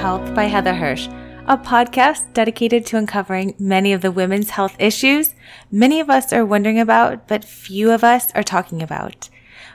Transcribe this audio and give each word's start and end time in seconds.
Health 0.00 0.34
by 0.34 0.44
Heather 0.44 0.72
Hirsch, 0.72 1.08
a 1.46 1.58
podcast 1.58 2.32
dedicated 2.32 2.86
to 2.86 2.96
uncovering 2.96 3.54
many 3.58 3.92
of 3.92 4.00
the 4.00 4.10
women's 4.10 4.48
health 4.48 4.74
issues 4.78 5.34
many 5.70 6.00
of 6.00 6.08
us 6.08 6.32
are 6.32 6.46
wondering 6.46 6.80
about, 6.80 7.28
but 7.28 7.44
few 7.44 7.90
of 7.90 8.02
us 8.02 8.32
are 8.34 8.42
talking 8.42 8.82
about. 8.82 9.28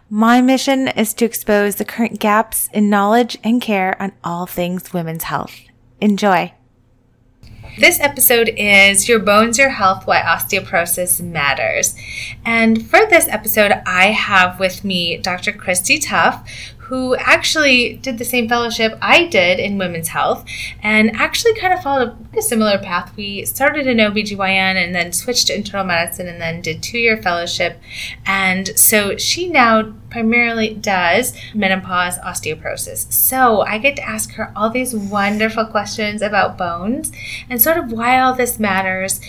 My 0.10 0.42
mission 0.42 0.88
is 0.88 1.14
to 1.14 1.26
expose 1.26 1.76
the 1.76 1.86
current 1.86 2.20
gaps 2.20 2.70
in 2.74 2.90
knowledge 2.90 3.38
and 3.44 3.62
care 3.62 4.02
on 4.02 4.14
all 4.24 4.48
things 4.48 4.94
women's 4.94 5.26
health. 5.26 5.54
Enjoy. 6.02 6.54
This 7.78 8.00
episode 8.00 8.50
is 8.56 9.10
Your 9.10 9.20
Bones, 9.20 9.58
Your 9.58 9.70
Health 9.70 10.08
Why 10.08 10.22
Osteoporosis 10.22 11.22
Matters. 11.22 11.94
And 12.46 12.88
for 12.88 13.06
this 13.06 13.28
episode, 13.28 13.74
I 13.86 14.12
have 14.12 14.62
with 14.62 14.86
me 14.86 15.18
Dr. 15.18 15.52
Christy 15.52 16.00
Tuff, 16.00 16.50
who 16.86 17.16
actually 17.16 17.96
did 17.96 18.20
the 18.20 18.26
same 18.26 18.48
fellowship 18.48 18.96
I 19.02 19.26
did 19.26 19.60
in 19.60 19.80
women's 19.80 20.10
health 20.10 20.46
and 20.84 21.16
actually 21.16 21.56
kind 21.56 21.74
of 21.74 21.82
followed 21.82 22.16
a 22.38 22.42
similar 22.44 22.78
path. 22.78 23.12
We 23.18 23.44
started 23.46 23.88
in 23.88 23.98
OBGYN 23.98 24.76
and 24.76 24.94
then 24.94 25.12
switched 25.12 25.48
to 25.48 25.56
internal 25.56 25.86
medicine 25.86 26.28
and 26.28 26.40
then 26.40 26.62
did 26.62 26.84
two 26.84 27.00
year 27.00 27.18
fellowship. 27.18 27.80
And 28.26 28.78
so 28.78 29.18
she 29.18 29.50
now 29.50 29.94
primarily 30.12 30.76
does 30.76 31.34
menopause 31.56 32.20
osteoporosis. 32.20 33.12
So 33.12 33.62
I 33.62 33.80
get 33.80 33.96
to 33.96 34.08
ask 34.08 34.34
her 34.34 34.54
all 34.56 34.70
these 34.70 34.96
wonderful 34.96 35.66
questions 35.66 36.22
about 36.22 36.56
bones 36.56 37.12
and 37.50 37.60
sort 37.60 37.78
of 37.78 37.92
why 37.92 38.20
all 38.20 38.36
this 38.36 38.60
matters 38.60 39.20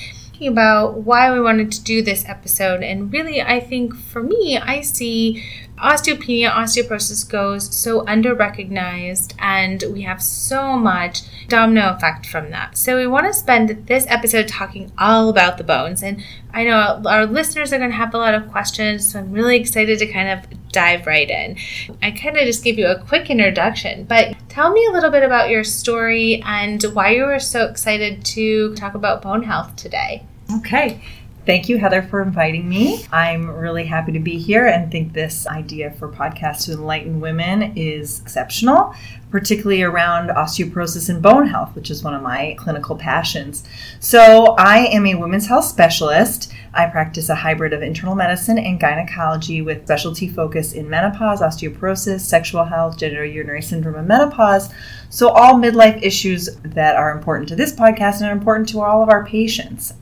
about 0.45 0.99
why 0.99 1.33
we 1.33 1.41
wanted 1.41 1.73
to 1.73 1.83
do 1.83 2.03
this 2.03 2.25
episode. 2.29 2.83
And 2.83 3.11
really, 3.11 3.41
I 3.41 3.61
think 3.61 3.95
for 3.95 4.23
me, 4.23 4.59
I 4.59 4.83
see 4.83 5.43
osteopenia, 5.79 6.51
osteoporosis 6.51 7.29
goes 7.29 7.75
so 7.75 8.07
under 8.07 8.35
recognized, 8.35 9.35
and 9.39 9.85
we 9.93 10.03
have 10.03 10.23
so 10.23 10.77
much 10.77 11.23
domino 11.49 11.91
effect 11.91 12.27
from 12.27 12.51
that. 12.51 12.77
So, 12.77 12.97
we 12.97 13.07
want 13.07 13.27
to 13.27 13.33
spend 13.33 13.87
this 13.87 14.07
episode 14.09 14.49
talking 14.49 14.93
all 14.99 15.29
about 15.29 15.59
the 15.59 15.65
bones. 15.65 16.03
And 16.03 16.23
I 16.53 16.65
know 16.65 17.03
our 17.07 17.27
listeners 17.27 17.73
are 17.73 17.79
going 17.79 17.91
to 17.91 17.97
have 17.97 18.15
a 18.15 18.19
lot 18.19 18.35
of 18.35 18.51
questions, 18.51 19.13
so 19.13 19.19
I'm 19.19 19.33
really 19.33 19.57
excited 19.57 19.99
to 19.99 20.07
kind 20.07 20.29
of 20.29 20.47
dive 20.73 21.07
right 21.07 21.31
in. 21.31 21.57
I 22.03 22.11
kind 22.11 22.37
of 22.37 22.45
just 22.45 22.63
gave 22.63 22.79
you 22.79 22.87
a 22.87 22.99
quick 22.99 23.31
introduction, 23.31 24.05
but 24.05 24.37
tell 24.49 24.73
me 24.73 24.87
a 24.87 24.93
little 24.93 25.11
bit 25.11 25.23
about 25.23 25.49
your 25.49 25.65
story 25.65 26.43
and 26.45 26.83
why 26.93 27.11
you 27.11 27.25
were 27.25 27.39
so 27.39 27.67
excited 27.67 28.25
to 28.27 28.75
talk 28.75 28.95
about 28.95 29.23
bone 29.23 29.43
health 29.43 29.75
today. 29.77 30.27
Okay. 30.59 31.03
Thank 31.47 31.69
you, 31.69 31.79
Heather, 31.79 32.03
for 32.03 32.21
inviting 32.23 32.69
me. 32.69 33.07
I'm 33.13 33.49
really 33.49 33.85
happy 33.85 34.11
to 34.11 34.19
be 34.19 34.37
here 34.37 34.67
and 34.67 34.91
think 34.91 35.13
this 35.13 35.47
idea 35.47 35.93
for 35.93 36.09
podcast 36.09 36.65
to 36.65 36.73
enlighten 36.73 37.21
women 37.21 37.73
is 37.77 38.21
exceptional, 38.21 38.93
particularly 39.31 39.83
around 39.83 40.31
osteoporosis 40.31 41.09
and 41.09 41.23
bone 41.23 41.47
health, 41.47 41.75
which 41.75 41.91
is 41.91 42.03
one 42.03 42.15
of 42.15 42.23
my 42.23 42.55
clinical 42.59 42.97
passions. 42.97 43.65
So, 44.01 44.55
I 44.59 44.87
am 44.87 45.07
a 45.07 45.15
women's 45.15 45.47
health 45.47 45.65
specialist. 45.65 46.53
I 46.75 46.87
practice 46.87 47.29
a 47.29 47.35
hybrid 47.35 47.73
of 47.73 47.83
internal 47.83 48.15
medicine 48.15 48.59
and 48.59 48.79
gynecology 48.79 49.63
with 49.63 49.85
specialty 49.85 50.29
focus 50.29 50.73
in 50.73 50.89
menopause, 50.91 51.41
osteoporosis, 51.41 52.21
sexual 52.21 52.65
health, 52.65 52.99
genitourinary 52.99 53.65
syndrome, 53.65 53.97
and 53.97 54.07
menopause. 54.07 54.69
So, 55.09 55.31
all 55.31 55.55
midlife 55.55 56.03
issues 56.03 56.57
that 56.63 56.97
are 56.97 57.11
important 57.11 57.49
to 57.49 57.57
this 57.57 57.73
podcast 57.73 58.21
and 58.21 58.27
are 58.27 58.33
important 58.33 58.69
to 58.71 58.81
all 58.81 59.03
of 59.03 59.09
our 59.09 59.25
patients. 59.25 59.95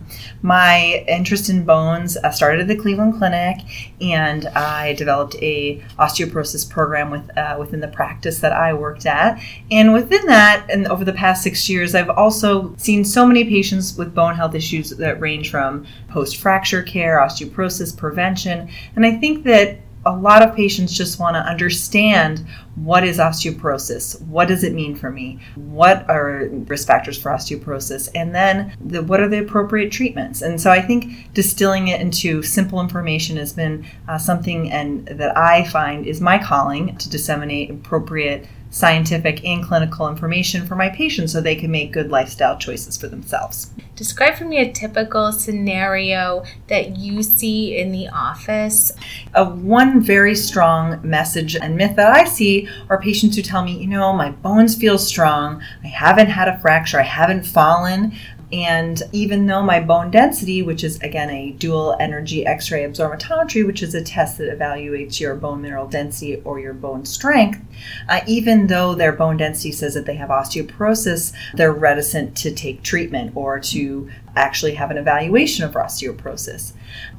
My 0.42 1.05
interest 1.08 1.48
in 1.48 1.64
bones 1.64 2.17
started 2.33 2.61
at 2.61 2.69
the 2.69 2.77
Cleveland 2.77 3.14
Clinic, 3.19 3.58
and 4.00 4.47
I 4.48 4.95
developed 4.95 5.36
a 5.36 5.83
osteoporosis 5.98 6.69
program 6.69 7.11
with 7.11 7.36
uh, 7.36 7.57
within 7.58 7.80
the 7.80 7.89
practice 7.89 8.40
that 8.40 8.52
I 8.52 8.74
worked 8.74 9.07
at. 9.07 9.14
And 9.70 9.92
within 9.92 10.27
that, 10.27 10.67
and 10.70 10.86
over 10.86 11.05
the 11.05 11.13
past 11.13 11.42
six 11.42 11.69
years, 11.69 11.95
I've 11.95 12.11
also 12.11 12.75
seen 12.77 13.05
so 13.05 13.27
many 13.27 13.45
patients 13.45 13.97
with 13.97 14.14
bone 14.14 14.35
health 14.35 14.55
issues 14.55 14.91
that 14.91 15.20
range 15.20 15.51
from 15.51 15.86
post 16.08 16.36
fracture 16.36 16.83
care, 16.83 17.19
osteoporosis 17.19 17.97
prevention, 17.97 18.69
and 18.97 19.07
I 19.07 19.17
think 19.17 19.45
that 19.45 19.79
a 20.07 20.14
lot 20.14 20.42
of 20.42 20.55
patients 20.55 20.92
just 20.92 21.19
want 21.19 21.35
to 21.35 21.41
understand 21.41 22.47
what 22.75 23.05
is 23.05 23.19
osteoporosis? 23.19 24.20
What 24.23 24.48
does 24.48 24.64
it 24.64 24.75
mean 24.75 24.95
for 24.95 25.11
me? 25.11 25.41
What 25.55 26.08
are 26.11 26.48
risk 26.67 26.86
factors 26.86 27.20
for 27.20 27.31
osteoporosis? 27.31 28.11
And 28.14 28.35
then 28.35 28.75
the, 28.85 29.02
what 29.02 29.20
are 29.20 29.29
the 29.29 29.39
appropriate 29.39 29.92
treatments? 29.92 30.42
And 30.42 30.61
so 30.61 30.70
i 30.70 30.81
think 30.81 31.33
distilling 31.35 31.89
it 31.89 32.01
into 32.01 32.42
simple 32.42 32.81
information 32.81 33.36
has 33.36 33.52
been 33.52 33.86
uh, 34.08 34.19
something 34.19 34.70
and 34.70 35.07
that 35.07 35.36
i 35.36 35.64
find 35.64 36.07
is 36.07 36.20
my 36.20 36.39
calling 36.39 36.96
to 36.96 37.08
disseminate 37.08 37.70
appropriate 37.70 38.46
scientific 38.74 39.45
and 39.45 39.64
clinical 39.64 40.08
information 40.08 40.67
for 40.67 40.74
my 40.74 40.89
patients 40.89 41.33
so 41.33 41.40
they 41.40 41.55
can 41.55 41.70
make 41.70 41.92
good 41.92 42.11
lifestyle 42.11 42.58
choices 42.58 42.96
for 42.96 43.07
themselves. 43.07 43.70
Describe 43.95 44.35
for 44.35 44.46
me 44.46 44.58
a 44.58 44.73
typical 44.73 45.30
scenario 45.30 46.42
that 46.67 46.96
you 46.96 47.23
see 47.23 47.77
in 47.79 47.92
the 47.92 48.08
office. 48.08 48.90
Uh, 49.33 49.48
one 49.48 50.01
very 50.01 50.34
strong 50.34 50.98
message 51.08 51.55
and 51.55 51.77
myth 51.77 51.95
that 51.95 52.17
I 52.17 52.24
see 52.24 52.68
are 52.90 53.01
patients 53.01 53.36
who 53.36 53.42
tell 53.42 53.63
me, 53.63 53.79
you 53.79 53.86
know, 53.86 54.13
my 54.13 54.33
bones 54.33 54.74
feel 54.74 54.98
strong, 54.98 55.63
I 55.84 55.86
haven't 55.86 56.30
had 56.30 56.48
a 56.48 56.58
fracture, 56.58 56.98
I 56.98 57.05
haven't 57.05 57.46
fallen, 57.46 58.13
and 58.55 59.03
even 59.11 59.47
though 59.47 59.63
my 59.63 59.81
bone 59.81 60.13
density, 60.13 60.63
which 60.63 60.85
is 60.85 61.01
again 61.01 61.29
a 61.29 61.51
dual 61.53 61.97
energy 61.98 62.47
X 62.47 62.70
ray 62.70 62.85
absorptiometry, 62.85 63.67
which 63.67 63.83
is 63.83 63.97
a 63.97 64.03
test 64.03 64.39
that 64.39 64.57
evaluates 64.57 65.19
your 65.19 65.35
bone 65.35 65.61
mineral 65.61 65.89
density 65.89 66.41
or 66.45 66.61
your 66.61 66.73
bone 66.73 67.05
strength, 67.05 67.61
uh, 68.09 68.20
even 68.29 68.69
though 68.69 68.95
their 68.95 69.13
bone 69.13 69.37
density 69.37 69.73
says 69.73 69.95
that 69.95 70.07
they 70.07 70.14
have 70.14 70.29
osteoporosis, 70.29 71.33
they're 71.55 71.73
reticent 71.73 72.37
to 72.37 72.53
take 72.53 72.85
treatment 72.85 73.33
or 73.35 73.59
to 73.59 74.09
actually 74.37 74.75
have 74.75 74.93
an 74.93 74.98
evaluation 74.98 75.64
of 75.64 75.73
osteoporosis. 75.75 76.75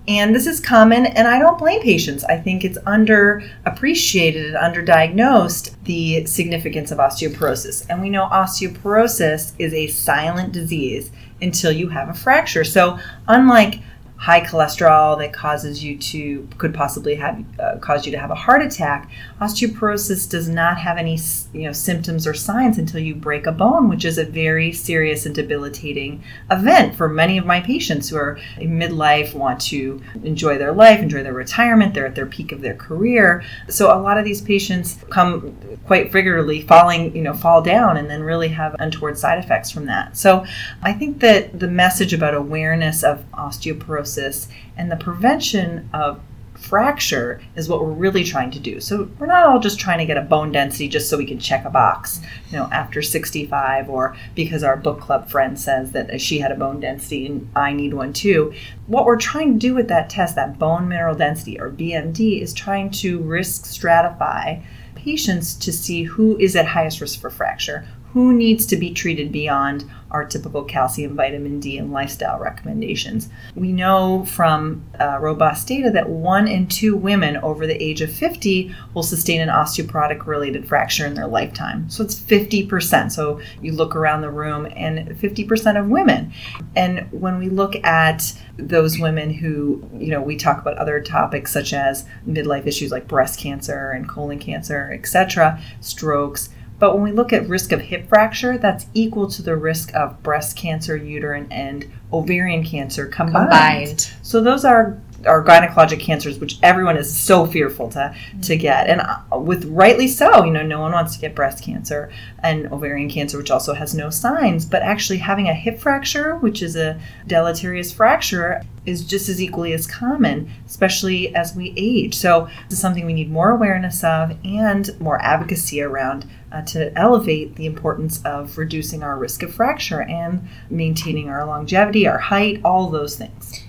And 0.07 0.35
this 0.35 0.45
is 0.45 0.59
common, 0.59 1.07
and 1.07 1.27
I 1.27 1.39
don't 1.39 1.57
blame 1.57 1.81
patients. 1.81 2.23
I 2.25 2.37
think 2.37 2.63
it's 2.63 2.77
underappreciated 2.79 4.55
and 4.55 4.75
underdiagnosed 4.75 5.73
the 5.85 6.25
significance 6.27 6.91
of 6.91 6.99
osteoporosis. 6.99 7.87
And 7.89 8.01
we 8.01 8.11
know 8.11 8.27
osteoporosis 8.31 9.53
is 9.57 9.73
a 9.73 9.87
silent 9.87 10.51
disease 10.51 11.09
until 11.41 11.71
you 11.71 11.89
have 11.89 12.09
a 12.09 12.13
fracture. 12.13 12.63
So, 12.63 12.99
unlike 13.27 13.79
high 14.25 14.41
cholesterol 14.41 15.15
that 15.19 15.31
causes 15.31 15.83
you 15.83 15.95
to 15.99 16.49
could 16.57 16.73
possibly 16.73 17.13
have 17.13 17.45
uh, 17.59 17.77
cause 17.77 18.07
you 18.07 18.11
to 18.11 18.17
have 18.17 18.31
a 18.31 18.35
heart 18.35 18.59
attack 18.63 19.11
osteoporosis 19.39 20.27
does 20.27 20.49
not 20.49 20.79
have 20.79 20.97
any 20.97 21.15
you 21.53 21.61
know 21.61 21.71
symptoms 21.71 22.25
or 22.25 22.33
signs 22.33 22.79
until 22.79 22.99
you 22.99 23.13
break 23.13 23.45
a 23.45 23.51
bone 23.51 23.87
which 23.87 24.03
is 24.03 24.17
a 24.17 24.25
very 24.25 24.71
serious 24.71 25.27
and 25.27 25.35
debilitating 25.35 26.23
event 26.49 26.95
for 26.95 27.07
many 27.07 27.37
of 27.37 27.45
my 27.45 27.61
patients 27.61 28.09
who 28.09 28.15
are 28.17 28.39
in 28.59 28.71
midlife 28.71 29.35
want 29.35 29.61
to 29.61 30.01
enjoy 30.23 30.57
their 30.57 30.73
life 30.73 31.01
enjoy 31.01 31.21
their 31.21 31.31
retirement 31.31 31.93
they're 31.93 32.07
at 32.07 32.15
their 32.15 32.25
peak 32.25 32.51
of 32.51 32.61
their 32.61 32.73
career. 32.73 33.43
So 33.69 33.95
a 33.95 34.01
lot 34.01 34.17
of 34.17 34.25
these 34.25 34.41
patients 34.41 34.97
come 35.11 35.55
quite 35.85 36.11
regularly 36.15 36.61
falling 36.61 37.15
you 37.15 37.21
know 37.21 37.35
fall 37.35 37.61
down 37.61 37.97
and 37.97 38.09
then 38.09 38.23
really 38.23 38.47
have 38.47 38.75
untoward 38.79 39.19
side 39.19 39.37
effects 39.37 39.69
from 39.69 39.85
that. 39.85 40.17
So 40.17 40.43
i 40.81 40.93
think 40.93 41.19
that 41.19 41.59
the 41.59 41.67
message 41.67 42.11
about 42.11 42.33
awareness 42.33 43.03
of 43.03 43.23
osteoporosis 43.33 44.14
and 44.17 44.91
the 44.91 44.95
prevention 44.97 45.89
of 45.93 46.21
fracture 46.57 47.41
is 47.55 47.69
what 47.69 47.81
we're 47.81 47.91
really 47.91 48.23
trying 48.23 48.51
to 48.51 48.59
do. 48.59 48.79
So 48.79 49.09
we're 49.19 49.27
not 49.27 49.45
all 49.45 49.59
just 49.59 49.79
trying 49.79 49.99
to 49.99 50.05
get 50.05 50.17
a 50.17 50.21
bone 50.21 50.51
density 50.51 50.87
just 50.87 51.09
so 51.09 51.17
we 51.17 51.25
can 51.25 51.39
check 51.39 51.65
a 51.65 51.69
box, 51.69 52.21
you 52.49 52.57
know, 52.57 52.67
after 52.71 53.01
65 53.01 53.89
or 53.89 54.15
because 54.33 54.63
our 54.63 54.77
book 54.77 54.99
club 54.99 55.29
friend 55.29 55.59
says 55.59 55.91
that 55.91 56.19
she 56.19 56.39
had 56.39 56.51
a 56.51 56.55
bone 56.55 56.79
density 56.79 57.25
and 57.27 57.49
I 57.55 57.73
need 57.73 57.93
one 57.93 58.13
too. 58.13 58.53
What 58.87 59.05
we're 59.05 59.17
trying 59.17 59.53
to 59.53 59.59
do 59.59 59.75
with 59.75 59.87
that 59.89 60.09
test, 60.09 60.35
that 60.35 60.57
bone 60.57 60.87
mineral 60.87 61.15
density 61.15 61.59
or 61.59 61.69
BMD, 61.69 62.41
is 62.41 62.53
trying 62.53 62.89
to 62.91 63.19
risk 63.21 63.65
stratify 63.65 64.63
patients 64.95 65.53
to 65.53 65.71
see 65.71 66.03
who 66.03 66.37
is 66.37 66.55
at 66.55 66.65
highest 66.65 66.99
risk 66.99 67.19
for 67.19 67.29
fracture, 67.29 67.87
who 68.15 68.33
needs 68.33 68.65
to 68.65 68.77
be 68.77 68.93
treated 68.93 69.29
beyond 69.29 69.83
our 70.09 70.23
typical 70.23 70.63
calcium, 70.63 71.17
vitamin 71.17 71.59
D, 71.59 71.77
and 71.77 71.91
lifestyle 71.91 72.39
recommendations. 72.39 73.27
We 73.55 73.73
know 73.73 74.23
from 74.23 74.85
uh, 74.97 75.17
robust 75.19 75.67
data 75.67 75.91
that 75.91 76.07
one 76.07 76.47
in 76.47 76.67
two 76.67 76.95
women 76.95 77.35
over 77.35 77.67
the 77.67 77.75
age 77.83 77.99
of 77.99 78.09
50 78.09 78.73
will 78.93 79.03
sustain 79.03 79.41
an 79.41 79.49
osteoporotic 79.49 80.25
related 80.25 80.65
fracture 80.65 81.05
in 81.05 81.15
their 81.15 81.27
lifetime. 81.27 81.89
So 81.89 82.05
it's 82.05 82.17
50%. 82.17 83.11
So 83.11 83.41
you 83.61 83.73
look 83.73 83.97
around 83.97 84.21
the 84.21 84.31
room 84.31 84.65
and 84.77 85.09
50% 85.09 85.77
of 85.77 85.89
women. 85.89 86.31
And 86.73 87.11
when 87.11 87.37
we 87.37 87.49
look 87.49 87.75
at 87.83 88.31
those 88.55 88.97
women 88.97 89.33
who, 89.33 89.83
you 89.93 90.11
know, 90.11 90.21
we 90.21 90.37
talk 90.37 90.61
about 90.61 90.77
other 90.77 91.01
topics 91.01 91.51
such 91.51 91.73
as 91.73 92.05
midlife 92.25 92.65
issues 92.65 92.91
like 92.91 93.09
breast 93.09 93.41
cancer 93.41 93.91
and 93.91 94.07
colon 94.07 94.39
cancer, 94.39 94.89
etc., 94.93 95.61
strokes, 95.81 96.47
but 96.85 96.93
when 96.93 97.03
we 97.03 97.11
look 97.11 97.33
at 97.33 97.49
risk 97.49 97.71
of 97.71 97.81
hip 97.81 98.07
fracture, 98.07 98.59
that's 98.59 98.85
equal 98.93 99.27
to 99.27 99.41
the 99.41 99.55
risk 99.55 99.91
of 99.95 100.21
breast 100.21 100.55
cancer, 100.55 100.95
uterine, 100.95 101.47
and 101.49 101.91
ovarian 102.13 102.63
cancer 102.63 103.07
combined. 103.07 103.49
combined. 103.49 104.13
So 104.21 104.39
those 104.39 104.63
are 104.63 105.01
are 105.25 105.43
gynecologic 105.43 105.99
cancers, 105.99 106.37
which 106.37 106.59
everyone 106.61 106.95
is 106.95 107.11
so 107.11 107.47
fearful 107.47 107.89
to, 107.89 108.15
to 108.43 108.55
get. 108.55 108.87
And 108.87 109.01
uh, 109.01 109.39
with 109.39 109.65
rightly 109.65 110.07
so, 110.07 110.45
you 110.45 110.51
know, 110.51 110.61
no 110.61 110.79
one 110.79 110.91
wants 110.91 111.15
to 111.15 111.21
get 111.21 111.33
breast 111.33 111.63
cancer 111.63 112.11
and 112.43 112.71
ovarian 112.71 113.09
cancer, 113.09 113.39
which 113.39 113.49
also 113.49 113.73
has 113.73 113.95
no 113.95 114.11
signs. 114.11 114.63
But 114.63 114.83
actually, 114.83 115.17
having 115.17 115.49
a 115.49 115.55
hip 115.55 115.79
fracture, 115.79 116.35
which 116.35 116.61
is 116.61 116.75
a 116.75 116.99
deleterious 117.25 117.91
fracture, 117.91 118.61
is 118.85 119.03
just 119.03 119.27
as 119.27 119.41
equally 119.41 119.73
as 119.73 119.87
common, 119.87 120.51
especially 120.67 121.33
as 121.35 121.55
we 121.55 121.73
age. 121.75 122.13
So, 122.13 122.47
this 122.69 122.73
is 122.73 122.79
something 122.79 123.07
we 123.07 123.13
need 123.13 123.31
more 123.31 123.49
awareness 123.49 124.03
of 124.03 124.37
and 124.43 124.99
more 124.99 125.19
advocacy 125.19 125.81
around 125.81 126.29
uh, 126.51 126.61
to 126.61 126.97
elevate 126.97 127.55
the 127.55 127.65
importance 127.65 128.21
of 128.23 128.57
reducing 128.57 129.03
our 129.03 129.17
risk 129.17 129.43
of 129.43 129.53
fracture 129.53 130.01
and 130.01 130.47
maintaining 130.69 131.29
our 131.29 131.45
longevity, 131.45 132.07
our 132.07 132.17
height, 132.17 132.61
all 132.63 132.89
those 132.89 133.17
things. 133.17 133.63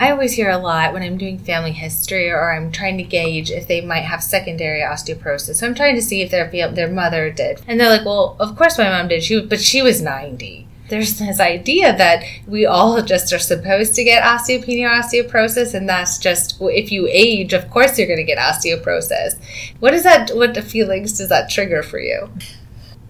I 0.00 0.10
always 0.10 0.32
hear 0.32 0.50
a 0.50 0.58
lot 0.58 0.92
when 0.92 1.02
I'm 1.02 1.16
doing 1.16 1.38
family 1.38 1.70
history 1.70 2.28
or 2.28 2.52
I'm 2.52 2.72
trying 2.72 2.98
to 2.98 3.04
gauge 3.04 3.50
if 3.50 3.68
they 3.68 3.80
might 3.80 4.00
have 4.00 4.22
secondary 4.22 4.80
osteoporosis. 4.80 5.56
So 5.56 5.66
I'm 5.66 5.74
trying 5.74 5.94
to 5.94 6.02
see 6.02 6.20
if 6.20 6.30
their 6.30 6.50
their 6.72 6.88
mother 6.88 7.30
did, 7.30 7.62
and 7.68 7.78
they're 7.78 7.88
like, 7.88 8.04
"Well, 8.04 8.36
of 8.40 8.56
course 8.56 8.76
my 8.76 8.88
mom 8.88 9.08
did. 9.08 9.22
She, 9.22 9.40
but 9.40 9.60
she 9.60 9.82
was 9.82 10.02
90." 10.02 10.66
There's 10.88 11.18
this 11.18 11.40
idea 11.40 11.96
that 11.96 12.24
we 12.46 12.66
all 12.66 13.02
just 13.02 13.32
are 13.32 13.38
supposed 13.38 13.94
to 13.94 14.04
get 14.04 14.22
osteopenia 14.22 14.84
or 14.84 15.02
osteoporosis, 15.02 15.72
and 15.72 15.88
that's 15.88 16.18
just 16.18 16.56
if 16.60 16.92
you 16.92 17.08
age, 17.10 17.54
of 17.54 17.70
course 17.70 17.98
you're 17.98 18.06
going 18.06 18.18
to 18.18 18.24
get 18.24 18.38
osteoporosis. 18.38 19.40
What 19.80 19.94
is 19.94 20.02
that? 20.02 20.30
What 20.34 20.56
feelings 20.58 21.16
does 21.16 21.30
that 21.30 21.48
trigger 21.48 21.82
for 21.82 21.98
you? 21.98 22.28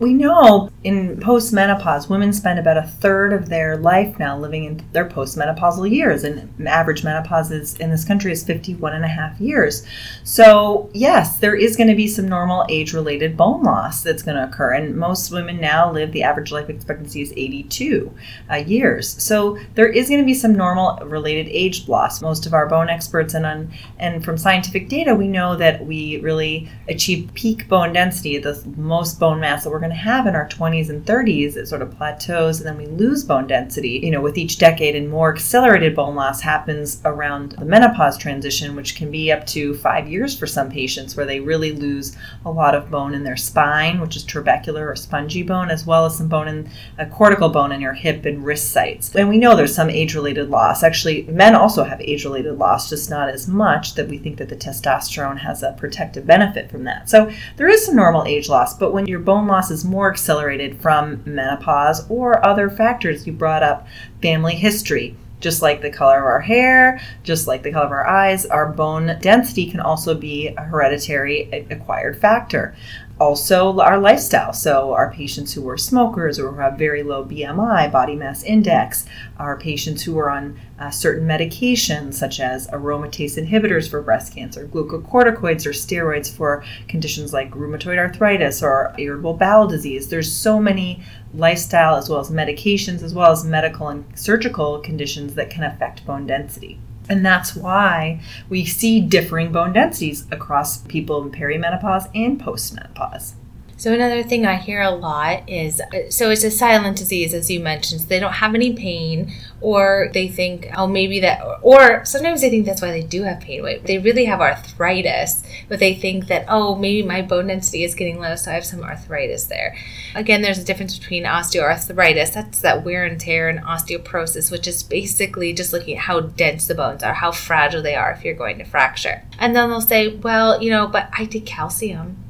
We 0.01 0.13
know 0.13 0.71
in 0.83 1.19
postmenopause, 1.19 2.11
women 2.11 2.33
spend 2.33 2.59
about 2.59 2.77
a 2.77 2.83
third 2.83 3.33
of 3.33 3.49
their 3.49 3.77
life 3.77 4.19
now 4.19 4.37
living 4.37 4.65
in 4.65 4.85
their 4.93 5.09
postmenopausal 5.09 5.89
years, 5.89 6.25
and 6.25 6.53
average 6.67 7.05
menopause 7.05 7.53
is, 7.53 7.77
in 7.77 7.91
this 7.91 8.05
country 8.05 8.33
is 8.33 8.45
51 8.45 8.93
and 8.93 9.05
a 9.05 9.09
half 9.09 9.41
years. 9.41 9.87
So, 10.25 10.91
yes, 10.93 11.39
there 11.39 11.55
is 11.55 11.77
going 11.77 11.89
to 11.89 11.95
be 11.95 12.09
some 12.09 12.29
normal 12.29 12.67
age 12.69 12.93
related 12.93 13.37
bone 13.37 13.63
loss 13.63 14.03
that's 14.03 14.23
going 14.23 14.37
to 14.37 14.45
occur, 14.45 14.73
and 14.73 14.97
most 14.97 15.31
women 15.31 15.61
now 15.61 15.93
live 15.93 16.11
the 16.11 16.25
average 16.25 16.51
life 16.51 16.69
expectancy 16.69 17.23
is 17.23 17.33
82 17.37 18.13
uh, 18.51 18.57
years. 18.57 19.23
So, 19.23 19.59
there 19.75 19.89
is 19.89 20.09
going 20.09 20.21
to 20.21 20.27
be 20.27 20.35
some 20.35 20.57
normal 20.57 20.97
related 21.07 21.47
age 21.49 21.87
loss. 21.87 22.21
Most 22.21 22.47
of 22.47 22.53
our 22.53 22.69
bone 22.69 22.89
experts 22.89 23.35
and, 23.35 23.47
on, 23.47 23.73
and 24.01 24.25
from 24.25 24.39
scientific 24.39 24.89
data, 24.89 25.15
we 25.15 25.29
know 25.29 25.55
that 25.55 25.87
we 25.87 26.19
really 26.19 26.69
achieve 26.89 27.31
peak 27.35 27.69
bone 27.69 27.93
density, 27.93 28.39
the 28.39 28.61
most 28.77 29.21
bone 29.21 29.39
mass 29.39 29.63
that 29.63 29.71
we're 29.71 29.84
going 29.85 29.95
to 29.95 30.03
have 30.03 30.27
in 30.27 30.35
our 30.35 30.49
20s 30.49 30.89
and 30.89 31.05
30s. 31.05 31.57
It 31.57 31.69
sort 31.69 31.83
of 31.83 31.95
plateaus 31.97 32.59
and 32.59 32.67
then 32.67 32.79
we 32.79 32.87
lose 32.87 33.23
bone 33.23 33.47
density, 33.47 34.01
you 34.03 34.11
know, 34.11 34.23
with 34.23 34.39
each 34.39 34.59
decade, 34.59 34.97
and 34.97 35.11
more 35.11 35.33
accelerated 35.33 35.95
bone 35.95 36.15
loss 36.15 36.41
happens 36.41 37.03
around 37.05 37.53
the 37.53 37.67
menopause 37.67 38.17
transition, 38.17 38.77
which 38.77 38.97
can 38.97 39.11
be 39.11 39.31
up 39.31 39.47
to 39.49 39.75
five 39.75 40.09
years 40.09 40.39
for 40.39 40.47
some 40.47 40.71
patients, 40.71 41.17
where 41.17 41.27
they 41.27 41.39
really 41.39 41.73
lose 41.73 42.17
a 42.47 42.51
lot 42.51 42.75
of 42.75 42.91
bone 42.91 43.15
in 43.15 43.25
their 43.25 43.37
spine, 43.37 44.01
which 44.01 44.17
is 44.17 44.25
trabecular 44.25 44.91
or 44.91 44.97
spongy 44.97 45.43
bone, 45.43 45.69
as 45.69 45.85
well 45.85 46.07
as 46.07 46.17
some 46.17 46.29
bone 46.29 46.49
in 46.49 46.71
a 46.97 47.05
cortical 47.05 47.51
bone 47.51 47.71
in 47.71 47.83
your 47.83 47.93
hip 47.93 48.25
and 48.25 48.43
wrist 48.43 48.71
sites. 48.71 49.15
And 49.15 49.29
we 49.29 49.37
know 49.37 49.55
there's 49.55 49.75
some 49.75 49.91
age 49.91 50.15
related 50.15 50.49
loss. 50.49 50.83
Actually, 50.83 51.25
men 51.25 51.55
also 51.55 51.85
have 51.85 52.01
age 52.01 52.25
related 52.25 52.57
loss, 52.57 52.89
just 52.89 53.11
not 53.11 53.29
as 53.29 53.47
much 53.47 53.97
that 53.97 54.09
we 54.09 54.17
think 54.17 54.39
that 54.39 54.49
the 54.49 54.57
testosterone 54.57 55.39
has 55.39 55.63
a 55.63 55.73
protective 55.73 56.27
benefit 56.27 56.71
from 56.71 56.85
that. 56.85 57.11
So 57.11 57.31
there 57.57 57.69
is 57.69 57.85
some 57.85 57.97
normal 57.97 58.25
age 58.25 58.49
loss, 58.49 58.79
but 58.79 58.95
when 58.95 59.05
your 59.05 59.21
bone 59.21 59.47
loss 59.47 59.71
is 59.71 59.74
more 59.83 60.11
accelerated 60.13 60.79
from 60.83 61.23
menopause 61.25 62.07
or 62.11 62.45
other 62.45 62.69
factors 62.69 63.27
you 63.27 63.33
brought 63.33 63.63
up, 63.63 63.87
family 64.21 64.55
history. 64.55 65.17
Just 65.41 65.63
like 65.63 65.81
the 65.83 65.91
color 65.91 66.19
of 66.19 66.25
our 66.25 66.41
hair, 66.41 67.01
just 67.23 67.47
like 67.47 67.63
the 67.63 67.73
color 67.73 67.87
of 67.87 67.93
our 67.93 68.07
eyes, 68.07 68.45
our 68.47 68.71
bone 68.71 69.19
density 69.21 69.71
can 69.71 69.81
also 69.81 70.15
be 70.15 70.49
a 70.49 70.63
hereditary 70.63 71.67
acquired 71.71 72.19
factor 72.19 72.75
also 73.21 73.79
our 73.79 73.99
lifestyle. 73.99 74.53
So, 74.53 74.93
our 74.93 75.13
patients 75.13 75.53
who 75.53 75.69
are 75.69 75.77
smokers 75.77 76.39
or 76.39 76.51
who 76.51 76.61
have 76.61 76.79
very 76.79 77.03
low 77.03 77.25
BMI, 77.25 77.91
body 77.93 78.17
mass 78.17 78.43
index, 78.43 79.07
our 79.39 79.57
patients 79.57 80.03
who 80.03 80.19
are 80.19 80.31
on 80.31 80.59
uh, 80.79 80.91
certain 80.91 81.27
medications 81.27 82.15
such 82.15 82.41
as 82.41 82.67
aromatase 82.69 83.39
inhibitors 83.39 83.89
for 83.89 84.03
breast 84.03 84.35
cancer, 84.35 84.67
glucocorticoids 84.67 85.65
or 85.65 85.71
steroids 85.71 86.35
for 86.35 86.65
conditions 86.89 87.33
like 87.33 87.51
rheumatoid 87.53 87.99
arthritis 87.99 88.63
or 88.63 88.93
irritable 88.99 89.35
bowel 89.35 89.69
disease. 89.69 90.09
There's 90.09 90.33
so 90.33 90.61
many 90.61 91.03
lifestyle 91.33 91.97
as 91.97 92.09
well 92.09 92.21
as 92.21 92.31
medications 92.31 93.03
as 93.03 93.15
well 93.15 93.31
as 93.31 93.45
medical 93.45 93.89
and 93.89 94.05
surgical 94.15 94.81
conditions 94.81 95.35
that 95.35 95.51
can 95.51 95.63
affect 95.63 96.05
bone 96.07 96.27
density. 96.27 96.81
And 97.09 97.25
that's 97.25 97.55
why 97.55 98.21
we 98.49 98.65
see 98.65 99.01
differing 99.01 99.53
bone 99.53 99.73
densities 99.73 100.27
across 100.31 100.79
people 100.79 101.23
in 101.23 101.31
perimenopause 101.31 102.09
and 102.15 102.41
postmenopause. 102.41 103.35
So 103.77 103.93
another 103.93 104.23
thing 104.23 104.47
I 104.47 104.55
hear 104.55 104.81
a 104.81 104.91
lot 104.91 105.49
is 105.49 105.83
so 106.09 106.31
it's 106.31 106.45
a 106.45 106.51
silent 106.51 106.97
disease 106.97 107.35
as 107.35 107.51
you 107.51 107.61
mentioned. 107.61 108.03
So 108.03 108.07
they 108.07 108.21
don't 108.21 108.35
have 108.35 108.55
any 108.55 108.73
pain 108.73 109.33
or 109.65 110.11
they 110.13 110.29
think 110.29 110.69
oh 110.77 110.87
maybe 110.87 111.21
that 111.21 111.43
or 111.63 112.05
sometimes 112.05 112.41
they 112.43 112.51
think 112.51 112.67
that's 112.67 112.83
why 112.83 112.91
they 112.91 113.03
do 113.03 113.23
have 113.23 113.41
pain. 113.41 113.63
weight. 113.63 113.85
they 113.85 113.99
really 113.99 114.27
have 114.27 114.41
arthritis, 114.41 115.43
but 115.69 115.79
they 115.79 115.95
think 115.95 116.27
that 116.27 116.45
oh 116.49 116.75
maybe 116.75 117.07
my 117.07 117.23
bone 117.23 117.47
density 117.47 117.83
is 117.83 117.95
getting 117.95 118.21
low 118.21 118.37
so 118.37 118.51
I 118.51 118.55
have 118.55 118.65
some 118.65 118.83
arthritis 118.83 119.45
there. 119.45 119.75
Again, 120.15 120.43
there's 120.43 120.59
a 120.59 120.65
difference 120.65 120.99
between 120.99 121.25
osteoarthritis, 121.25 122.35
that's 122.35 122.61
that 122.61 122.85
wear 122.85 123.05
and 123.05 123.19
tear 123.19 123.49
and 123.49 123.61
osteoporosis, 123.61 124.51
which 124.51 124.69
is 124.69 124.83
basically 124.83 125.53
just 125.53 125.73
looking 125.73 125.97
at 125.97 126.05
how 126.05 126.21
dense 126.21 126.67
the 126.67 126.75
bones 126.75 127.03
are, 127.03 127.15
how 127.15 127.33
fragile 127.33 127.83
they 127.83 127.95
are 127.95 128.13
if 128.13 128.25
you're 128.25 128.35
going 128.35 128.59
to 128.59 128.65
fracture. 128.65 129.23
And 129.39 129.57
then 129.57 129.71
they'll 129.71 129.81
say, 129.81 130.17
well, 130.17 130.63
you 130.63 130.71
know, 130.71 130.87
but 130.87 131.09
I 131.13 131.25
take 131.25 131.47
calcium 131.47 132.25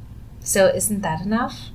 so, 0.45 0.67
isn't 0.67 1.01
that 1.01 1.21
enough? 1.21 1.71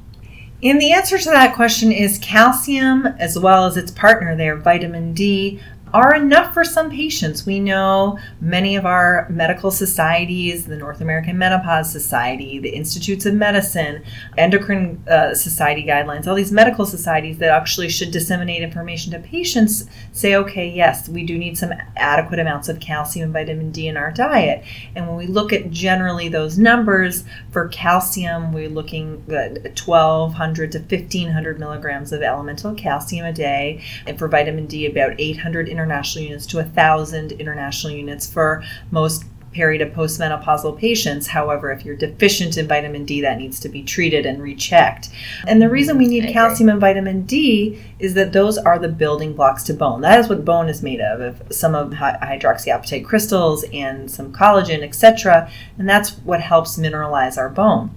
And 0.63 0.81
the 0.81 0.93
answer 0.93 1.17
to 1.17 1.31
that 1.31 1.55
question 1.55 1.91
is 1.91 2.19
calcium, 2.19 3.07
as 3.07 3.39
well 3.39 3.65
as 3.65 3.77
its 3.77 3.91
partner 3.91 4.37
there, 4.37 4.57
vitamin 4.57 5.15
D, 5.15 5.61
are 5.95 6.15
enough 6.15 6.53
for 6.53 6.65
some 6.65 6.91
patients. 6.91 7.47
We 7.47 7.61
know 7.61 8.19
many 8.41 8.77
of 8.77 8.85
our 8.85 9.27
medical 9.31 9.71
societies, 9.71 10.67
the 10.67 10.77
North 10.77 11.01
American 11.01 11.39
Menopause 11.39 11.91
Society, 11.91 12.59
the 12.59 12.71
Institutes 12.71 13.25
of 13.27 13.35
Medicine, 13.35 14.03
Endocrine 14.37 15.03
uh, 15.09 15.35
Society 15.35 15.85
guidelines, 15.85 16.27
all 16.27 16.35
these 16.35 16.53
medical 16.53 16.85
societies 16.85 17.39
that 17.39 17.51
actually 17.51 17.89
should 17.89 18.11
disseminate 18.11 18.63
information 18.63 19.13
to 19.13 19.19
patients 19.19 19.87
say, 20.13 20.35
okay, 20.35 20.69
yes, 20.69 21.09
we 21.09 21.25
do 21.25 21.39
need 21.39 21.57
some 21.57 21.73
adequate 21.97 22.39
amounts 22.39 22.69
of 22.69 22.81
calcium 22.81 23.31
and 23.31 23.33
vitamin 23.33 23.71
D 23.71 23.89
in 23.89 23.97
our 23.97 24.11
diet. 24.11 24.65
And 24.95 25.07
when 25.07 25.17
we 25.17 25.27
look 25.27 25.53
at 25.53 25.71
generally 25.71 26.29
those 26.29 26.59
numbers 26.59 27.25
for 27.51 27.69
calcium, 27.69 28.53
we're 28.53 28.69
looking 28.69 29.25
at 29.31 29.79
1200 29.79 30.73
to 30.73 30.79
1500 30.79 31.59
milligrams 31.59 32.13
of 32.13 32.23
elemental 32.23 32.75
calcium 32.75 33.27
a 33.27 33.33
day, 33.33 33.83
and 34.07 34.19
for 34.19 34.29
vitamin 34.29 34.67
D, 34.67 34.87
about 34.87 35.15
800 35.19 35.69
international 35.81 36.25
units 36.25 36.47
to 36.47 36.59
1,000 36.59 37.33
international 37.33 37.93
units 37.93 38.31
for 38.31 38.63
most 38.91 39.25
peri 39.53 39.79
to 39.79 39.87
postmenopausal 39.87 40.79
patients. 40.79 41.27
However, 41.27 41.73
if 41.73 41.85
you're 41.85 41.97
deficient 41.97 42.57
in 42.57 42.69
vitamin 42.69 43.05
D, 43.05 43.21
that 43.23 43.39
needs 43.39 43.59
to 43.61 43.69
be 43.69 43.83
treated 43.83 44.27
and 44.27 44.43
rechecked. 44.43 45.09
And 45.47 45.61
the 45.61 45.69
reason 45.69 45.99
we 45.99 46.07
need 46.07 46.33
calcium 46.33 46.69
and 46.69 46.81
vitamin 46.81 47.23
D 47.23 47.83
is 47.99 48.15
that 48.15 48.33
those 48.33 48.59
are 48.59 48.79
the 48.79 48.89
building 48.89 49.35
blocks 49.35 49.65
to 49.65 49.75
bone. 49.75 50.03
That 50.03 50.21
is 50.21 50.29
what 50.29 50.45
bone 50.45 50.69
is 50.69 50.83
made 50.83 51.01
of, 51.01 51.21
of 51.21 51.53
some 51.53 51.75
of 51.75 51.91
hydroxyapatite 51.91 53.05
crystals 53.05 53.65
and 53.73 54.11
some 54.11 54.33
collagen, 54.33 54.83
etc. 54.83 55.51
And 55.79 55.89
that's 55.89 56.11
what 56.19 56.41
helps 56.41 56.79
mineralize 56.79 57.37
our 57.37 57.49
bone. 57.49 57.91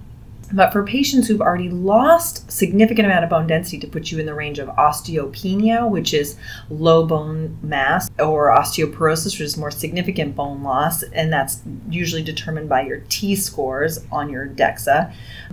But 0.52 0.72
for 0.72 0.84
patients 0.84 1.26
who've 1.26 1.40
already 1.40 1.68
lost 1.68 2.50
significant 2.50 3.06
amount 3.06 3.24
of 3.24 3.30
bone 3.30 3.46
density 3.46 3.78
to 3.78 3.86
put 3.86 4.10
you 4.10 4.18
in 4.18 4.26
the 4.26 4.34
range 4.34 4.58
of 4.58 4.68
osteopenia, 4.68 5.88
which 5.88 6.14
is 6.14 6.36
low 6.70 7.06
bone 7.06 7.58
mass, 7.62 8.10
or 8.18 8.50
osteoporosis, 8.50 9.24
which 9.26 9.40
is 9.40 9.56
more 9.56 9.70
significant 9.70 10.36
bone 10.36 10.62
loss, 10.62 11.02
and 11.02 11.32
that's 11.32 11.62
usually 11.88 12.22
determined 12.22 12.68
by 12.68 12.82
your 12.82 13.02
T 13.08 13.34
scores 13.34 14.04
on 14.12 14.30
your 14.30 14.46
DEXA. 14.46 15.12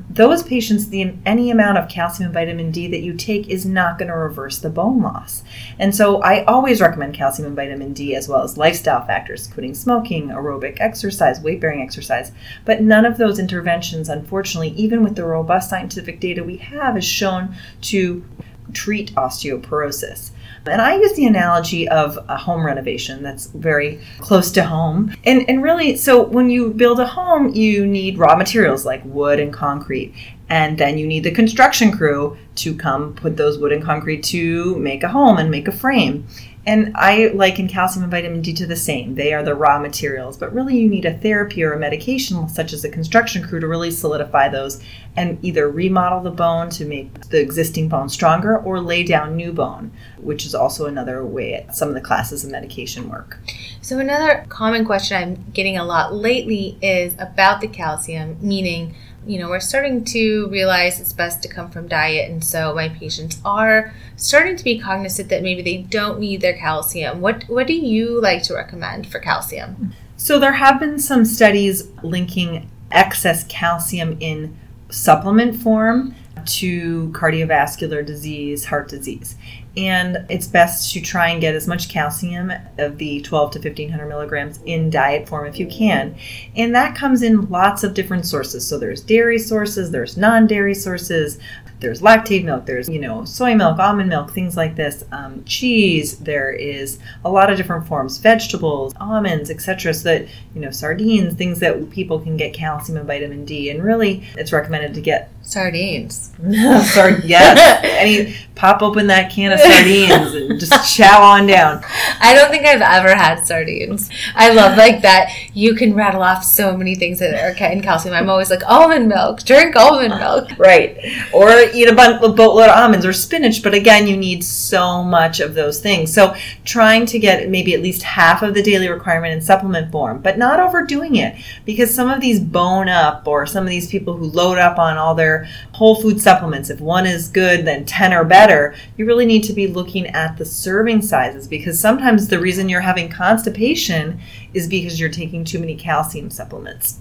Those 0.09 0.43
patients, 0.43 0.89
the, 0.89 1.13
any 1.25 1.51
amount 1.51 1.77
of 1.77 1.89
calcium 1.89 2.27
and 2.27 2.33
vitamin 2.33 2.71
D 2.71 2.87
that 2.87 3.01
you 3.01 3.13
take 3.13 3.47
is 3.49 3.65
not 3.65 3.97
going 3.97 4.09
to 4.09 4.17
reverse 4.17 4.59
the 4.59 4.69
bone 4.69 5.01
loss. 5.01 5.43
And 5.79 5.95
so 5.95 6.21
I 6.21 6.43
always 6.45 6.81
recommend 6.81 7.13
calcium 7.13 7.47
and 7.47 7.55
vitamin 7.55 7.93
D 7.93 8.15
as 8.15 8.27
well 8.27 8.43
as 8.43 8.57
lifestyle 8.57 9.05
factors, 9.05 9.47
including 9.47 9.73
smoking, 9.73 10.29
aerobic 10.29 10.77
exercise, 10.79 11.39
weight 11.39 11.61
bearing 11.61 11.81
exercise. 11.81 12.31
But 12.65 12.81
none 12.81 13.05
of 13.05 13.17
those 13.17 13.39
interventions, 13.39 14.09
unfortunately, 14.09 14.69
even 14.81 15.03
with 15.03 15.15
the 15.15 15.25
robust 15.25 15.69
scientific 15.69 16.19
data 16.19 16.43
we 16.43 16.57
have, 16.57 16.97
is 16.97 17.05
shown 17.05 17.55
to 17.81 18.25
treat 18.73 19.13
osteoporosis. 19.15 20.31
And 20.65 20.81
I 20.81 20.95
use 20.95 21.13
the 21.13 21.25
analogy 21.25 21.87
of 21.89 22.19
a 22.29 22.37
home 22.37 22.65
renovation 22.65 23.23
that's 23.23 23.47
very 23.47 23.99
close 24.19 24.51
to 24.51 24.63
home. 24.63 25.15
And, 25.23 25.47
and 25.49 25.63
really, 25.63 25.97
so 25.97 26.21
when 26.23 26.49
you 26.49 26.71
build 26.71 26.99
a 26.99 27.07
home, 27.07 27.49
you 27.53 27.85
need 27.85 28.19
raw 28.19 28.35
materials 28.35 28.85
like 28.85 29.03
wood 29.03 29.39
and 29.39 29.51
concrete. 29.51 30.13
And 30.49 30.77
then 30.77 30.97
you 30.97 31.07
need 31.07 31.23
the 31.23 31.31
construction 31.31 31.91
crew 31.91 32.37
to 32.55 32.75
come 32.75 33.13
put 33.13 33.37
those 33.37 33.57
wood 33.57 33.71
and 33.71 33.83
concrete 33.83 34.23
to 34.25 34.77
make 34.77 35.01
a 35.01 35.07
home 35.07 35.37
and 35.37 35.49
make 35.49 35.67
a 35.67 35.71
frame. 35.71 36.27
And 36.65 36.91
I 36.95 37.31
liken 37.33 37.67
calcium 37.67 38.03
and 38.03 38.11
vitamin 38.11 38.41
D 38.41 38.53
to 38.53 38.67
the 38.67 38.75
same. 38.75 39.15
They 39.15 39.33
are 39.33 39.41
the 39.41 39.55
raw 39.55 39.79
materials, 39.79 40.37
but 40.37 40.53
really 40.53 40.77
you 40.77 40.87
need 40.87 41.05
a 41.05 41.17
therapy 41.17 41.63
or 41.63 41.73
a 41.73 41.79
medication, 41.79 42.47
such 42.49 42.71
as 42.71 42.83
a 42.83 42.89
construction 42.89 43.43
crew, 43.43 43.59
to 43.59 43.67
really 43.67 43.89
solidify 43.89 44.49
those 44.49 44.83
and 45.15 45.43
either 45.43 45.67
remodel 45.67 46.21
the 46.21 46.29
bone 46.29 46.69
to 46.69 46.85
make 46.85 47.29
the 47.29 47.41
existing 47.41 47.89
bone 47.89 48.09
stronger 48.09 48.57
or 48.57 48.79
lay 48.79 49.03
down 49.03 49.35
new 49.35 49.51
bone, 49.51 49.91
which 50.17 50.45
is 50.45 50.53
also 50.53 50.85
another 50.85 51.25
way 51.25 51.65
some 51.73 51.87
of 51.87 51.95
the 51.95 52.01
classes 52.01 52.43
of 52.43 52.51
medication 52.51 53.09
work. 53.09 53.39
So, 53.81 53.97
another 53.97 54.45
common 54.49 54.85
question 54.85 55.17
I'm 55.17 55.45
getting 55.53 55.77
a 55.77 55.83
lot 55.83 56.13
lately 56.13 56.77
is 56.81 57.15
about 57.17 57.61
the 57.61 57.67
calcium, 57.67 58.37
meaning, 58.39 58.95
you 59.25 59.39
know, 59.39 59.49
we're 59.49 59.59
starting 59.59 60.03
to 60.05 60.47
realize 60.49 60.99
it's 60.99 61.13
best 61.13 61.43
to 61.43 61.49
come 61.49 61.69
from 61.69 61.87
diet. 61.87 62.29
And 62.29 62.43
so 62.43 62.73
my 62.73 62.89
patients 62.89 63.39
are 63.45 63.93
starting 64.15 64.55
to 64.55 64.63
be 64.63 64.79
cognizant 64.79 65.29
that 65.29 65.43
maybe 65.43 65.61
they 65.61 65.83
don't 65.83 66.19
need 66.19 66.41
their 66.41 66.57
calcium. 66.57 67.21
What, 67.21 67.43
what 67.43 67.67
do 67.67 67.73
you 67.73 68.19
like 68.19 68.43
to 68.43 68.55
recommend 68.55 69.11
for 69.11 69.19
calcium? 69.19 69.93
So 70.17 70.39
there 70.39 70.53
have 70.53 70.79
been 70.79 70.99
some 70.99 71.25
studies 71.25 71.87
linking 72.03 72.69
excess 72.91 73.43
calcium 73.45 74.17
in 74.19 74.57
supplement 74.89 75.55
form 75.55 76.15
to 76.47 77.09
cardiovascular 77.09 78.05
disease, 78.05 78.65
heart 78.65 78.87
disease. 78.89 79.35
And 79.77 80.25
it's 80.29 80.47
best 80.47 80.91
to 80.93 81.01
try 81.01 81.29
and 81.29 81.39
get 81.39 81.55
as 81.55 81.65
much 81.65 81.87
calcium 81.87 82.51
of 82.77 82.97
the 82.97 83.21
12 83.21 83.51
to 83.51 83.59
1500 83.59 84.05
milligrams 84.05 84.59
in 84.65 84.89
diet 84.89 85.29
form 85.29 85.45
if 85.45 85.59
you 85.59 85.67
can. 85.67 86.15
And 86.57 86.75
that 86.75 86.93
comes 86.93 87.21
in 87.21 87.49
lots 87.49 87.83
of 87.83 87.93
different 87.93 88.25
sources. 88.25 88.67
So 88.67 88.77
there's 88.77 89.01
dairy 89.01 89.39
sources, 89.39 89.91
there's 89.91 90.17
non 90.17 90.45
dairy 90.45 90.75
sources, 90.75 91.39
there's 91.81 92.01
Lactaid 92.01 92.43
milk, 92.43 92.67
there's, 92.67 92.87
you 92.87 92.99
know, 92.99 93.25
soy 93.25 93.55
milk, 93.55 93.79
almond 93.79 94.07
milk, 94.07 94.31
things 94.31 94.55
like 94.55 94.75
this, 94.75 95.03
um, 95.11 95.43
cheese, 95.45 96.17
there 96.19 96.51
is 96.51 96.99
a 97.25 97.29
lot 97.29 97.49
of 97.49 97.57
different 97.57 97.87
forms, 97.87 98.19
vegetables, 98.19 98.93
almonds, 98.99 99.49
etc. 99.49 99.93
So 99.93 100.03
that, 100.03 100.27
you 100.53 100.61
know, 100.61 100.69
sardines, 100.69 101.33
things 101.33 101.59
that 101.59 101.89
people 101.89 102.19
can 102.19 102.37
get 102.37 102.53
calcium 102.53 102.99
and 102.99 103.07
vitamin 103.07 103.45
D. 103.45 103.71
And 103.71 103.83
really, 103.83 104.23
it's 104.37 104.53
recommended 104.53 104.93
to 104.93 105.01
get 105.01 105.31
sardines. 105.51 106.31
Sard- 106.93 107.23
yes. 107.23 107.81
Any 107.83 108.35
pop 108.55 108.81
open 108.83 109.07
that 109.07 109.31
can 109.31 109.51
of 109.51 109.59
sardines 109.59 110.33
and 110.35 110.59
just 110.59 110.95
chow 110.95 111.21
on 111.23 111.47
down. 111.47 111.83
I 112.19 112.33
don't 112.35 112.51
think 112.51 112.65
I've 112.65 112.81
ever 112.81 113.15
had 113.15 113.43
sardines. 113.45 114.09
I 114.35 114.53
love 114.53 114.77
like 114.77 115.01
that 115.01 115.31
you 115.53 115.73
can 115.75 115.93
rattle 115.95 116.21
off 116.21 116.43
so 116.43 116.77
many 116.77 116.95
things 116.95 117.19
that 117.19 117.33
are 117.33 117.71
in 117.71 117.81
calcium. 117.81 118.13
I'm 118.13 118.29
always 118.29 118.49
like 118.49 118.61
almond 118.67 119.09
milk, 119.09 119.43
drink 119.43 119.75
almond 119.75 120.15
milk. 120.19 120.49
Right. 120.61 120.97
Or 121.33 121.49
eat 121.73 121.87
a 121.89 121.95
boatload 121.95 122.69
of 122.69 122.77
almonds 122.77 123.05
or 123.05 123.13
spinach, 123.13 123.63
but 123.63 123.73
again, 123.73 124.05
you 124.07 124.15
need 124.15 124.43
so 124.43 125.03
much 125.03 125.39
of 125.39 125.55
those 125.55 125.79
things. 125.79 126.13
So 126.13 126.35
trying 126.65 127.07
to 127.07 127.19
get 127.19 127.49
maybe 127.49 127.73
at 127.73 127.81
least 127.81 128.03
half 128.03 128.43
of 128.43 128.53
the 128.53 128.61
daily 128.61 128.87
requirement 128.87 129.33
in 129.33 129.41
supplement 129.41 129.91
form, 129.91 130.21
but 130.21 130.37
not 130.37 130.59
overdoing 130.59 131.15
it 131.15 131.35
because 131.65 131.93
some 131.93 132.09
of 132.09 132.21
these 132.21 132.39
bone 132.39 132.89
up 132.89 133.27
or 133.27 133.47
some 133.47 133.63
of 133.63 133.69
these 133.69 133.89
people 133.89 134.15
who 134.15 134.25
load 134.25 134.59
up 134.59 134.77
on 134.77 134.97
all 134.97 135.15
their 135.15 135.40
whole 135.73 136.01
food 136.01 136.21
supplements, 136.21 136.69
if 136.69 136.79
one 136.79 137.05
is 137.05 137.27
good, 137.27 137.65
then 137.65 137.85
10 137.85 138.13
are 138.13 138.25
better, 138.25 138.75
you 138.97 139.05
really 139.05 139.25
need 139.25 139.43
to 139.43 139.53
be 139.53 139.67
looking 139.67 140.07
at 140.07 140.37
the 140.37 140.45
serving 140.45 141.01
sizes 141.01 141.47
because 141.47 141.79
sometimes 141.79 142.27
the 142.27 142.39
reason 142.39 142.69
you're 142.69 142.81
having 142.81 143.09
constipation 143.09 144.19
is 144.53 144.67
because 144.67 144.99
you're 144.99 145.09
taking 145.09 145.43
too 145.43 145.59
many 145.59 145.75
calcium 145.75 146.29
supplements. 146.29 146.99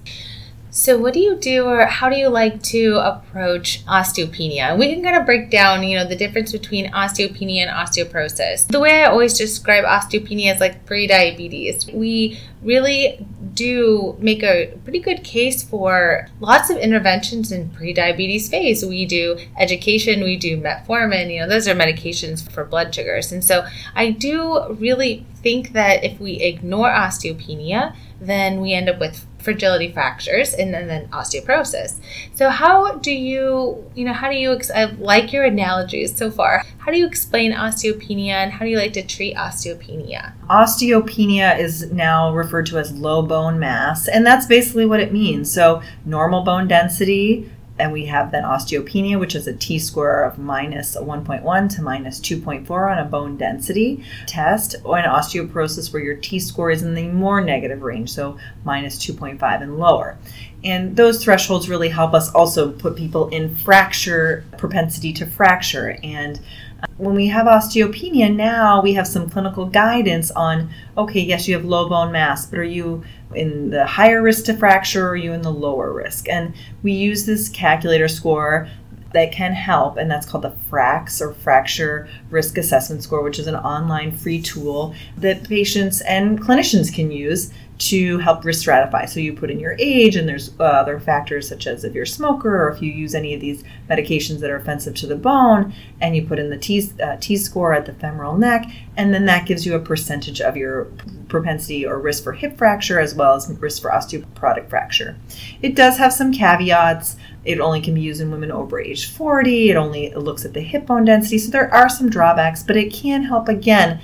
So, 0.73 0.97
what 0.97 1.15
do 1.15 1.19
you 1.19 1.35
do, 1.35 1.65
or 1.65 1.85
how 1.87 2.09
do 2.09 2.17
you 2.17 2.29
like 2.29 2.63
to 2.65 2.95
approach 2.99 3.85
osteopenia? 3.87 4.79
We 4.79 4.95
can 4.95 5.03
kind 5.03 5.17
of 5.17 5.27
break 5.27 5.51
down, 5.51 5.83
you 5.83 5.99
know, 5.99 6.07
the 6.07 6.15
difference 6.15 6.53
between 6.53 6.93
osteopenia 6.93 7.67
and 7.67 7.71
osteoporosis. 7.71 8.69
The 8.69 8.79
way 8.79 9.03
I 9.03 9.07
always 9.07 9.37
describe 9.37 9.85
osteopenia 9.85 10.55
is 10.55 10.61
like 10.61 10.87
pre-diabetes. 10.87 11.89
We 11.93 12.39
really 12.63 13.27
do 13.61 14.17
make 14.19 14.43
a 14.43 14.73
pretty 14.85 15.01
good 15.01 15.23
case 15.23 15.63
for 15.63 16.27
lots 16.41 16.71
of 16.71 16.79
interventions 16.79 17.53
in 17.53 17.69
pre-diabetes 17.69 18.49
phase. 18.49 18.83
We 18.87 19.05
do 19.05 19.39
education, 19.59 20.25
we 20.25 20.39
do 20.39 20.59
metformin, 20.59 21.31
you 21.31 21.41
know, 21.41 21.49
those 21.49 21.69
are 21.69 21.75
medications 21.75 22.49
for 22.51 22.65
blood 22.65 22.95
sugars. 22.95 23.33
And 23.33 23.45
so 23.45 23.67
I 23.95 24.13
do 24.13 24.73
really 24.73 25.27
think 25.43 25.75
that 25.75 26.03
if 26.03 26.19
we 26.19 26.41
ignore 26.41 26.89
osteopenia, 26.89 27.95
then 28.19 28.63
we 28.63 28.73
end 28.73 28.89
up 28.89 28.99
with 28.99 29.27
fragility 29.41 29.91
fractures 29.91 30.55
and 30.55 30.73
then, 30.73 30.87
then 30.87 31.09
osteoporosis. 31.09 31.97
So 32.35 32.51
how 32.51 32.95
do 32.97 33.13
you, 33.13 33.85
you 33.95 34.05
know, 34.05 34.13
how 34.13 34.31
do 34.31 34.37
you, 34.37 34.59
I 34.75 34.85
like 34.85 35.33
your 35.33 35.45
analogies 35.45 36.17
so 36.17 36.31
far. 36.31 36.63
How 36.79 36.91
do 36.91 36.99
you 36.99 37.07
explain 37.07 37.53
osteopenia 37.53 38.33
and 38.33 38.53
how 38.53 38.65
do 38.65 38.71
you 38.71 38.79
like 38.79 38.95
to 38.95 39.03
treat 39.03 39.37
osteopenia? 39.37 40.33
Osteopenia 40.49 41.59
is 41.59 41.93
now 41.93 42.33
referred 42.33 42.67
to 42.67 42.79
as 42.79 42.93
low 42.93 43.23
bone 43.23 43.59
mass, 43.59 44.09
and 44.09 44.25
that's 44.25 44.47
basically 44.47 44.87
what 44.87 45.01
it 45.01 45.13
means. 45.13 45.53
So 45.53 45.83
normal 46.05 46.43
bone 46.43 46.69
density, 46.69 47.51
and 47.81 47.93
we 47.93 48.05
have 48.07 48.31
then 48.31 48.45
osteopenia, 48.45 49.19
which 49.19 49.35
is 49.35 49.47
a 49.47 49.55
T 49.55 49.79
score 49.79 50.23
of 50.23 50.39
minus 50.39 50.97
1.1 50.97 51.75
to 51.77 51.83
minus 51.83 52.21
2.4 52.21 52.93
on 52.93 52.99
a 52.99 53.05
bone 53.05 53.37
density 53.37 54.05
test, 54.27 54.77
or 54.85 54.99
an 54.99 55.09
osteoporosis 55.09 55.93
where 55.93 56.03
your 56.03 56.17
T 56.17 56.39
score 56.39 56.71
is 56.71 56.83
in 56.83 56.95
the 56.95 57.09
more 57.09 57.41
negative 57.41 57.83
range, 57.83 58.11
so 58.11 58.39
minus 58.65 58.97
2.5 58.99 59.63
and 59.63 59.79
lower. 59.79 60.19
And 60.63 60.95
those 60.95 61.25
thresholds 61.25 61.69
really 61.69 61.89
help 61.89 62.13
us 62.13 62.31
also 62.35 62.71
put 62.71 62.97
people 62.97 63.29
in 63.29 63.55
fracture 63.55 64.45
propensity 64.59 65.13
to 65.15 65.27
fracture. 65.27 65.97
And 66.03 66.39
uh, 66.83 66.87
when 66.99 67.15
we 67.15 67.29
have 67.29 67.47
osteopenia 67.47 68.35
now, 68.35 68.83
we 68.83 68.93
have 68.93 69.07
some 69.07 69.31
clinical 69.31 69.67
guidance 69.67 70.31
on 70.31 70.71
okay, 70.99 71.21
yes, 71.21 71.49
you 71.49 71.55
have 71.55 71.65
low 71.65 71.89
bone 71.89 72.13
mass, 72.13 72.45
but 72.45 72.59
are 72.59 72.65
you 72.65 73.03
in 73.35 73.71
the 73.71 73.87
higher 73.87 74.23
risk 74.23 74.45
to 74.47 74.55
fracture 74.55 75.07
or 75.07 75.11
are 75.11 75.17
you 75.17 75.33
in 75.33 75.43
the 75.43 75.53
lower 75.53 75.93
risk? 75.93 76.29
And 76.29 76.55
we 76.83 76.93
use 76.93 77.27
this 77.27 77.49
calculator 77.49 78.09
score 78.09 78.69
that 79.13 79.33
can 79.33 79.53
help, 79.53 79.97
and 79.97 80.11
that's 80.11 80.27
called 80.27 80.45
the 80.45 80.55
FRAX 80.69 81.21
or 81.21 81.35
Fracture 81.35 82.09
Risk 82.31 82.57
Assessment 82.57 83.03
Score, 83.03 83.23
which 83.23 83.39
is 83.39 83.49
an 83.49 83.57
online 83.57 84.13
free 84.13 84.41
tool 84.41 84.95
that 85.19 85.43
patients 85.45 86.01
and 86.03 86.41
clinicians 86.41 86.95
can 86.95 87.11
use 87.11 87.53
to 87.79 88.19
help 88.19 88.45
risk 88.45 88.69
stratify. 88.69 89.09
So 89.09 89.21
you 89.21 89.33
put 89.33 89.51
in 89.51 89.59
your 89.59 89.75
age, 89.79 90.15
and 90.15 90.29
there's 90.29 90.53
uh, 90.61 90.65
other 90.65 91.01
factors 91.01 91.49
such 91.49 91.67
as 91.67 91.83
if 91.83 91.95
you're 91.95 92.05
a 92.05 92.07
smoker 92.07 92.65
or 92.65 92.71
if 92.71 92.83
you 92.83 92.93
use 92.93 93.15
any 93.15 93.35
of 93.35 93.41
these 93.41 93.65
medications 93.89 94.41
that 94.41 94.51
are 94.51 94.57
offensive 94.57 94.95
to 94.97 95.07
the 95.07 95.17
bone, 95.17 95.73
and 96.01 96.15
you 96.15 96.27
put 96.27 96.39
in 96.39 96.51
the 96.51 96.59
T, 96.59 96.89
uh, 97.03 97.17
T 97.21 97.37
score 97.37 97.73
at 97.73 97.87
the 97.87 97.95
femoral 97.95 98.37
neck, 98.37 98.67
and 98.97 99.13
then 99.13 99.25
that 99.27 99.47
gives 99.47 99.65
you 99.65 99.75
a 99.75 99.81
percentage 99.81 100.41
of 100.41 100.57
your 100.57 100.89
propensity 101.31 101.87
or 101.87 101.99
risk 101.99 102.23
for 102.23 102.33
hip 102.33 102.59
fracture 102.59 103.01
as 103.01 103.15
well 103.15 103.35
as 103.35 103.49
risk 103.59 103.81
for 103.81 103.91
osteoporotic 103.91 104.69
fracture. 104.69 105.17
It 105.63 105.75
does 105.75 105.97
have 105.97 106.13
some 106.13 106.33
caveats. 106.33 107.17
It 107.45 107.61
only 107.61 107.81
can 107.81 107.95
be 107.95 108.03
used 108.03 108.21
in 108.21 108.31
women 108.31 108.53
over 108.53 108.79
age 108.79 109.11
40. 109.11 109.71
It 109.71 109.77
only 109.77 110.13
looks 110.15 110.45
at 110.45 110.53
the 110.53 110.61
hip 110.61 110.87
bone 110.87 111.07
density. 111.07 111.39
So 111.39 111.51
there 111.51 111.73
are 111.73 111.89
some 111.89 112.11
drawbacks, 112.11 112.63
but 112.63 112.77
it 112.77 112.93
can 112.93 113.23
help 113.23 113.49
again 113.49 114.01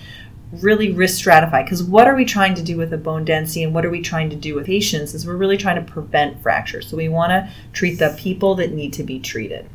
really 0.52 0.92
risk 0.92 1.25
stratify 1.25 1.64
because 1.64 1.83
what 1.83 2.06
are 2.06 2.14
we 2.14 2.25
trying 2.25 2.54
to 2.54 2.62
do 2.62 2.76
with 2.76 2.90
the 2.90 2.97
bone 2.97 3.25
density 3.25 3.64
and 3.64 3.75
what 3.75 3.85
are 3.85 3.90
we 3.90 4.00
trying 4.00 4.30
to 4.30 4.37
do 4.37 4.54
with 4.54 4.64
patients 4.64 5.12
is 5.12 5.26
we're 5.26 5.35
really 5.35 5.56
trying 5.56 5.85
to 5.85 5.92
prevent 5.92 6.40
fracture 6.40 6.80
so 6.80 6.97
we 6.97 7.09
want 7.09 7.30
to 7.30 7.50
treat 7.73 7.99
the 7.99 8.14
people 8.16 8.54
that 8.54 8.73
need 8.73 8.92
to 8.92 9.02
be 9.02 9.18
treated 9.18 9.68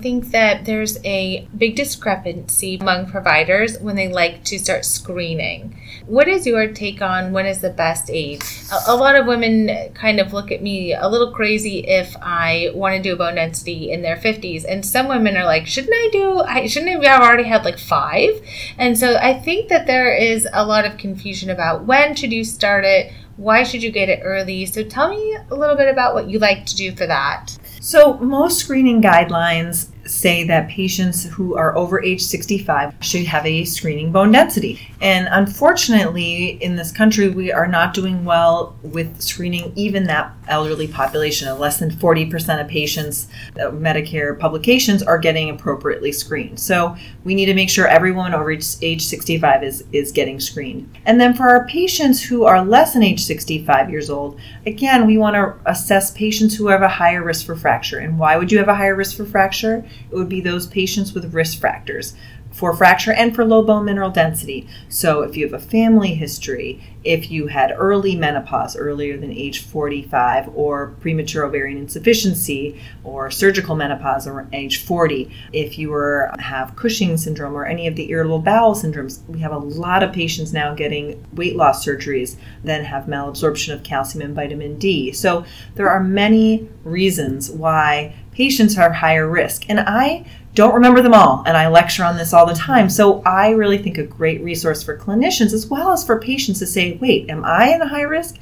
think 0.00 0.30
that 0.30 0.64
there's 0.64 0.98
a 1.04 1.46
big 1.56 1.76
discrepancy 1.76 2.78
among 2.80 3.10
providers 3.10 3.78
when 3.78 3.96
they 3.96 4.08
like 4.08 4.44
to 4.44 4.58
start 4.58 4.84
screening. 4.84 5.76
What 6.06 6.28
is 6.28 6.46
your 6.46 6.72
take 6.72 7.02
on 7.02 7.32
when 7.32 7.46
is 7.46 7.60
the 7.60 7.70
best 7.70 8.10
age? 8.10 8.42
A, 8.72 8.92
a 8.92 8.96
lot 8.96 9.16
of 9.16 9.26
women 9.26 9.92
kind 9.94 10.18
of 10.18 10.32
look 10.32 10.50
at 10.50 10.62
me 10.62 10.94
a 10.94 11.08
little 11.08 11.32
crazy 11.32 11.86
if 11.86 12.16
I 12.20 12.70
want 12.74 12.96
to 12.96 13.02
do 13.02 13.12
a 13.12 13.16
bone 13.16 13.36
density 13.36 13.90
in 13.90 14.02
their 14.02 14.16
50s, 14.16 14.64
and 14.68 14.84
some 14.84 15.08
women 15.08 15.36
are 15.36 15.44
like, 15.44 15.66
shouldn't 15.66 15.94
I 15.94 16.08
do? 16.12 16.40
I 16.40 16.66
shouldn't 16.66 17.04
I 17.04 17.08
have 17.08 17.22
already 17.22 17.44
had 17.44 17.64
like 17.64 17.78
five? 17.78 18.40
And 18.78 18.98
so 18.98 19.16
I 19.16 19.34
think 19.34 19.68
that 19.68 19.86
there 19.86 20.14
is 20.14 20.48
a 20.52 20.64
lot 20.64 20.84
of 20.84 20.98
confusion 20.98 21.50
about 21.50 21.84
when 21.84 22.14
should 22.14 22.32
you 22.32 22.44
start 22.44 22.84
it. 22.84 23.12
Why 23.36 23.62
should 23.62 23.82
you 23.82 23.90
get 23.90 24.08
it 24.08 24.20
early? 24.22 24.66
So 24.66 24.82
tell 24.82 25.08
me 25.08 25.36
a 25.50 25.54
little 25.54 25.76
bit 25.76 25.88
about 25.88 26.14
what 26.14 26.28
you 26.28 26.38
like 26.38 26.66
to 26.66 26.76
do 26.76 26.94
for 26.94 27.06
that. 27.06 27.56
So, 27.82 28.18
most 28.18 28.58
screening 28.58 29.00
guidelines 29.00 29.88
say 30.06 30.44
that 30.44 30.68
patients 30.68 31.24
who 31.24 31.56
are 31.56 31.76
over 31.76 32.02
age 32.02 32.22
65 32.22 32.94
should 33.00 33.26
have 33.26 33.46
a 33.46 33.64
screening 33.64 34.12
bone 34.12 34.32
density. 34.32 34.80
And 35.00 35.28
unfortunately, 35.30 36.62
in 36.62 36.76
this 36.76 36.92
country, 36.92 37.28
we 37.28 37.52
are 37.52 37.66
not 37.66 37.94
doing 37.94 38.24
well 38.24 38.76
with 38.82 39.20
screening 39.20 39.72
even 39.76 40.04
that 40.04 40.32
elderly 40.48 40.88
population. 40.88 41.58
Less 41.58 41.78
than 41.78 41.90
40% 41.90 42.60
of 42.60 42.68
patients, 42.68 43.28
uh, 43.56 43.70
Medicare 43.70 44.38
publications, 44.38 45.02
are 45.02 45.18
getting 45.18 45.50
appropriately 45.50 46.12
screened. 46.12 46.58
So 46.60 46.96
we 47.24 47.34
need 47.34 47.46
to 47.46 47.54
make 47.54 47.70
sure 47.70 47.86
everyone 47.86 48.34
over 48.34 48.50
age 48.50 49.04
65 49.04 49.64
is, 49.64 49.84
is 49.92 50.12
getting 50.12 50.40
screened. 50.40 50.98
And 51.06 51.20
then 51.20 51.34
for 51.34 51.48
our 51.48 51.66
patients 51.66 52.22
who 52.22 52.44
are 52.44 52.64
less 52.64 52.92
than 52.92 53.02
age 53.02 53.22
65 53.22 53.90
years 53.90 54.10
old, 54.10 54.38
again, 54.66 55.06
we 55.06 55.18
want 55.18 55.34
to 55.34 55.54
assess 55.70 56.10
patients 56.10 56.56
who 56.56 56.68
have 56.68 56.82
a 56.82 56.88
higher 56.88 57.22
risk 57.22 57.46
for 57.46 57.56
fracture. 57.56 57.98
And 57.98 58.18
why 58.18 58.36
would 58.36 58.50
you 58.52 58.58
have 58.58 58.68
a 58.68 58.74
higher 58.74 58.96
risk 58.96 59.16
for 59.16 59.24
fracture? 59.24 59.84
It 60.10 60.14
would 60.14 60.28
be 60.28 60.40
those 60.40 60.66
patients 60.66 61.12
with 61.12 61.34
risk 61.34 61.60
factors 61.60 62.14
for 62.52 62.74
fracture 62.74 63.12
and 63.12 63.34
for 63.34 63.44
low 63.44 63.62
bone 63.62 63.84
mineral 63.84 64.10
density. 64.10 64.66
So, 64.88 65.22
if 65.22 65.36
you 65.36 65.46
have 65.46 65.54
a 65.54 65.64
family 65.64 66.14
history, 66.14 66.82
if 67.04 67.30
you 67.30 67.46
had 67.46 67.72
early 67.76 68.16
menopause 68.16 68.76
earlier 68.76 69.16
than 69.16 69.32
age 69.32 69.60
45, 69.60 70.50
or 70.54 70.88
premature 71.00 71.44
ovarian 71.44 71.78
insufficiency, 71.78 72.80
or 73.04 73.30
surgical 73.30 73.76
menopause 73.76 74.26
or 74.26 74.48
age 74.52 74.84
40, 74.84 75.30
if 75.52 75.78
you 75.78 75.90
were 75.90 76.30
have 76.38 76.76
Cushing 76.76 77.16
syndrome 77.16 77.54
or 77.54 77.64
any 77.64 77.86
of 77.86 77.96
the 77.96 78.10
irritable 78.10 78.40
bowel 78.40 78.74
syndromes, 78.74 79.24
we 79.28 79.40
have 79.40 79.52
a 79.52 79.58
lot 79.58 80.02
of 80.02 80.12
patients 80.12 80.52
now 80.52 80.74
getting 80.74 81.24
weight 81.32 81.56
loss 81.56 81.84
surgeries 81.84 82.36
that 82.64 82.84
have 82.84 83.04
malabsorption 83.04 83.72
of 83.72 83.82
calcium 83.82 84.22
and 84.22 84.34
vitamin 84.34 84.78
D. 84.78 85.12
So 85.12 85.44
there 85.76 85.88
are 85.88 86.02
many 86.02 86.68
reasons 86.84 87.50
why 87.50 88.14
patients 88.40 88.78
are 88.78 88.90
higher 88.90 89.28
risk, 89.28 89.68
and 89.68 89.78
I 89.78 90.24
don't 90.54 90.72
remember 90.72 91.02
them 91.02 91.12
all, 91.12 91.42
and 91.44 91.58
I 91.58 91.68
lecture 91.68 92.04
on 92.04 92.16
this 92.16 92.32
all 92.32 92.46
the 92.46 92.54
time. 92.54 92.88
So 92.88 93.20
I 93.26 93.50
really 93.50 93.76
think 93.76 93.98
a 93.98 94.02
great 94.02 94.42
resource 94.42 94.82
for 94.82 94.96
clinicians 94.96 95.52
as 95.52 95.66
well 95.66 95.92
as 95.92 96.06
for 96.06 96.18
patients 96.18 96.58
to 96.60 96.66
say, 96.66 96.96
wait, 97.02 97.28
am 97.28 97.44
I 97.44 97.74
in 97.74 97.82
a 97.82 97.86
high 97.86 98.00
risk? 98.00 98.36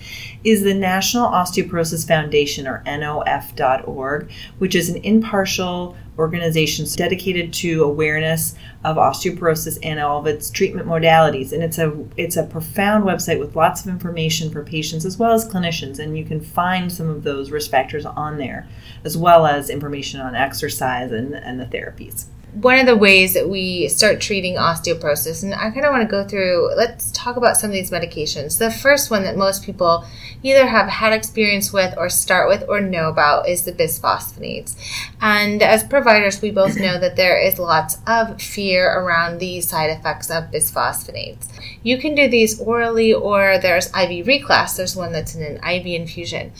Is 0.44 0.62
the 0.62 0.72
National 0.72 1.26
Osteoporosis 1.26 2.06
Foundation 2.06 2.68
or 2.68 2.84
NOF.org, 2.86 4.30
which 4.58 4.76
is 4.76 4.88
an 4.88 5.02
impartial 5.02 5.96
organization 6.18 6.86
dedicated 6.96 7.52
to 7.52 7.84
awareness 7.84 8.54
of 8.84 8.96
osteoporosis 8.96 9.78
and 9.82 10.00
all 10.00 10.20
of 10.20 10.26
its 10.26 10.50
treatment 10.50 10.86
modalities. 10.86 11.52
And 11.52 11.62
it's 11.62 11.78
a 11.78 11.96
it's 12.16 12.36
a 12.36 12.44
profound 12.44 13.04
website 13.04 13.38
with 13.38 13.56
lots 13.56 13.82
of 13.82 13.88
information 13.88 14.50
for 14.50 14.64
patients 14.64 15.04
as 15.04 15.18
well 15.18 15.32
as 15.32 15.48
clinicians. 15.48 15.98
And 15.98 16.18
you 16.18 16.24
can 16.24 16.40
find 16.40 16.90
some 16.92 17.08
of 17.08 17.22
those 17.22 17.50
risk 17.50 17.70
factors 17.70 18.04
on 18.04 18.38
there, 18.38 18.66
as 19.04 19.16
well 19.16 19.46
as 19.46 19.70
information 19.70 20.20
on 20.20 20.34
exercise 20.34 21.12
and, 21.12 21.34
and 21.34 21.60
the 21.60 21.66
therapies 21.66 22.26
one 22.60 22.78
of 22.78 22.86
the 22.86 22.96
ways 22.96 23.34
that 23.34 23.48
we 23.48 23.88
start 23.88 24.20
treating 24.20 24.56
osteoporosis, 24.56 25.44
and 25.44 25.54
I 25.54 25.70
kind 25.70 25.86
of 25.86 25.92
want 25.92 26.02
to 26.02 26.08
go 26.10 26.26
through, 26.26 26.74
let's 26.74 27.12
talk 27.12 27.36
about 27.36 27.56
some 27.56 27.70
of 27.70 27.74
these 27.74 27.92
medications. 27.92 28.58
The 28.58 28.70
first 28.70 29.12
one 29.12 29.22
that 29.22 29.36
most 29.36 29.64
people 29.64 30.04
either 30.42 30.66
have 30.66 30.88
had 30.88 31.12
experience 31.12 31.72
with, 31.72 31.94
or 31.96 32.08
start 32.08 32.48
with, 32.48 32.64
or 32.68 32.80
know 32.80 33.08
about 33.08 33.48
is 33.48 33.64
the 33.64 33.72
bisphosphonates. 33.72 34.74
And 35.20 35.62
as 35.62 35.84
providers, 35.84 36.42
we 36.42 36.50
both 36.50 36.76
know 36.76 36.98
that 36.98 37.14
there 37.14 37.40
is 37.40 37.60
lots 37.60 37.98
of 38.08 38.42
fear 38.42 38.90
around 38.90 39.38
the 39.38 39.60
side 39.60 39.90
effects 39.90 40.28
of 40.28 40.50
bisphosphonates. 40.50 41.46
You 41.84 41.98
can 41.98 42.16
do 42.16 42.28
these 42.28 42.60
orally, 42.60 43.14
or 43.14 43.58
there's 43.58 43.86
IV 43.88 44.26
Reclast, 44.26 44.76
there's 44.76 44.96
one 44.96 45.12
that's 45.12 45.36
in 45.36 45.42
an 45.44 45.62
IV 45.64 45.86
infusion. 45.86 46.52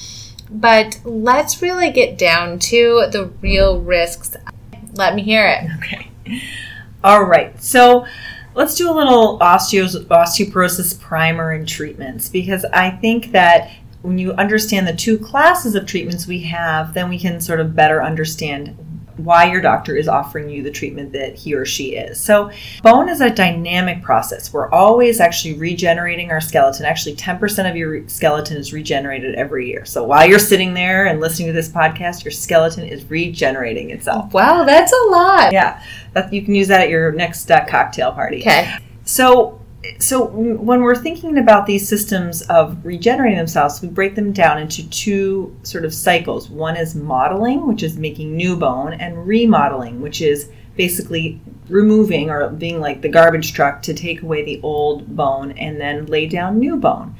But 0.49 1.01
let's 1.05 1.61
really 1.61 1.91
get 1.91 2.17
down 2.17 2.61
to 2.61 3.09
the 3.11 3.33
real 3.43 3.81
risks 3.81 4.37
let 4.99 5.15
me 5.15 5.23
hear 5.23 5.47
it. 5.47 5.71
Okay. 5.79 6.11
All 7.03 7.25
right. 7.25 7.61
So 7.63 8.07
let's 8.55 8.75
do 8.75 8.91
a 8.91 8.93
little 8.93 9.39
osteoporosis 9.39 11.01
primer 11.01 11.53
and 11.53 11.67
treatments 11.67 12.29
because 12.29 12.65
I 12.67 12.91
think 12.91 13.33
that 13.33 13.71
when 14.03 14.19
you 14.19 14.33
understand 14.33 14.87
the 14.87 14.95
two 14.95 15.17
classes 15.19 15.75
of 15.75 15.87
treatments 15.87 16.27
we 16.27 16.41
have, 16.41 16.95
then 16.95 17.09
we 17.09 17.19
can 17.19 17.41
sort 17.41 17.61
of 17.61 17.75
better 17.75 18.03
understand 18.03 18.77
why 19.19 19.51
your 19.51 19.61
doctor 19.61 19.97
is 19.97 20.09
offering 20.09 20.49
you 20.49 20.63
the 20.63 20.71
treatment 20.71 21.13
that 21.13 21.35
he 21.35 21.55
or 21.55 21.65
she 21.65 21.97
is. 21.97 22.21
So, 22.21 22.51
bone 22.83 23.09
is 23.09 23.21
a 23.21 23.31
dynamic 23.31 24.03
process. 24.03 24.53
We're 24.53 24.71
always 24.71 25.21
actually 25.21 25.55
regenerating 25.55 26.31
our 26.31 26.41
skeleton. 26.41 26.87
Actually, 26.87 27.17
10% 27.17 27.69
of 27.69 27.77
your 27.77 28.09
skeleton 28.09 28.57
is 28.57 28.73
regenerated 28.73 29.35
every 29.35 29.69
year. 29.69 29.85
So, 29.85 30.05
while 30.05 30.29
you're 30.29 30.39
sitting 30.39 30.75
there 30.75 31.07
and 31.07 31.21
listening 31.21 31.49
to 31.49 31.53
this 31.53 31.69
podcast, 31.69 32.25
your 32.25 32.33
skeleton 32.33 32.85
is 32.85 33.09
regenerating 33.11 33.91
itself. 33.91 34.33
Wow, 34.33 34.65
that's 34.65 34.93
a 34.93 35.11
lot. 35.11 35.53
Yeah. 35.53 35.83
That, 36.15 36.33
you 36.33 36.43
can 36.43 36.55
use 36.55 36.69
that 36.69 36.81
at 36.81 36.89
your 36.89 37.13
next 37.13 37.51
uh, 37.51 37.65
cocktail 37.67 38.13
party. 38.13 38.41
Okay. 38.41 38.79
So, 39.05 39.58
so 39.99 40.27
when 40.27 40.83
we're 40.83 40.97
thinking 40.97 41.39
about 41.39 41.67
these 41.67 41.89
systems 41.89 42.43
of 42.43 42.85
regenerating 42.85 43.39
themselves, 43.39 43.81
we 43.81 43.89
break 43.89 44.15
them 44.15 44.33
down 44.33 44.59
into 44.59 44.89
two 44.91 45.57
sort 45.63 45.85
of 45.85 45.95
cycles. 45.95 46.51
One 46.51 46.77
is 46.77 46.95
modeling, 46.95 47.67
which 47.67 47.83
is 47.83 47.97
making 47.97 48.37
new 48.37 48.57
bone, 48.57 48.93
and 48.93 49.27
remodeling, 49.27 50.01
which 50.01 50.21
is 50.21 50.51
basically 50.77 51.41
removing 51.69 52.31
or 52.31 52.49
being 52.51 52.81
like 52.81 53.03
the 53.03 53.09
garbage 53.09 53.53
truck 53.53 53.83
to 53.83 53.95
take 53.95 54.23
away 54.23 54.45
the 54.45 54.61
old 54.63 55.17
bone 55.17 55.53
and 55.53 55.81
then 55.81 56.07
lay 56.07 56.27
down 56.27 56.59
new 56.59 56.77
bone. 56.77 57.15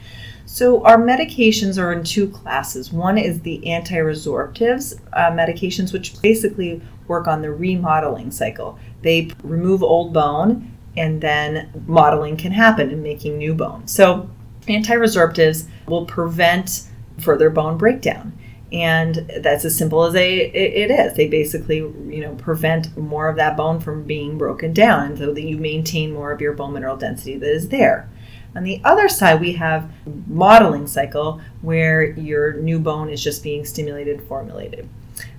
So 0.47 0.83
our 0.85 0.97
medications 0.97 1.79
are 1.79 1.93
in 1.93 2.03
two 2.03 2.29
classes. 2.29 2.91
One 2.91 3.19
is 3.19 3.41
the 3.41 3.71
anti-resorptives 3.71 4.99
uh, 5.13 5.31
medications, 5.31 5.93
which 5.93 6.21
basically 6.23 6.81
work 7.07 7.27
on 7.27 7.43
the 7.43 7.51
remodeling 7.51 8.31
cycle. 8.31 8.79
They 9.03 9.31
remove 9.43 9.83
old 9.83 10.15
bone 10.15 10.78
and 10.99 11.21
then 11.21 11.71
modeling 11.87 12.37
can 12.37 12.53
happen 12.53 12.91
in 12.91 13.03
making 13.03 13.39
new 13.39 13.55
bone. 13.55 13.87
So, 13.87 14.29
anti-resorptives 14.67 15.67
will 15.87 16.05
prevent 16.05 16.89
further 17.19 17.49
bone 17.51 17.79
breakdown. 17.79 18.39
And 18.71 19.31
that's 19.41 19.65
as 19.65 19.79
simple 19.79 20.05
as 20.05 20.13
they, 20.13 20.41
it 20.51 20.91
is. 20.91 21.15
They 21.15 21.27
basically, 21.27 21.77
you 21.77 22.21
know, 22.21 22.35
prevent 22.35 22.95
more 22.99 23.29
of 23.29 23.37
that 23.37 23.57
bone 23.57 23.81
from 23.81 24.05
being 24.05 24.37
broken 24.37 24.75
down, 24.75 25.17
so 25.17 25.33
that 25.33 25.43
you 25.43 25.57
maintain 25.57 26.13
more 26.13 26.33
of 26.33 26.41
your 26.43 26.53
bone 26.53 26.75
mineral 26.75 26.97
density 26.97 27.37
that 27.39 27.51
is 27.51 27.71
there. 27.71 28.11
On 28.55 28.65
the 28.65 28.81
other 28.85 29.09
side, 29.09 29.41
we 29.41 29.53
have 29.53 29.91
modeling 30.27 30.87
cycle 30.87 31.41
where 31.63 32.11
your 32.11 32.55
new 32.55 32.79
bone 32.79 33.09
is 33.09 33.23
just 33.23 33.43
being 33.43 33.65
stimulated, 33.65 34.23
formulated. 34.23 34.89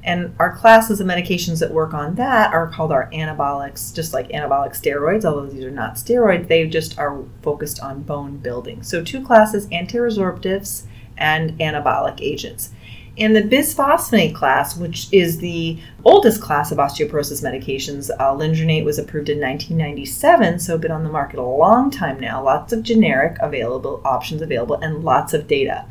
And 0.04 0.34
our 0.40 0.56
classes 0.56 1.00
of 1.00 1.08
medications 1.08 1.60
that 1.60 1.72
work 1.72 1.94
on 1.94 2.16
that 2.16 2.54
are 2.54 2.68
called 2.68 2.92
our 2.92 3.10
anabolics, 3.12 3.94
just 3.94 4.14
like 4.14 4.30
anabolic 4.30 4.72
steroids, 4.72 5.26
although 5.26 5.48
these 5.48 5.64
are 5.64 5.72
not 5.72 5.96
steroids, 5.96 6.48
they 6.48 6.68
just 6.68 6.98
are 6.98 7.24
focused 7.42 7.80
on 7.80 8.04
bone 8.04 8.38
building. 8.38 8.84
So, 8.84 9.04
two 9.04 9.24
classes 9.24 9.68
anti-resorptives 9.72 10.84
and 11.18 11.58
anabolic 11.60 12.22
agents. 12.22 12.72
In 13.20 13.34
the 13.34 13.42
bisphosphonate 13.42 14.34
class, 14.34 14.78
which 14.78 15.12
is 15.12 15.40
the 15.40 15.78
oldest 16.06 16.42
class 16.42 16.72
of 16.72 16.78
osteoporosis 16.78 17.44
medications, 17.44 18.10
uh, 18.10 18.18
alendronate 18.18 18.86
was 18.86 18.98
approved 18.98 19.28
in 19.28 19.42
1997, 19.42 20.60
so 20.60 20.78
been 20.78 20.90
on 20.90 21.04
the 21.04 21.10
market 21.10 21.38
a 21.38 21.44
long 21.44 21.92
time 21.92 22.18
now. 22.18 22.42
Lots 22.42 22.72
of 22.72 22.82
generic 22.82 23.36
available 23.42 24.02
options 24.06 24.42
available, 24.42 24.76
and 24.76 25.04
lots 25.04 25.34
of 25.34 25.48
data. 25.48 25.84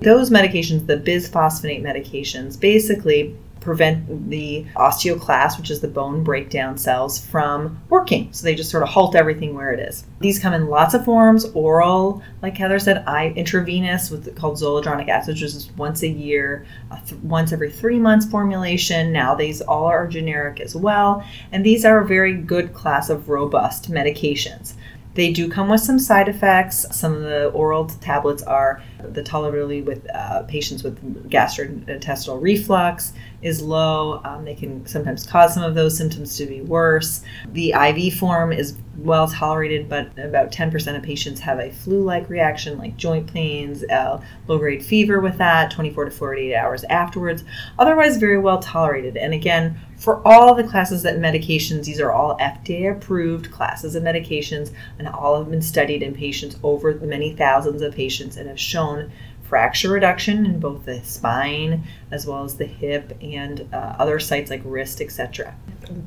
Those 0.00 0.30
medications, 0.30 0.86
the 0.86 0.96
bisphosphonate 0.96 1.82
medications, 1.82 2.58
basically 2.58 3.36
prevent 3.66 4.30
the 4.30 4.64
osteoclast, 4.76 5.58
which 5.58 5.70
is 5.72 5.80
the 5.80 5.88
bone 5.88 6.22
breakdown 6.22 6.78
cells, 6.78 7.18
from 7.18 7.82
working. 7.88 8.32
So 8.32 8.44
they 8.44 8.54
just 8.54 8.70
sort 8.70 8.84
of 8.84 8.88
halt 8.88 9.16
everything 9.16 9.54
where 9.54 9.72
it 9.72 9.80
is. 9.80 10.04
These 10.20 10.38
come 10.38 10.54
in 10.54 10.68
lots 10.68 10.94
of 10.94 11.04
forms 11.04 11.44
oral, 11.46 12.22
like 12.42 12.56
Heather 12.56 12.78
said, 12.78 13.02
I, 13.08 13.30
intravenous, 13.30 14.08
with 14.08 14.36
called 14.36 14.58
zoledronic 14.58 15.08
acid, 15.08 15.34
which 15.34 15.42
is 15.42 15.68
once 15.76 16.02
a 16.02 16.08
year, 16.08 16.64
th- 17.06 17.20
once 17.22 17.52
every 17.52 17.72
three 17.72 17.98
months 17.98 18.24
formulation. 18.24 19.12
Now 19.12 19.34
these 19.34 19.60
all 19.60 19.86
are 19.86 20.06
generic 20.06 20.60
as 20.60 20.76
well. 20.76 21.24
And 21.50 21.66
these 21.66 21.84
are 21.84 21.98
a 21.98 22.06
very 22.06 22.34
good 22.34 22.72
class 22.72 23.10
of 23.10 23.28
robust 23.28 23.90
medications. 23.90 24.74
They 25.16 25.32
do 25.32 25.48
come 25.48 25.70
with 25.70 25.80
some 25.80 25.98
side 25.98 26.28
effects. 26.28 26.84
Some 26.92 27.14
of 27.14 27.22
the 27.22 27.48
oral 27.48 27.86
tablets 27.86 28.42
are 28.42 28.82
the 29.02 29.22
tolerability 29.22 29.82
with 29.82 30.06
uh, 30.14 30.42
patients 30.42 30.82
with 30.82 31.30
gastrointestinal 31.30 32.40
reflux 32.40 33.14
is 33.40 33.62
low. 33.62 34.20
Um, 34.24 34.44
they 34.44 34.54
can 34.54 34.86
sometimes 34.86 35.26
cause 35.26 35.54
some 35.54 35.62
of 35.62 35.74
those 35.74 35.96
symptoms 35.96 36.36
to 36.36 36.44
be 36.44 36.60
worse. 36.60 37.22
The 37.52 37.72
IV 37.72 38.14
form 38.14 38.52
is 38.52 38.76
well 38.98 39.28
tolerated, 39.28 39.88
but 39.88 40.16
about 40.18 40.52
10% 40.52 40.96
of 40.96 41.02
patients 41.02 41.40
have 41.40 41.58
a 41.58 41.70
flu 41.70 42.02
like 42.02 42.28
reaction, 42.28 42.78
like 42.78 42.96
joint 42.96 43.32
pains, 43.32 43.84
uh, 43.84 44.20
low 44.48 44.58
grade 44.58 44.84
fever 44.84 45.20
with 45.20 45.38
that, 45.38 45.70
24 45.70 46.06
to 46.06 46.10
48 46.10 46.54
hours 46.54 46.84
afterwards. 46.84 47.44
Otherwise, 47.78 48.16
very 48.16 48.38
well 48.38 48.58
tolerated. 48.58 49.16
And 49.16 49.34
again, 49.34 49.78
for 49.96 50.26
all 50.26 50.54
the 50.54 50.64
classes 50.64 51.04
of 51.04 51.14
medications, 51.14 51.84
these 51.84 52.00
are 52.00 52.12
all 52.12 52.36
FDA 52.38 52.94
approved 52.94 53.50
classes 53.50 53.94
of 53.94 54.02
medications, 54.02 54.72
and 54.98 55.08
all 55.08 55.38
have 55.38 55.50
been 55.50 55.62
studied 55.62 56.02
in 56.02 56.14
patients 56.14 56.56
over 56.62 56.94
many 56.94 57.34
thousands 57.34 57.82
of 57.82 57.94
patients 57.94 58.36
and 58.36 58.48
have 58.48 58.60
shown 58.60 59.10
fracture 59.48 59.90
reduction 59.90 60.46
in 60.46 60.60
both 60.60 60.84
the 60.84 61.02
spine 61.02 61.84
as 62.10 62.26
well 62.26 62.44
as 62.44 62.56
the 62.56 62.66
hip 62.66 63.16
and 63.20 63.68
uh, 63.72 63.96
other 63.98 64.18
sites 64.18 64.50
like 64.50 64.62
wrist, 64.64 65.00
etc. 65.00 65.54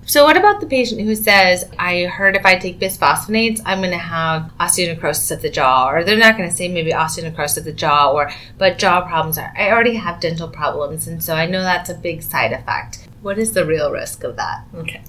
So, 0.05 0.25
what 0.25 0.37
about 0.37 0.59
the 0.59 0.67
patient 0.67 1.01
who 1.01 1.15
says, 1.15 1.69
I 1.77 2.03
heard 2.03 2.35
if 2.35 2.45
I 2.45 2.57
take 2.57 2.79
bisphosphonates, 2.79 3.61
I'm 3.65 3.79
going 3.79 3.91
to 3.91 3.97
have 3.97 4.51
osteonecrosis 4.59 5.31
of 5.31 5.41
the 5.41 5.49
jaw, 5.49 5.89
or 5.89 6.03
they're 6.03 6.17
not 6.17 6.37
going 6.37 6.49
to 6.49 6.55
say 6.55 6.67
maybe 6.67 6.91
osteonecrosis 6.91 7.57
of 7.57 7.63
the 7.65 7.73
jaw, 7.73 8.11
or 8.11 8.31
but 8.57 8.77
jaw 8.77 9.01
problems 9.01 9.37
are, 9.37 9.53
I 9.57 9.71
already 9.71 9.95
have 9.95 10.19
dental 10.19 10.47
problems, 10.47 11.07
and 11.07 11.23
so 11.23 11.33
I 11.33 11.45
know 11.45 11.61
that's 11.61 11.89
a 11.89 11.95
big 11.95 12.21
side 12.21 12.51
effect. 12.51 13.07
What 13.21 13.37
is 13.37 13.51
the 13.51 13.65
real 13.65 13.91
risk 13.91 14.23
of 14.23 14.37
that? 14.37 14.65
Okay. 14.73 15.01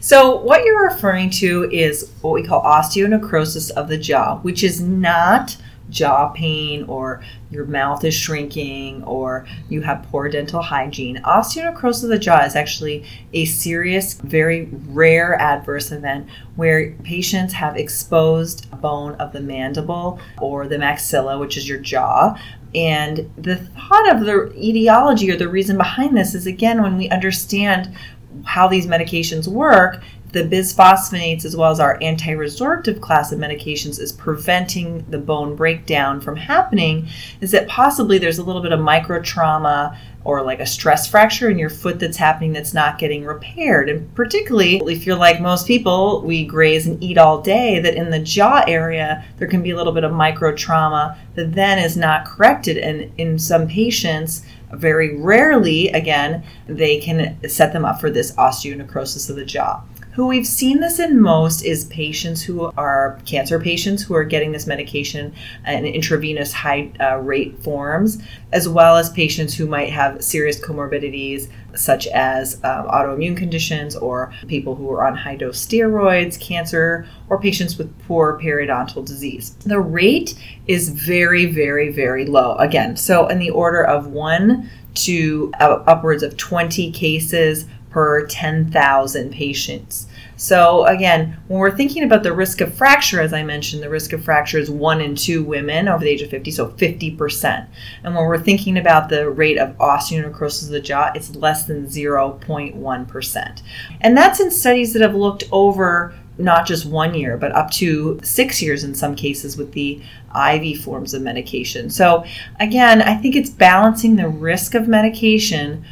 So, 0.00 0.36
what 0.36 0.64
you're 0.64 0.88
referring 0.88 1.30
to 1.30 1.68
is 1.72 2.12
what 2.20 2.32
we 2.32 2.44
call 2.44 2.62
osteonecrosis 2.62 3.70
of 3.72 3.88
the 3.88 3.98
jaw, 3.98 4.38
which 4.38 4.62
is 4.62 4.80
not 4.80 5.56
jaw 5.90 6.28
pain 6.28 6.84
or 6.84 7.22
your 7.50 7.64
mouth 7.64 8.04
is 8.04 8.14
shrinking 8.14 9.02
or 9.04 9.46
you 9.68 9.82
have 9.82 10.06
poor 10.10 10.28
dental 10.28 10.62
hygiene. 10.62 11.16
Osteonecrosis 11.22 12.04
of 12.04 12.08
the 12.10 12.18
jaw 12.18 12.44
is 12.44 12.56
actually 12.56 13.04
a 13.32 13.44
serious, 13.44 14.14
very 14.14 14.66
rare 14.88 15.40
adverse 15.40 15.92
event 15.92 16.28
where 16.56 16.92
patients 17.04 17.52
have 17.54 17.76
exposed 17.76 18.68
bone 18.80 19.14
of 19.14 19.32
the 19.32 19.40
mandible 19.40 20.20
or 20.40 20.66
the 20.66 20.76
maxilla, 20.76 21.38
which 21.38 21.56
is 21.56 21.68
your 21.68 21.78
jaw. 21.78 22.38
And 22.74 23.30
the 23.38 23.56
thought 23.56 24.14
of 24.14 24.26
the 24.26 24.52
etiology 24.56 25.30
or 25.30 25.36
the 25.36 25.48
reason 25.48 25.78
behind 25.78 26.16
this 26.16 26.34
is 26.34 26.46
again, 26.46 26.82
when 26.82 26.96
we 26.96 27.08
understand 27.08 27.96
how 28.44 28.68
these 28.68 28.86
medications 28.86 29.48
work, 29.48 30.02
the 30.36 30.56
bisphosphonates 30.56 31.46
as 31.46 31.56
well 31.56 31.70
as 31.70 31.80
our 31.80 31.98
anti-resorptive 32.02 33.00
class 33.00 33.32
of 33.32 33.38
medications 33.38 33.98
is 33.98 34.12
preventing 34.12 35.02
the 35.08 35.18
bone 35.18 35.56
breakdown 35.56 36.20
from 36.20 36.36
happening 36.36 37.08
is 37.40 37.52
that 37.52 37.66
possibly 37.68 38.18
there's 38.18 38.36
a 38.36 38.44
little 38.44 38.60
bit 38.60 38.70
of 38.70 38.78
micro 38.78 39.20
trauma 39.22 39.98
or 40.24 40.42
like 40.42 40.60
a 40.60 40.66
stress 40.66 41.08
fracture 41.08 41.48
in 41.48 41.58
your 41.58 41.70
foot 41.70 41.98
that's 41.98 42.18
happening 42.18 42.52
that's 42.52 42.74
not 42.74 42.98
getting 42.98 43.24
repaired. 43.24 43.88
And 43.88 44.14
particularly 44.14 44.76
if 44.92 45.06
you're 45.06 45.16
like 45.16 45.40
most 45.40 45.66
people 45.66 46.20
we 46.20 46.44
graze 46.44 46.86
and 46.86 47.02
eat 47.02 47.16
all 47.16 47.40
day 47.40 47.78
that 47.78 47.94
in 47.94 48.10
the 48.10 48.18
jaw 48.18 48.62
area 48.66 49.24
there 49.38 49.48
can 49.48 49.62
be 49.62 49.70
a 49.70 49.76
little 49.76 49.94
bit 49.94 50.04
of 50.04 50.12
micro 50.12 50.54
trauma 50.54 51.16
that 51.34 51.54
then 51.54 51.78
is 51.78 51.96
not 51.96 52.26
corrected. 52.26 52.76
And 52.76 53.10
in 53.18 53.38
some 53.38 53.68
patients 53.68 54.44
very 54.72 55.16
rarely 55.16 55.88
again 55.88 56.44
they 56.66 56.98
can 56.98 57.38
set 57.48 57.72
them 57.72 57.86
up 57.86 58.02
for 58.02 58.10
this 58.10 58.32
osteonecrosis 58.32 59.30
of 59.30 59.36
the 59.36 59.44
jaw 59.46 59.82
who 60.16 60.26
we've 60.26 60.46
seen 60.46 60.80
this 60.80 60.98
in 60.98 61.20
most 61.20 61.62
is 61.62 61.84
patients 61.84 62.40
who 62.40 62.72
are 62.78 63.20
cancer 63.26 63.60
patients 63.60 64.02
who 64.02 64.14
are 64.14 64.24
getting 64.24 64.50
this 64.50 64.66
medication 64.66 65.34
in 65.66 65.84
intravenous 65.84 66.54
high 66.54 66.90
uh, 66.98 67.18
rate 67.18 67.62
forms, 67.62 68.16
as 68.50 68.66
well 68.66 68.96
as 68.96 69.10
patients 69.10 69.52
who 69.52 69.66
might 69.66 69.90
have 69.90 70.24
serious 70.24 70.58
comorbidities 70.58 71.50
such 71.74 72.06
as 72.06 72.54
um, 72.64 72.88
autoimmune 72.88 73.36
conditions 73.36 73.94
or 73.94 74.32
people 74.48 74.74
who 74.74 74.90
are 74.90 75.06
on 75.06 75.14
high 75.14 75.36
dose 75.36 75.64
steroids, 75.64 76.40
cancer, 76.40 77.06
or 77.28 77.38
patients 77.38 77.76
with 77.76 77.92
poor 78.06 78.40
periodontal 78.42 79.04
disease. 79.04 79.50
The 79.66 79.80
rate 79.80 80.34
is 80.66 80.88
very, 80.88 81.44
very, 81.44 81.92
very 81.92 82.24
low. 82.24 82.56
Again, 82.56 82.96
so 82.96 83.26
in 83.26 83.38
the 83.38 83.50
order 83.50 83.84
of 83.84 84.06
one 84.06 84.70
to 84.94 85.52
upwards 85.60 86.22
of 86.22 86.38
20 86.38 86.90
cases 86.92 87.66
per 87.96 88.26
10,000 88.26 89.32
patients. 89.32 90.06
So, 90.36 90.84
again, 90.84 91.38
when 91.48 91.58
we're 91.58 91.74
thinking 91.74 92.02
about 92.04 92.24
the 92.24 92.34
risk 92.34 92.60
of 92.60 92.74
fracture, 92.74 93.22
as 93.22 93.32
I 93.32 93.42
mentioned, 93.42 93.82
the 93.82 93.88
risk 93.88 94.12
of 94.12 94.22
fracture 94.22 94.58
is 94.58 94.68
one 94.68 95.00
in 95.00 95.14
two 95.14 95.42
women 95.42 95.88
over 95.88 96.04
the 96.04 96.10
age 96.10 96.20
of 96.20 96.28
50, 96.28 96.50
so 96.50 96.68
50%. 96.68 97.66
And 98.04 98.14
when 98.14 98.26
we're 98.26 98.38
thinking 98.38 98.76
about 98.76 99.08
the 99.08 99.30
rate 99.30 99.56
of 99.56 99.78
osteonecrosis 99.78 100.64
of 100.64 100.72
the 100.72 100.80
jaw, 100.80 101.10
it's 101.14 101.34
less 101.36 101.64
than 101.64 101.86
0.1%. 101.86 103.62
And 104.02 104.14
that's 104.14 104.40
in 104.40 104.50
studies 104.50 104.92
that 104.92 105.00
have 105.00 105.14
looked 105.14 105.44
over 105.50 106.14
not 106.36 106.66
just 106.66 106.84
one 106.84 107.14
year, 107.14 107.38
but 107.38 107.52
up 107.52 107.70
to 107.70 108.20
six 108.22 108.60
years 108.60 108.84
in 108.84 108.94
some 108.94 109.14
cases 109.14 109.56
with 109.56 109.72
the 109.72 110.02
IV 110.50 110.82
forms 110.82 111.14
of 111.14 111.22
medication. 111.22 111.88
So, 111.88 112.26
again, 112.60 113.00
I 113.00 113.16
think 113.16 113.36
it's 113.36 113.48
balancing 113.48 114.16
the 114.16 114.28
risk 114.28 114.74
of 114.74 114.86
medication 114.86 115.82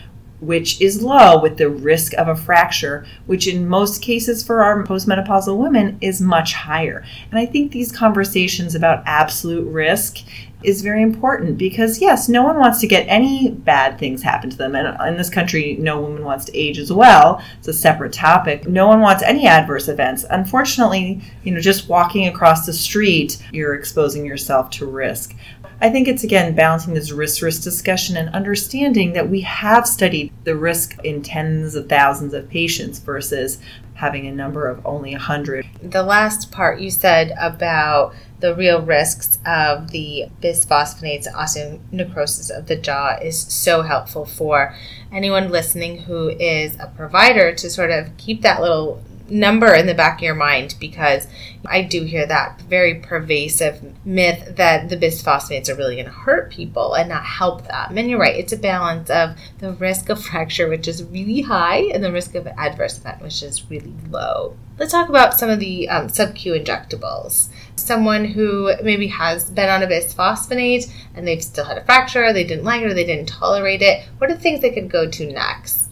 which 0.45 0.81
is 0.81 1.03
low 1.03 1.41
with 1.41 1.57
the 1.57 1.69
risk 1.69 2.13
of 2.15 2.29
a 2.29 2.37
fracture, 2.37 3.07
which 3.27 3.47
in 3.47 3.69
most 3.69 4.03
cases 4.03 4.43
for 4.43 4.63
our 4.63 4.85
postmenopausal 4.85 5.57
women 5.57 5.99
is 6.01 6.21
much 6.21 6.55
higher. 6.55 7.05
And 7.31 7.39
I 7.39 7.47
think 7.47 7.73
these 7.73 7.93
conversations 7.93 8.75
about 8.75 9.03
absolute 9.07 9.67
risk 9.71 10.19
is 10.65 10.81
very 10.81 11.03
important 11.03 11.59
because 11.59 12.01
yes, 12.01 12.29
no 12.29 12.43
one 12.43 12.59
wants 12.59 12.81
to 12.81 12.87
get 12.87 13.07
any 13.07 13.51
bad 13.51 13.99
things 13.99 14.23
happen 14.23 14.49
to 14.51 14.57
them. 14.57 14.75
And 14.75 14.99
in 15.07 15.17
this 15.17 15.29
country, 15.29 15.77
no 15.79 16.01
woman 16.01 16.25
wants 16.25 16.47
to 16.47 16.57
age 16.57 16.79
as 16.79 16.91
well. 16.93 17.43
It's 17.59 17.69
a 17.69 17.73
separate 17.75 18.15
topic. 18.15 18.67
No 18.67 18.89
one 18.89 19.01
wants 19.01 19.23
any 19.23 19.47
adverse 19.47 19.89
events. 19.89 20.25
Unfortunately, 20.31 21.21
you 21.43 21.53
know, 21.53 21.61
just 21.61 21.89
walking 21.89 22.27
across 22.27 22.65
the 22.65 22.73
street, 22.73 23.43
you're 23.53 23.75
exposing 23.75 24.25
yourself 24.25 24.71
to 24.71 24.87
risk. 24.87 25.37
I 25.85 25.90
think 25.90 26.09
it's 26.09 26.25
again 26.25 26.55
balancing 26.55 26.94
this 26.94 27.12
risk 27.12 27.42
risk 27.42 27.62
discussion 27.62 28.16
and 28.16 28.31
understanding 28.31 29.12
that 29.12 29.29
we 29.29 29.42
have 29.42 29.87
studied 29.87 30.33
the 30.44 30.57
risk 30.57 30.97
in 31.05 31.20
tens 31.20 31.75
of 31.75 31.90
thousands 31.90 32.33
of 32.33 32.49
patients 32.49 33.01
versus 33.01 33.59
having 33.92 34.27
a 34.27 34.33
number 34.33 34.66
of 34.66 34.81
only 34.87 35.11
100. 35.11 35.66
The 35.83 36.03
last 36.03 36.51
part 36.51 36.81
you 36.81 36.90
said 36.90 37.35
about 37.38 38.14
the 38.40 38.55
real 38.55 38.81
risks 38.81 39.38
of 39.44 39.90
the 39.90 40.25
bisphosphonates 40.40 41.31
osteonecrosis 41.31 42.51
of 42.51 42.66
the 42.66 42.77
jaw 42.77 43.18
is 43.20 43.38
so 43.38 43.83
helpful 43.83 44.25
for 44.25 44.75
anyone 45.12 45.51
listening 45.51 45.99
who 45.99 46.31
is 46.31 46.77
a 46.81 46.90
provider 46.97 47.55
to 47.57 47.68
sort 47.68 47.90
of 47.90 48.16
keep 48.16 48.40
that 48.40 48.62
little 48.62 49.03
number 49.29 49.73
in 49.75 49.87
the 49.87 49.95
back 49.95 50.19
of 50.19 50.23
your 50.23 50.35
mind 50.35 50.75
because 50.79 51.27
I 51.67 51.83
do 51.83 52.05
hear 52.05 52.27
that 52.27 52.61
very 52.63 52.97
pervasive 52.97 53.81
myth 54.05 54.57
that 54.57 54.89
the 54.89 54.97
bisphosphonates 54.97 55.69
are 55.69 55.75
really 55.75 55.95
going 55.95 56.07
to 56.07 56.13
hurt 56.13 56.51
people 56.51 56.95
and 56.95 57.09
not 57.09 57.25
help 57.25 57.67
them. 57.67 57.97
And 57.97 58.11
you're 58.11 58.21
right, 58.21 58.37
it's 58.37 58.53
a 58.53 58.59
balance 58.59 59.09
of 59.09 59.37
the 59.59 59.73
risk 59.73 60.11
of 60.11 60.23
fracture, 60.23 60.69
which 60.69 60.89
is 60.89 61.05
really 61.05 61.41
high, 61.41 61.85
and 61.95 62.05
the 62.05 62.13
risk 62.13 62.35
of 62.35 62.47
adverse 62.47 62.99
event, 62.99 63.23
which 63.23 63.43
is 63.43 63.71
really 63.71 63.95
low. 64.11 64.57
Let's 64.79 64.93
talk 64.93 65.09
about 65.09 65.35
some 65.35 65.51
of 65.51 65.61
the 65.61 65.89
um, 65.89 66.09
sub-Q 66.09 66.53
injectables. 66.53 67.49
Someone 67.77 68.25
who 68.25 68.73
maybe 68.83 69.07
has 69.09 69.51
been 69.51 69.69
on 69.69 69.83
a 69.83 69.87
bisphosphonate 69.87 70.93
and 71.15 71.27
they've 71.27 71.43
still 71.43 71.65
had 71.65 71.79
a 71.79 71.85
fracture, 71.85 72.33
they 72.33 72.45
didn't 72.45 72.65
like 72.65 72.83
it, 72.83 72.87
or 72.87 72.95
they 72.95 73.05
didn't 73.05 73.29
tolerate 73.29 73.83
it. 73.83 74.05
What 74.19 74.31
are 74.31 74.35
the 74.35 74.41
things 74.41 74.61
they 74.61 74.73
could 74.73 74.91
go 74.91 75.09
to 75.09 75.33
next? 75.33 75.84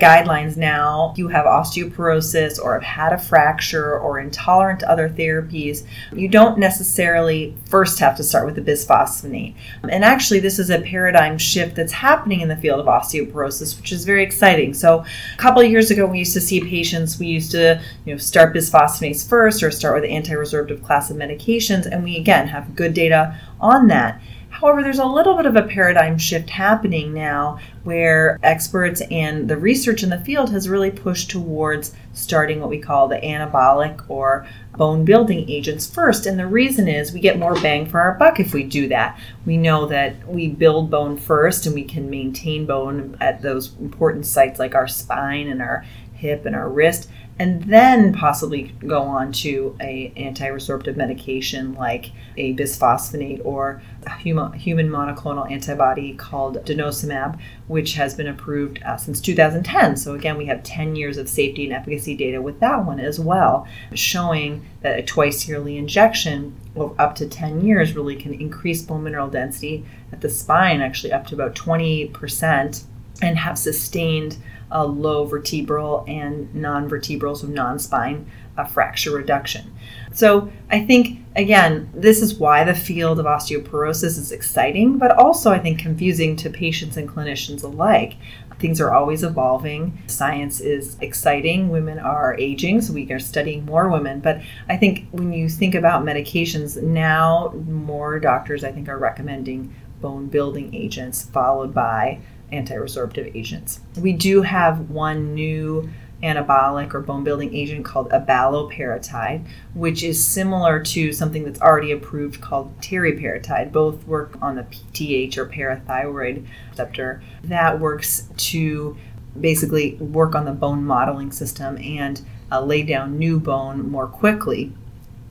Guidelines 0.00 0.56
now, 0.56 1.14
you 1.16 1.28
have 1.28 1.46
osteoporosis 1.46 2.58
or 2.58 2.74
have 2.74 2.82
had 2.82 3.12
a 3.12 3.18
fracture 3.18 3.98
or 3.98 4.18
intolerant 4.18 4.80
to 4.80 4.90
other 4.90 5.08
therapies, 5.08 5.86
you 6.12 6.28
don't 6.28 6.58
necessarily 6.58 7.54
first 7.66 7.98
have 7.98 8.16
to 8.16 8.22
start 8.22 8.46
with 8.46 8.54
the 8.54 8.62
bisphosphonate. 8.62 9.54
And 9.82 10.04
actually, 10.04 10.40
this 10.40 10.58
is 10.58 10.70
a 10.70 10.80
paradigm 10.80 11.38
shift 11.38 11.76
that's 11.76 11.92
happening 11.92 12.40
in 12.40 12.48
the 12.48 12.56
field 12.56 12.80
of 12.80 12.86
osteoporosis, 12.86 13.76
which 13.76 13.92
is 13.92 14.04
very 14.04 14.22
exciting. 14.22 14.74
So, 14.74 15.04
a 15.34 15.38
couple 15.38 15.62
years 15.62 15.90
ago, 15.90 16.06
we 16.06 16.18
used 16.18 16.34
to 16.34 16.40
see 16.40 16.60
patients, 16.60 17.18
we 17.18 17.26
used 17.26 17.50
to 17.52 17.80
you 18.04 18.14
know, 18.14 18.18
start 18.18 18.54
bisphosphonates 18.54 19.28
first 19.28 19.62
or 19.62 19.70
start 19.70 19.94
with 19.94 20.04
the 20.04 20.10
anti 20.10 20.32
resorptive 20.32 20.82
class 20.84 21.10
of 21.10 21.16
medications, 21.16 21.86
and 21.86 22.02
we 22.02 22.16
again 22.16 22.48
have 22.48 22.74
good 22.74 22.94
data 22.94 23.38
on 23.60 23.88
that. 23.88 24.20
However, 24.60 24.82
there's 24.82 24.98
a 24.98 25.06
little 25.06 25.36
bit 25.36 25.46
of 25.46 25.56
a 25.56 25.62
paradigm 25.62 26.18
shift 26.18 26.50
happening 26.50 27.14
now 27.14 27.58
where 27.84 28.38
experts 28.42 29.00
and 29.10 29.48
the 29.48 29.56
research 29.56 30.02
in 30.02 30.10
the 30.10 30.20
field 30.20 30.50
has 30.50 30.68
really 30.68 30.90
pushed 30.90 31.30
towards 31.30 31.94
starting 32.12 32.60
what 32.60 32.68
we 32.68 32.78
call 32.78 33.08
the 33.08 33.16
anabolic 33.16 34.04
or 34.08 34.46
bone 34.76 35.06
building 35.06 35.48
agents 35.48 35.88
first. 35.88 36.26
And 36.26 36.38
the 36.38 36.46
reason 36.46 36.88
is 36.88 37.10
we 37.10 37.20
get 37.20 37.38
more 37.38 37.54
bang 37.62 37.86
for 37.86 38.02
our 38.02 38.12
buck 38.18 38.38
if 38.38 38.52
we 38.52 38.62
do 38.62 38.86
that. 38.88 39.18
We 39.46 39.56
know 39.56 39.86
that 39.86 40.28
we 40.28 40.48
build 40.48 40.90
bone 40.90 41.16
first 41.16 41.64
and 41.64 41.74
we 41.74 41.84
can 41.84 42.10
maintain 42.10 42.66
bone 42.66 43.16
at 43.18 43.40
those 43.40 43.74
important 43.76 44.26
sites 44.26 44.58
like 44.58 44.74
our 44.74 44.88
spine 44.88 45.48
and 45.48 45.62
our 45.62 45.86
hip 46.12 46.44
and 46.44 46.54
our 46.54 46.68
wrist 46.68 47.08
and 47.40 47.62
then 47.62 48.12
possibly 48.12 48.64
go 48.86 49.00
on 49.00 49.32
to 49.32 49.74
a 49.80 50.12
anti-resorptive 50.14 50.94
medication 50.94 51.72
like 51.72 52.12
a 52.36 52.54
bisphosphonate 52.54 53.40
or 53.46 53.80
a 54.04 54.14
human, 54.18 54.90
monoclonal 54.90 55.50
antibody 55.50 56.12
called 56.12 56.62
denosumab, 56.66 57.40
which 57.66 57.94
has 57.94 58.12
been 58.12 58.26
approved 58.26 58.82
uh, 58.82 58.98
since 58.98 59.22
2010. 59.22 59.96
So 59.96 60.14
again, 60.14 60.36
we 60.36 60.44
have 60.46 60.62
10 60.62 60.96
years 60.96 61.16
of 61.16 61.30
safety 61.30 61.64
and 61.64 61.72
efficacy 61.72 62.14
data 62.14 62.42
with 62.42 62.60
that 62.60 62.84
one 62.84 63.00
as 63.00 63.18
well, 63.18 63.66
showing 63.94 64.62
that 64.82 64.98
a 64.98 65.02
twice 65.02 65.48
yearly 65.48 65.78
injection 65.78 66.54
of 66.76 66.94
up 67.00 67.14
to 67.14 67.26
10 67.26 67.62
years 67.62 67.96
really 67.96 68.16
can 68.16 68.34
increase 68.34 68.82
bone 68.82 69.02
mineral 69.02 69.30
density 69.30 69.86
at 70.12 70.20
the 70.20 70.28
spine, 70.28 70.82
actually 70.82 71.14
up 71.14 71.26
to 71.28 71.36
about 71.36 71.54
20%, 71.54 72.84
and 73.22 73.38
have 73.38 73.56
sustained 73.58 74.36
a 74.72 74.86
low 74.86 75.24
vertebral 75.24 76.04
and 76.06 76.54
non 76.54 76.88
vertebral, 76.88 77.34
so 77.34 77.46
non 77.46 77.78
spine 77.78 78.30
uh, 78.56 78.64
fracture 78.64 79.10
reduction. 79.10 79.72
So 80.12 80.50
I 80.70 80.84
think, 80.84 81.20
again, 81.36 81.90
this 81.94 82.22
is 82.22 82.34
why 82.34 82.64
the 82.64 82.74
field 82.74 83.18
of 83.18 83.26
osteoporosis 83.26 84.18
is 84.18 84.32
exciting, 84.32 84.98
but 84.98 85.12
also 85.12 85.50
I 85.50 85.58
think 85.58 85.78
confusing 85.78 86.36
to 86.36 86.50
patients 86.50 86.96
and 86.96 87.08
clinicians 87.08 87.62
alike. 87.62 88.16
Things 88.58 88.80
are 88.80 88.92
always 88.92 89.22
evolving. 89.22 90.02
Science 90.06 90.60
is 90.60 90.98
exciting. 91.00 91.70
Women 91.70 91.98
are 91.98 92.36
aging, 92.38 92.82
so 92.82 92.92
we 92.92 93.10
are 93.10 93.18
studying 93.18 93.64
more 93.64 93.88
women. 93.88 94.20
But 94.20 94.42
I 94.68 94.76
think 94.76 95.08
when 95.12 95.32
you 95.32 95.48
think 95.48 95.74
about 95.74 96.04
medications, 96.04 96.80
now 96.82 97.54
more 97.66 98.20
doctors, 98.20 98.62
I 98.62 98.70
think, 98.70 98.88
are 98.88 98.98
recommending 98.98 99.74
bone 100.02 100.26
building 100.26 100.74
agents 100.74 101.24
followed 101.24 101.74
by 101.74 102.20
anti-resorptive 102.52 103.34
agents. 103.36 103.80
We 103.98 104.12
do 104.12 104.42
have 104.42 104.90
one 104.90 105.34
new 105.34 105.90
anabolic 106.22 106.92
or 106.92 107.00
bone 107.00 107.24
building 107.24 107.54
agent 107.54 107.84
called 107.84 108.10
abaloparatide, 108.10 109.46
which 109.74 110.02
is 110.02 110.22
similar 110.22 110.80
to 110.80 111.12
something 111.12 111.44
that's 111.44 111.60
already 111.60 111.92
approved 111.92 112.40
called 112.40 112.78
teriparatide. 112.80 113.72
Both 113.72 114.06
work 114.06 114.36
on 114.42 114.56
the 114.56 114.62
PTH 114.64 115.36
or 115.38 115.46
parathyroid 115.46 116.46
receptor. 116.70 117.22
That 117.44 117.80
works 117.80 118.28
to 118.36 118.96
basically 119.38 119.94
work 119.94 120.34
on 120.34 120.44
the 120.44 120.52
bone 120.52 120.84
modeling 120.84 121.32
system 121.32 121.78
and 121.78 122.20
uh, 122.50 122.60
lay 122.60 122.82
down 122.82 123.18
new 123.18 123.38
bone 123.38 123.90
more 123.90 124.06
quickly. 124.06 124.72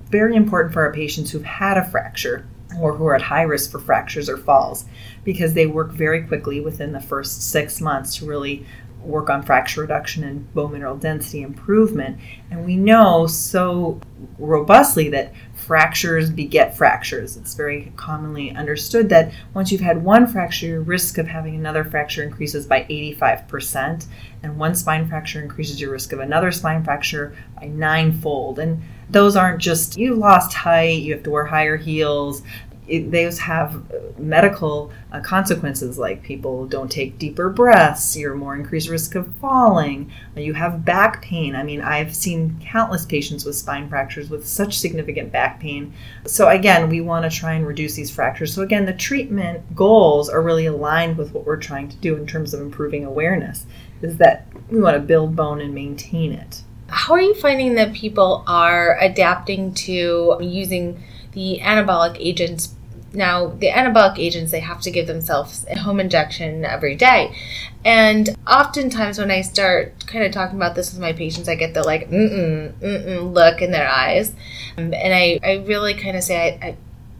Very 0.10 0.36
important 0.36 0.74
for 0.74 0.82
our 0.82 0.94
patients 0.94 1.32
who've 1.32 1.44
had 1.44 1.78
a 1.78 1.84
fracture 1.84 2.48
or 2.78 2.96
who 2.96 3.06
are 3.06 3.16
at 3.16 3.22
high 3.22 3.42
risk 3.42 3.72
for 3.72 3.80
fractures 3.80 4.30
or 4.30 4.38
falls 4.38 4.86
because 5.24 5.54
they 5.54 5.66
work 5.66 5.92
very 5.92 6.24
quickly 6.24 6.62
within 6.62 6.92
the 6.92 7.02
first 7.02 7.50
six 7.50 7.82
months 7.82 8.18
to 8.18 8.26
really 8.26 8.66
work 9.04 9.30
on 9.30 9.42
fracture 9.42 9.82
reduction 9.82 10.24
and 10.24 10.54
bone 10.54 10.74
mineral 10.74 10.98
density 10.98 11.42
improvement. 11.42 12.18
And 12.52 12.66
we 12.66 12.76
know 12.76 13.28
so 13.28 14.00
robustly 14.38 15.10
that 15.10 15.34
fractures 15.54 16.30
beget 16.30 16.76
fractures. 16.76 17.38
It's 17.38 17.54
very 17.54 17.94
commonly 17.96 18.52
understood 18.52 19.10
that 19.10 19.32
once 19.54 19.72
you've 19.72 19.82
had 19.82 20.04
one 20.04 20.28
fracture, 20.28 20.68
your 20.68 20.82
risk 20.82 21.18
of 21.18 21.28
having 21.28 21.56
another 21.56 21.84
fracture 21.84 22.24
increases 22.24 22.66
by 22.66 22.84
85%, 22.84 24.06
and 24.44 24.58
one 24.58 24.76
spine 24.76 25.08
fracture 25.08 25.42
increases 25.42 25.80
your 25.80 25.92
risk 25.92 26.12
of 26.12 26.20
another 26.20 26.52
spine 26.52 26.84
fracture 26.84 27.36
by 27.56 27.68
ninefold. 27.68 28.60
And 28.60 28.82
those 29.10 29.36
aren't 29.36 29.62
just 29.62 29.98
you 29.98 30.16
lost 30.16 30.54
height, 30.54 31.02
you 31.02 31.14
have 31.14 31.24
to 31.24 31.32
wear 31.32 31.46
higher 31.46 31.78
heels, 31.78 32.44
it, 32.90 33.12
those 33.12 33.40
have 33.40 33.84
medical 34.20 34.92
uh, 35.12 35.22
consequences 35.22 35.98
like 35.98 36.24
people 36.24 36.66
don't 36.66 36.92
take 36.92 37.18
deeper 37.18 37.50
breaths, 37.50 38.18
you're 38.18 38.36
more 38.36 38.56
increased 38.56 38.90
risk 38.90 39.16
of 39.16 39.34
falling, 39.36 40.12
you 40.36 40.54
have 40.54 40.84
back 40.84 41.22
pain. 41.22 41.56
I 41.56 41.64
mean, 41.64 41.82
I've 41.82 42.14
seen 42.14 42.60
countless 42.62 43.06
patients 43.06 43.46
with 43.46 43.56
spine 43.56 43.88
fractures 43.90 44.30
with 44.30 44.48
such 44.48 44.78
significant 44.78 45.32
back 45.32 45.60
pain. 45.60 45.94
So, 46.26 46.50
again, 46.50 46.90
we 46.90 47.02
want 47.02 47.32
to 47.32 47.38
try 47.38 47.54
and 47.54 47.66
reduce 47.66 47.96
these 47.96 48.12
fractures. 48.12 48.54
So, 48.54 48.64
again, 48.64 48.86
the 48.86 48.94
treatment 48.94 49.76
goals 49.76 50.30
are 50.30 50.42
really 50.42 50.66
aligned 50.66 51.18
with 51.18 51.34
what 51.34 51.46
we're 51.46 51.58
trying 51.58 51.90
to 51.90 51.98
do 51.98 52.16
in 52.16 52.26
terms 52.26 52.54
of 52.54 52.62
improving 52.62 53.06
awareness, 53.06 53.66
is 54.02 54.18
that 54.18 54.48
we 54.70 54.82
want 54.82 54.96
to 54.96 55.02
build 55.02 55.36
bone 55.36 55.62
and 55.62 55.74
maintain 55.74 56.34
it. 56.34 56.64
How 56.90 57.14
are 57.14 57.22
you 57.22 57.34
finding 57.36 57.76
that 57.76 57.94
people 57.94 58.44
are 58.48 58.98
adapting 59.00 59.74
to 59.76 60.38
using 60.42 61.04
the 61.34 61.60
anabolic 61.62 62.18
agents 62.20 62.76
now, 63.14 63.48
the 63.48 63.70
anabolic 63.70 64.18
agents, 64.18 64.52
they 64.52 64.60
have 64.60 64.82
to 64.82 64.92
give 64.92 65.08
themselves 65.08 65.66
a 65.70 65.78
home 65.78 66.00
injection 66.00 66.66
every 66.66 66.96
day. 66.96 67.36
And 67.84 68.36
oftentimes, 68.48 69.18
when 69.18 69.32
I 69.32 69.42
start 69.42 70.06
kind 70.06 70.26
of 70.26 70.32
talking 70.32 70.58
about 70.58 70.76
this 70.76 70.92
with 70.92 71.02
my 71.02 71.14
patients, 71.14 71.50
I 71.50 71.56
get 71.56 71.74
the 71.74 71.84
like, 71.84 72.10
mm 72.10 72.30
mm, 72.30 72.74
mm 72.74 73.06
mm 73.06 73.34
look 73.34 73.62
in 73.62 73.72
their 73.72 73.88
eyes. 73.88 74.34
Um, 74.78 74.94
and 74.94 75.14
I, 75.14 75.40
I 75.44 75.64
really 75.66 75.94
kind 75.94 76.18
of 76.18 76.24
say, 76.24 76.60
I, 76.62 76.68
I, 76.68 76.78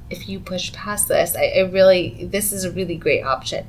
if 0.10 0.28
you 0.28 0.40
push 0.40 0.74
past 0.74 1.08
this, 1.08 1.36
I, 1.36 1.46
I 1.58 1.60
really, 1.62 2.26
this 2.26 2.52
is 2.52 2.66
a 2.66 2.72
really 2.72 2.96
great 2.96 3.24
option. 3.24 3.66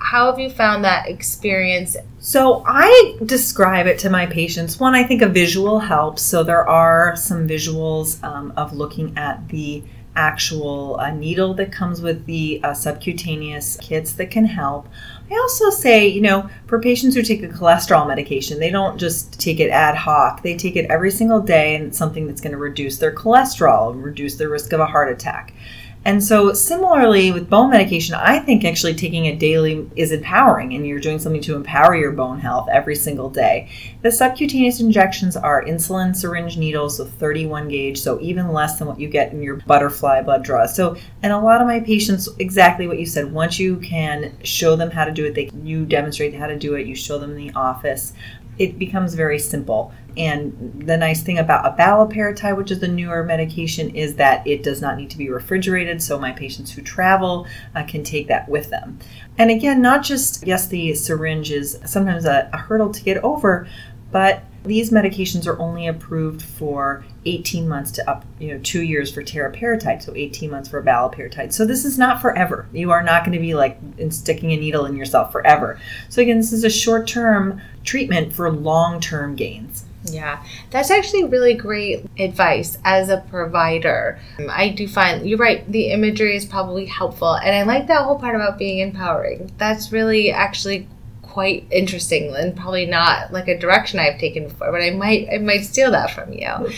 How 0.00 0.30
have 0.30 0.40
you 0.40 0.50
found 0.50 0.84
that 0.84 1.08
experience? 1.08 1.96
So 2.18 2.64
I 2.66 3.16
describe 3.24 3.86
it 3.86 3.98
to 4.00 4.10
my 4.10 4.26
patients. 4.26 4.80
One, 4.80 4.94
I 4.94 5.04
think 5.04 5.22
a 5.22 5.28
visual 5.28 5.78
helps. 5.78 6.22
So 6.22 6.42
there 6.42 6.68
are 6.68 7.14
some 7.16 7.46
visuals 7.46 8.22
um, 8.24 8.52
of 8.56 8.72
looking 8.72 9.16
at 9.16 9.48
the 9.48 9.84
actual 10.16 10.98
uh, 10.98 11.10
needle 11.10 11.54
that 11.54 11.70
comes 11.70 12.00
with 12.00 12.26
the 12.26 12.60
uh, 12.64 12.74
subcutaneous 12.74 13.76
kits 13.76 14.14
that 14.14 14.30
can 14.30 14.44
help. 14.44 14.88
I 15.30 15.34
also 15.34 15.70
say, 15.70 16.08
you 16.08 16.20
know, 16.20 16.50
for 16.66 16.80
patients 16.80 17.14
who 17.14 17.22
take 17.22 17.42
a 17.42 17.48
cholesterol 17.48 18.08
medication, 18.08 18.58
they 18.58 18.70
don't 18.70 18.98
just 18.98 19.38
take 19.38 19.60
it 19.60 19.70
ad 19.70 19.94
hoc. 19.94 20.42
They 20.42 20.56
take 20.56 20.74
it 20.74 20.90
every 20.90 21.12
single 21.12 21.40
day, 21.40 21.76
and 21.76 21.86
it's 21.86 21.98
something 21.98 22.26
that's 22.26 22.40
going 22.40 22.52
to 22.52 22.58
reduce 22.58 22.98
their 22.98 23.14
cholesterol, 23.14 24.02
reduce 24.02 24.36
their 24.36 24.48
risk 24.48 24.72
of 24.72 24.80
a 24.80 24.86
heart 24.86 25.12
attack. 25.12 25.54
And 26.02 26.24
so, 26.24 26.54
similarly 26.54 27.30
with 27.30 27.50
bone 27.50 27.70
medication, 27.70 28.14
I 28.14 28.38
think 28.38 28.64
actually 28.64 28.94
taking 28.94 29.26
it 29.26 29.38
daily 29.38 29.88
is 29.96 30.12
empowering, 30.12 30.72
and 30.72 30.86
you're 30.86 30.98
doing 30.98 31.18
something 31.18 31.42
to 31.42 31.54
empower 31.54 31.94
your 31.94 32.12
bone 32.12 32.40
health 32.40 32.70
every 32.72 32.96
single 32.96 33.28
day. 33.28 33.68
The 34.00 34.10
subcutaneous 34.10 34.80
injections 34.80 35.36
are 35.36 35.62
insulin 35.62 36.16
syringe 36.16 36.56
needles, 36.56 36.96
so 36.96 37.04
31 37.04 37.68
gauge, 37.68 38.00
so 38.00 38.18
even 38.20 38.48
less 38.48 38.78
than 38.78 38.88
what 38.88 38.98
you 38.98 39.08
get 39.08 39.32
in 39.32 39.42
your 39.42 39.56
butterfly 39.56 40.22
blood 40.22 40.42
draw. 40.42 40.64
So, 40.64 40.96
and 41.22 41.34
a 41.34 41.38
lot 41.38 41.60
of 41.60 41.66
my 41.66 41.80
patients, 41.80 42.30
exactly 42.38 42.86
what 42.86 42.98
you 42.98 43.04
said, 43.04 43.30
once 43.30 43.58
you 43.58 43.76
can 43.76 44.32
show 44.42 44.76
them 44.76 44.90
how 44.90 45.04
to 45.04 45.12
do 45.12 45.26
it, 45.26 45.34
they 45.34 45.50
you 45.62 45.84
demonstrate 45.84 46.34
how 46.34 46.46
to 46.46 46.58
do 46.58 46.76
it, 46.76 46.86
you 46.86 46.94
show 46.94 47.18
them 47.18 47.32
in 47.32 47.36
the 47.36 47.52
office 47.52 48.14
it 48.60 48.78
becomes 48.78 49.14
very 49.14 49.38
simple. 49.38 49.90
And 50.16 50.82
the 50.86 50.96
nice 50.96 51.22
thing 51.22 51.38
about 51.38 51.76
abaloparatide, 51.76 52.56
which 52.56 52.70
is 52.70 52.80
the 52.80 52.88
newer 52.88 53.22
medication, 53.22 53.94
is 53.94 54.16
that 54.16 54.46
it 54.46 54.62
does 54.62 54.80
not 54.80 54.96
need 54.96 55.10
to 55.10 55.18
be 55.18 55.30
refrigerated. 55.30 56.02
So 56.02 56.18
my 56.18 56.32
patients 56.32 56.72
who 56.72 56.82
travel 56.82 57.46
uh, 57.74 57.84
can 57.84 58.02
take 58.02 58.28
that 58.28 58.48
with 58.48 58.70
them. 58.70 58.98
And 59.38 59.50
again, 59.50 59.80
not 59.80 60.02
just, 60.02 60.46
yes, 60.46 60.66
the 60.66 60.94
syringe 60.94 61.50
is 61.50 61.78
sometimes 61.84 62.24
a, 62.24 62.50
a 62.52 62.56
hurdle 62.56 62.92
to 62.92 63.02
get 63.02 63.18
over, 63.18 63.68
but 64.10 64.44
these 64.64 64.90
medications 64.90 65.46
are 65.46 65.58
only 65.58 65.86
approved 65.86 66.42
for 66.42 67.04
18 67.24 67.66
months 67.66 67.90
to 67.92 68.10
up, 68.10 68.26
you 68.38 68.48
know, 68.48 68.60
two 68.62 68.82
years 68.82 69.10
for 69.12 69.22
teriparatide, 69.22 70.02
so 70.02 70.12
18 70.14 70.50
months 70.50 70.68
for 70.68 70.82
abaloparatide. 70.82 71.52
So 71.52 71.64
this 71.64 71.84
is 71.84 71.98
not 71.98 72.20
forever. 72.20 72.68
You 72.72 72.90
are 72.90 73.02
not 73.02 73.24
going 73.24 73.32
to 73.32 73.40
be 73.40 73.54
like 73.54 73.78
sticking 74.10 74.52
a 74.52 74.56
needle 74.56 74.84
in 74.84 74.96
yourself 74.96 75.32
forever. 75.32 75.80
So 76.10 76.20
again, 76.20 76.36
this 76.36 76.52
is 76.52 76.64
a 76.64 76.70
short-term 76.70 77.62
treatment 77.84 78.34
for 78.34 78.50
long-term 78.50 79.36
gains. 79.36 79.86
Yeah, 80.04 80.42
that's 80.70 80.90
actually 80.90 81.24
really 81.24 81.54
great 81.54 82.06
advice 82.18 82.78
as 82.84 83.10
a 83.10 83.18
provider. 83.28 84.18
Um, 84.38 84.48
I 84.50 84.70
do 84.70 84.88
find 84.88 85.28
you're 85.28 85.38
right, 85.38 85.70
the 85.70 85.90
imagery 85.90 86.36
is 86.36 86.46
probably 86.46 86.86
helpful. 86.86 87.34
And 87.34 87.54
I 87.54 87.62
like 87.62 87.86
that 87.88 88.04
whole 88.04 88.18
part 88.18 88.34
about 88.34 88.58
being 88.58 88.78
empowering. 88.78 89.52
That's 89.58 89.92
really 89.92 90.30
actually 90.30 90.88
quite 91.22 91.64
interesting 91.70 92.34
and 92.34 92.56
probably 92.56 92.86
not 92.86 93.32
like 93.32 93.46
a 93.46 93.56
direction 93.56 94.00
I've 94.00 94.18
taken 94.18 94.44
before, 94.48 94.72
but 94.72 94.82
I 94.82 94.90
might 94.90 95.28
I 95.32 95.38
might 95.38 95.64
steal 95.64 95.90
that 95.92 96.10
from 96.10 96.32
you. 96.32 96.72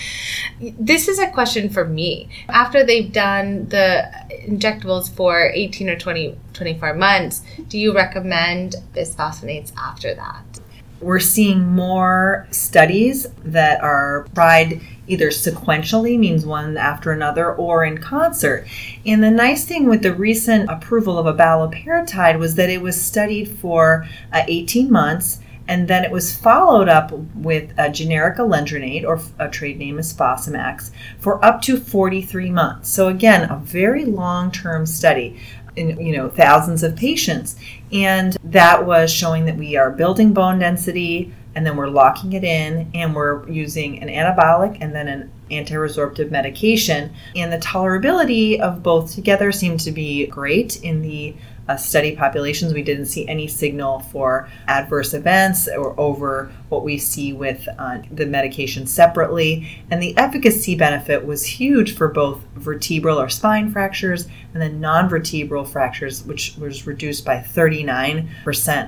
This 0.79 1.09
is 1.09 1.19
a 1.19 1.31
question 1.31 1.71
for 1.71 1.85
me. 1.87 2.29
After 2.49 2.85
they've 2.85 3.11
done 3.11 3.69
the 3.69 4.11
injectables 4.47 5.11
for 5.11 5.51
18 5.55 5.89
or 5.89 5.99
20 5.99 6.37
24 6.53 6.95
months, 6.95 7.43
do 7.69 7.79
you 7.79 7.95
recommend 7.95 8.77
bisphosphonates 8.95 9.73
after 9.77 10.15
that? 10.15 10.62
We're 11.03 11.21
seeing 11.21 11.67
more 11.67 12.47
studies 12.51 13.27
that 13.45 13.83
are 13.83 14.27
tried 14.35 14.81
either 15.09 15.29
sequentially, 15.29 16.19
means 16.19 16.47
one 16.47 16.77
after 16.77 17.11
another, 17.11 17.53
or 17.53 17.85
in 17.85 17.99
concert. 17.99 18.67
And 19.05 19.23
the 19.23 19.31
nice 19.31 19.65
thing 19.65 19.89
with 19.89 20.03
the 20.03 20.15
recent 20.15 20.71
approval 20.71 21.19
of 21.19 21.27
a 21.27 21.35
abaloparatide 21.35 22.39
was 22.39 22.55
that 22.55 22.71
it 22.71 22.81
was 22.81 23.01
studied 23.01 23.49
for 23.49 24.07
uh, 24.33 24.43
18 24.47 24.91
months 24.91 25.41
and 25.69 25.87
then 25.87 26.05
it 26.05 26.11
was 26.11 26.37
followed 26.37 26.89
up 26.89 27.13
with 27.35 27.73
a 27.79 27.89
generic 27.89 28.37
alendronate, 28.39 29.05
or 29.05 29.21
a 29.39 29.49
trade 29.49 29.79
name 29.79 29.99
is 29.99 30.13
Fosamax, 30.13 30.91
for 31.19 31.43
up 31.45 31.63
to 31.63 31.79
43 31.79 32.51
months. 32.51 32.91
So 32.91 33.09
again, 33.09 33.49
a 33.49 33.57
very 33.57 34.05
long-term 34.05 34.87
study 34.87 35.39
in 35.77 36.01
you 36.01 36.17
know 36.17 36.29
thousands 36.29 36.83
of 36.83 36.97
patients. 36.97 37.57
And 37.93 38.37
that 38.45 38.87
was 38.87 39.13
showing 39.13 39.45
that 39.47 39.57
we 39.57 39.77
are 39.77 39.91
building 39.91 40.33
bone 40.33 40.59
density 40.59 41.33
and 41.55 41.67
then 41.67 41.77
we're 41.77 41.89
locking 41.89 42.33
it 42.33 42.45
in 42.45 42.91
and 42.95 43.15
we're 43.15 43.49
using 43.49 44.03
an 44.03 44.09
anabolic 44.09 44.79
and 44.81 44.95
then 44.95 45.09
an 45.09 45.31
anti-resorptive 45.51 46.31
medication. 46.31 47.13
And 47.37 47.53
the 47.53 47.59
tolerability 47.59 48.59
of 48.59 48.83
both 48.83 49.15
together 49.15 49.53
seemed 49.53 49.81
to 49.81 49.93
be 49.93 50.27
great 50.27 50.83
in 50.83 51.03
the 51.03 51.35
uh, 51.73 51.77
study 51.77 52.15
populations 52.15 52.75
we 52.75 52.83
didn't 52.83 53.07
see 53.07 53.27
any 53.29 53.49
signal 53.49 54.01
for 54.01 54.49
adverse 54.69 55.15
events 55.15 55.69
or 55.69 55.99
over 55.99 56.53
what 56.69 56.85
we 56.85 56.99
see 56.99 57.33
with 57.33 57.67
uh, 57.79 57.99
the 58.11 58.27
medication 58.27 58.87
separately. 58.87 59.83
And 59.91 60.03
the 60.03 60.17
efficacy 60.17 60.75
benefit 60.75 61.25
was 61.25 61.45
huge 61.45 61.97
for 61.97 62.09
both 62.09 62.41
vertebral 62.55 63.19
or 63.19 63.29
spine 63.29 63.71
fractures 63.71 64.27
and 64.53 64.63
then 64.63 64.81
non-vertebral 64.81 65.65
fractures 65.65 66.25
which 66.25 66.57
was 66.59 66.87
reduced 66.87 67.25
by 67.25 67.37
39% 67.39 68.29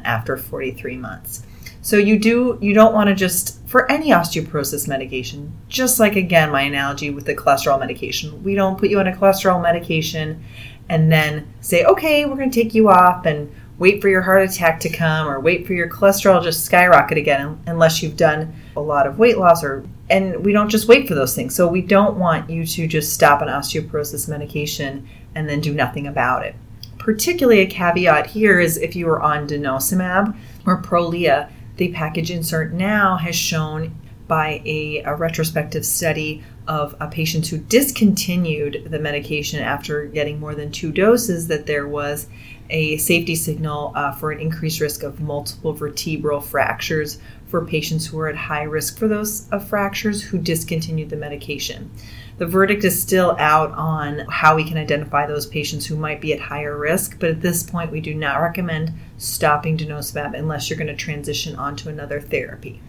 after 0.05 0.37
43 0.37 0.97
months 0.97 1.42
so 1.85 1.99
you 1.99 2.18
do 2.18 2.59
you 2.62 2.73
don't 2.73 2.94
want 2.94 3.09
to 3.09 3.14
just 3.14 3.61
for 3.68 3.90
any 3.92 4.09
osteoporosis 4.09 4.88
medication, 4.88 5.53
just 5.68 6.01
like 6.01 6.16
again 6.16 6.51
my 6.51 6.62
analogy 6.62 7.11
with 7.11 7.27
the 7.27 7.35
cholesterol 7.35 7.79
medication. 7.79 8.42
We 8.42 8.55
don't 8.55 8.79
put 8.79 8.88
you 8.88 9.01
on 9.01 9.07
a 9.07 9.12
cholesterol 9.12 9.62
medication 9.62 10.42
and 10.88 11.12
then 11.12 11.47
say, 11.61 11.85
"Okay, 11.85 12.25
we're 12.25 12.37
going 12.37 12.51
to 12.51 12.62
take 12.62 12.75
you 12.75 12.88
off 12.88 13.27
and 13.27 13.55
wait 13.79 14.01
for 14.01 14.09
your 14.09 14.23
heart 14.23 14.49
attack 14.49 14.81
to 14.81 14.88
come 14.88 15.29
or 15.29 15.38
wait 15.38 15.66
for 15.66 15.75
your 15.75 15.90
cholesterol 15.90 16.42
just 16.42 16.64
skyrocket 16.64 17.18
again 17.18 17.61
unless 17.66 18.03
you've 18.03 18.16
done 18.16 18.55
a 18.77 18.81
lot 18.81 19.07
of 19.07 19.18
weight 19.18 19.37
loss 19.37 19.62
or 19.62 19.85
and 20.09 20.42
we 20.42 20.53
don't 20.53 20.70
just 20.70 20.88
wait 20.88 21.07
for 21.07 21.14
those 21.14 21.35
things. 21.35 21.55
So 21.55 21.68
we 21.68 21.83
don't 21.83 22.16
want 22.16 22.49
you 22.49 22.64
to 22.64 22.87
just 22.87 23.12
stop 23.12 23.42
an 23.42 23.49
osteoporosis 23.49 24.27
medication 24.27 25.07
and 25.35 25.47
then 25.47 25.61
do 25.61 25.75
nothing 25.75 26.07
about 26.07 26.47
it. 26.47 26.55
Particularly 26.97 27.61
a 27.61 27.66
caveat 27.66 28.29
here 28.29 28.59
is 28.59 28.79
if 28.79 28.97
you 28.97 29.07
are 29.11 29.20
on 29.20 29.47
denosumab 29.47 30.35
or 30.64 30.81
Prolia, 30.81 31.51
the 31.76 31.92
package 31.92 32.30
insert 32.30 32.72
now 32.72 33.16
has 33.16 33.37
shown 33.37 33.94
by 34.26 34.62
a, 34.64 35.02
a 35.04 35.14
retrospective 35.14 35.84
study 35.84 36.42
of 36.66 36.96
patients 37.10 37.50
who 37.50 37.58
discontinued 37.58 38.88
the 38.90 38.98
medication 38.98 39.60
after 39.60 40.06
getting 40.06 40.40
more 40.40 40.54
than 40.54 40.72
two 40.72 40.90
doses 40.90 41.48
that 41.48 41.66
there 41.66 41.87
was 41.87 42.26
a 42.70 42.96
safety 42.96 43.34
signal 43.34 43.92
uh, 43.94 44.12
for 44.12 44.30
an 44.30 44.40
increased 44.40 44.80
risk 44.80 45.02
of 45.02 45.20
multiple 45.20 45.74
vertebral 45.74 46.40
fractures 46.40 47.18
for 47.48 47.66
patients 47.66 48.06
who 48.06 48.18
are 48.18 48.28
at 48.28 48.37
high 48.37 48.62
risk 48.62 48.98
for 48.98 49.06
those 49.06 49.46
uh, 49.52 49.58
fractures 49.58 50.22
who 50.22 50.38
discontinued 50.38 51.10
the 51.10 51.16
medication. 51.16 51.90
The 52.37 52.47
verdict 52.47 52.83
is 52.83 53.01
still 53.01 53.37
out 53.38 53.70
on 53.73 54.27
how 54.29 54.57
we 54.57 54.64
can 54.64 54.77
identify 54.77 55.27
those 55.27 55.47
patients 55.47 55.87
who 55.87 55.97
might 55.97 56.20
be 56.20 56.33
at 56.33 56.40
higher 56.40 56.77
risk, 56.77 57.18
but 57.20 57.31
at 57.31 57.40
this 57.40 57.62
point, 57.62 57.92
we 57.92 58.01
do 58.01 58.12
not 58.12 58.40
recommend 58.40 58.92
stopping 59.18 59.79
denosumab 59.79 60.37
unless 60.37 60.68
you're 60.68 60.79
going 60.79 60.88
to 60.88 60.97
transition 60.97 61.55
onto 61.55 61.88
another 61.88 62.20
therapy. 62.20 62.81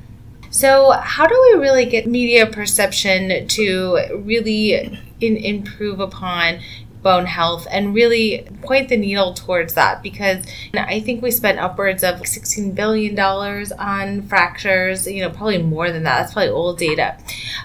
So, 0.50 0.92
how 0.92 1.28
do 1.28 1.52
we 1.52 1.60
really 1.60 1.86
get 1.86 2.08
media 2.08 2.48
perception 2.48 3.48
to 3.48 4.22
really 4.24 5.00
in, 5.20 5.38
improve 5.38 6.00
upon 6.00 6.60
bone 7.06 7.28
health 7.28 7.68
and 7.70 7.94
really 7.94 8.48
point 8.64 8.90
the 8.90 8.98
needle 8.98 9.36
towards 9.36 9.76
that 9.76 10.02
because 10.02 10.44
I 10.74 11.00
think 11.02 11.22
we 11.22 11.30
spent 11.30 11.60
upwards 11.60 12.04
of 12.04 12.16
$16 12.16 12.74
billion 12.74 13.18
on 13.20 14.24
fractures, 14.24 15.06
you 15.06 15.22
know, 15.22 15.30
probably 15.30 15.62
more 15.62 15.92
than 15.92 16.02
that. 16.02 16.22
That's 16.22 16.34
probably 16.34 16.50
old 16.50 16.80
data. 16.80 17.16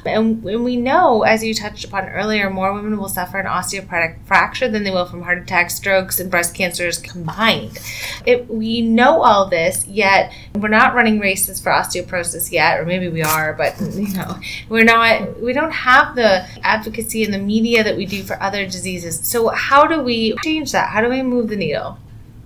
And, 0.05 0.43
we 0.43 0.77
know, 0.77 1.23
as 1.23 1.43
you 1.43 1.55
touched 1.55 1.87
upon 1.87 2.11
earlier, 2.11 2.51
more 2.51 2.75
women 2.75 2.99
will 2.99 3.09
suffer 3.09 3.39
an 3.39 3.47
osteoporotic 3.47 4.23
fracture 4.27 4.69
than 4.69 4.85
they 4.85 4.91
will 4.91 5.07
from 5.07 5.23
heart 5.23 5.39
attacks, 5.39 5.75
strokes, 5.75 6.21
and 6.21 6.31
breast 6.31 6.55
cancers 6.55 6.99
combined. 6.99 7.79
It, 8.27 8.51
we 8.51 8.83
know 8.83 9.23
all 9.23 9.49
this, 9.49 9.87
yet 9.87 10.35
we're 10.55 10.69
not 10.69 10.95
running 10.95 11.21
races 11.21 11.61
for 11.61 11.71
osteoporosis 11.71 12.51
yet, 12.51 12.81
or 12.81 12.85
maybe 12.85 13.09
we 13.09 13.23
are, 13.23 13.53
but 13.55 13.81
you 13.95 14.13
know, 14.15 14.39
we're 14.69 14.85
not. 14.85 15.41
We 15.41 15.53
don't 15.53 15.73
have 15.73 16.15
the 16.15 16.47
advocacy 16.63 17.23
in 17.23 17.31
the 17.31 17.39
media 17.39 17.85
that 17.85 17.97
we 17.97 18.07
do 18.07 18.23
for 18.23 18.41
other 18.43 18.65
diseases. 18.65 19.21
So, 19.27 19.49
how 19.49 19.87
do 19.87 20.03
we 20.03 20.35
change 20.43 20.73
that? 20.73 20.91
How 20.91 21.01
do 21.01 21.09
we 21.09 21.23
move 21.23 21.49
the 21.49 21.57
needle? 21.57 21.99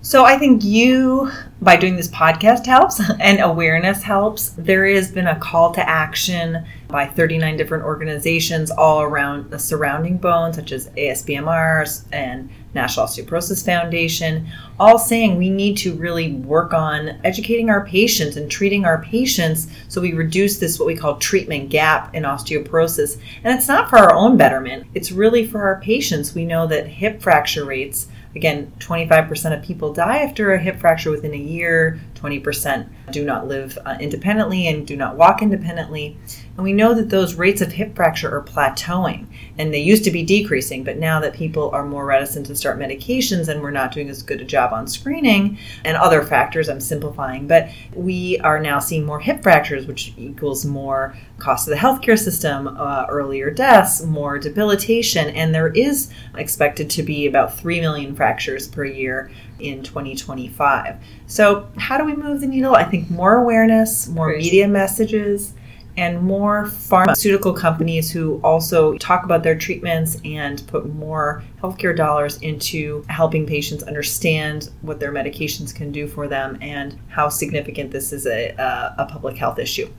So 0.05 0.23
I 0.23 0.37
think 0.37 0.63
you, 0.63 1.31
by 1.63 1.77
doing 1.77 1.95
this 1.95 2.09
podcast, 2.09 2.67
helps 2.67 3.01
and 3.19 3.41
awareness 3.41 4.03
helps. 4.03 4.49
There 4.49 4.85
has 4.85 5.11
been 5.11 5.25
a 5.25 5.39
call 5.39 5.73
to 5.73 5.89
action 5.89 6.63
by 6.87 7.07
39 7.07 7.57
different 7.57 7.85
organizations 7.85 8.69
all 8.69 9.01
around 9.01 9.49
the 9.49 9.57
surrounding 9.57 10.19
bone, 10.19 10.53
such 10.53 10.71
as 10.71 10.89
ASBMRs 10.89 12.05
and 12.11 12.51
National 12.75 13.07
Osteoporosis 13.07 13.65
Foundation, 13.65 14.47
all 14.79 14.99
saying 14.99 15.37
we 15.37 15.49
need 15.49 15.77
to 15.77 15.95
really 15.95 16.33
work 16.33 16.73
on 16.73 17.17
educating 17.23 17.69
our 17.69 17.85
patients 17.85 18.37
and 18.37 18.51
treating 18.51 18.85
our 18.85 19.01
patients 19.01 19.67
so 19.87 20.01
we 20.01 20.13
reduce 20.13 20.59
this 20.59 20.77
what 20.77 20.85
we 20.85 20.95
call 20.95 21.17
treatment 21.17 21.69
gap 21.69 22.13
in 22.13 22.23
osteoporosis. 22.23 23.19
And 23.43 23.57
it's 23.57 23.67
not 23.67 23.89
for 23.89 23.97
our 23.97 24.13
own 24.13 24.37
betterment, 24.37 24.85
it's 24.93 25.11
really 25.11 25.47
for 25.47 25.63
our 25.63 25.79
patients. 25.81 26.35
We 26.35 26.45
know 26.45 26.67
that 26.67 26.87
hip 26.87 27.21
fracture 27.21 27.65
rates 27.65 28.07
Again, 28.35 28.73
25% 28.79 29.57
of 29.57 29.63
people 29.63 29.93
die 29.93 30.17
after 30.17 30.53
a 30.53 30.59
hip 30.59 30.77
fracture 30.77 31.09
within 31.09 31.33
a 31.33 31.37
year, 31.37 31.99
20% 32.25 32.89
do 33.11 33.23
not 33.23 33.47
live 33.47 33.77
uh, 33.85 33.97
independently 33.99 34.67
and 34.67 34.87
do 34.87 34.95
not 34.95 35.15
walk 35.15 35.41
independently. 35.41 36.17
And 36.55 36.63
we 36.63 36.73
know 36.73 36.93
that 36.93 37.09
those 37.09 37.35
rates 37.35 37.61
of 37.61 37.71
hip 37.71 37.95
fracture 37.95 38.35
are 38.35 38.41
plateauing 38.41 39.27
and 39.57 39.73
they 39.73 39.79
used 39.79 40.03
to 40.05 40.11
be 40.11 40.23
decreasing, 40.23 40.83
but 40.83 40.97
now 40.97 41.19
that 41.19 41.33
people 41.33 41.69
are 41.71 41.85
more 41.85 42.05
reticent 42.05 42.47
to 42.47 42.55
start 42.55 42.79
medications 42.79 43.47
and 43.47 43.61
we're 43.61 43.71
not 43.71 43.91
doing 43.91 44.09
as 44.09 44.23
good 44.23 44.41
a 44.41 44.45
job 44.45 44.73
on 44.73 44.87
screening 44.87 45.57
and 45.83 45.97
other 45.97 46.23
factors, 46.23 46.67
I'm 46.67 46.79
simplifying, 46.79 47.47
but 47.47 47.69
we 47.93 48.39
are 48.39 48.59
now 48.59 48.79
seeing 48.79 49.05
more 49.05 49.19
hip 49.19 49.43
fractures, 49.43 49.85
which 49.85 50.13
equals 50.17 50.65
more 50.65 51.15
cost 51.37 51.67
of 51.67 51.73
the 51.73 51.79
healthcare 51.79 52.17
system, 52.17 52.67
uh, 52.67 53.05
earlier 53.09 53.51
deaths, 53.51 54.03
more 54.03 54.39
debilitation, 54.39 55.27
and 55.29 55.53
there 55.53 55.67
is 55.67 56.09
expected 56.37 56.89
to 56.91 57.03
be 57.03 57.27
about 57.27 57.57
3 57.57 57.81
million 57.81 58.15
fractures 58.15 58.67
per 58.67 58.85
year 58.85 59.29
in 59.59 59.83
2025. 59.83 60.97
So, 61.27 61.67
how 61.77 61.97
do 61.97 62.05
we 62.05 62.15
move 62.15 62.41
the 62.41 62.47
needle? 62.47 62.75
I 62.75 62.83
think 62.83 63.09
more 63.09 63.35
awareness, 63.35 64.07
more 64.07 64.27
Great. 64.27 64.43
media 64.43 64.67
messages 64.67 65.53
and 65.97 66.21
more 66.21 66.65
pharmaceutical 66.65 67.53
companies 67.53 68.11
who 68.11 68.39
also 68.43 68.97
talk 68.97 69.23
about 69.23 69.43
their 69.43 69.57
treatments 69.57 70.19
and 70.25 70.65
put 70.67 70.93
more 70.93 71.43
healthcare 71.61 71.95
dollars 71.95 72.37
into 72.41 73.05
helping 73.07 73.45
patients 73.45 73.83
understand 73.83 74.69
what 74.81 74.99
their 74.99 75.11
medications 75.11 75.73
can 75.73 75.91
do 75.91 76.07
for 76.07 76.27
them 76.27 76.57
and 76.61 76.99
how 77.07 77.29
significant 77.29 77.91
this 77.91 78.11
is 78.11 78.27
a, 78.27 78.49
a, 78.57 78.95
a 78.99 79.05
public 79.05 79.37
health 79.37 79.57
issue. 79.57 79.89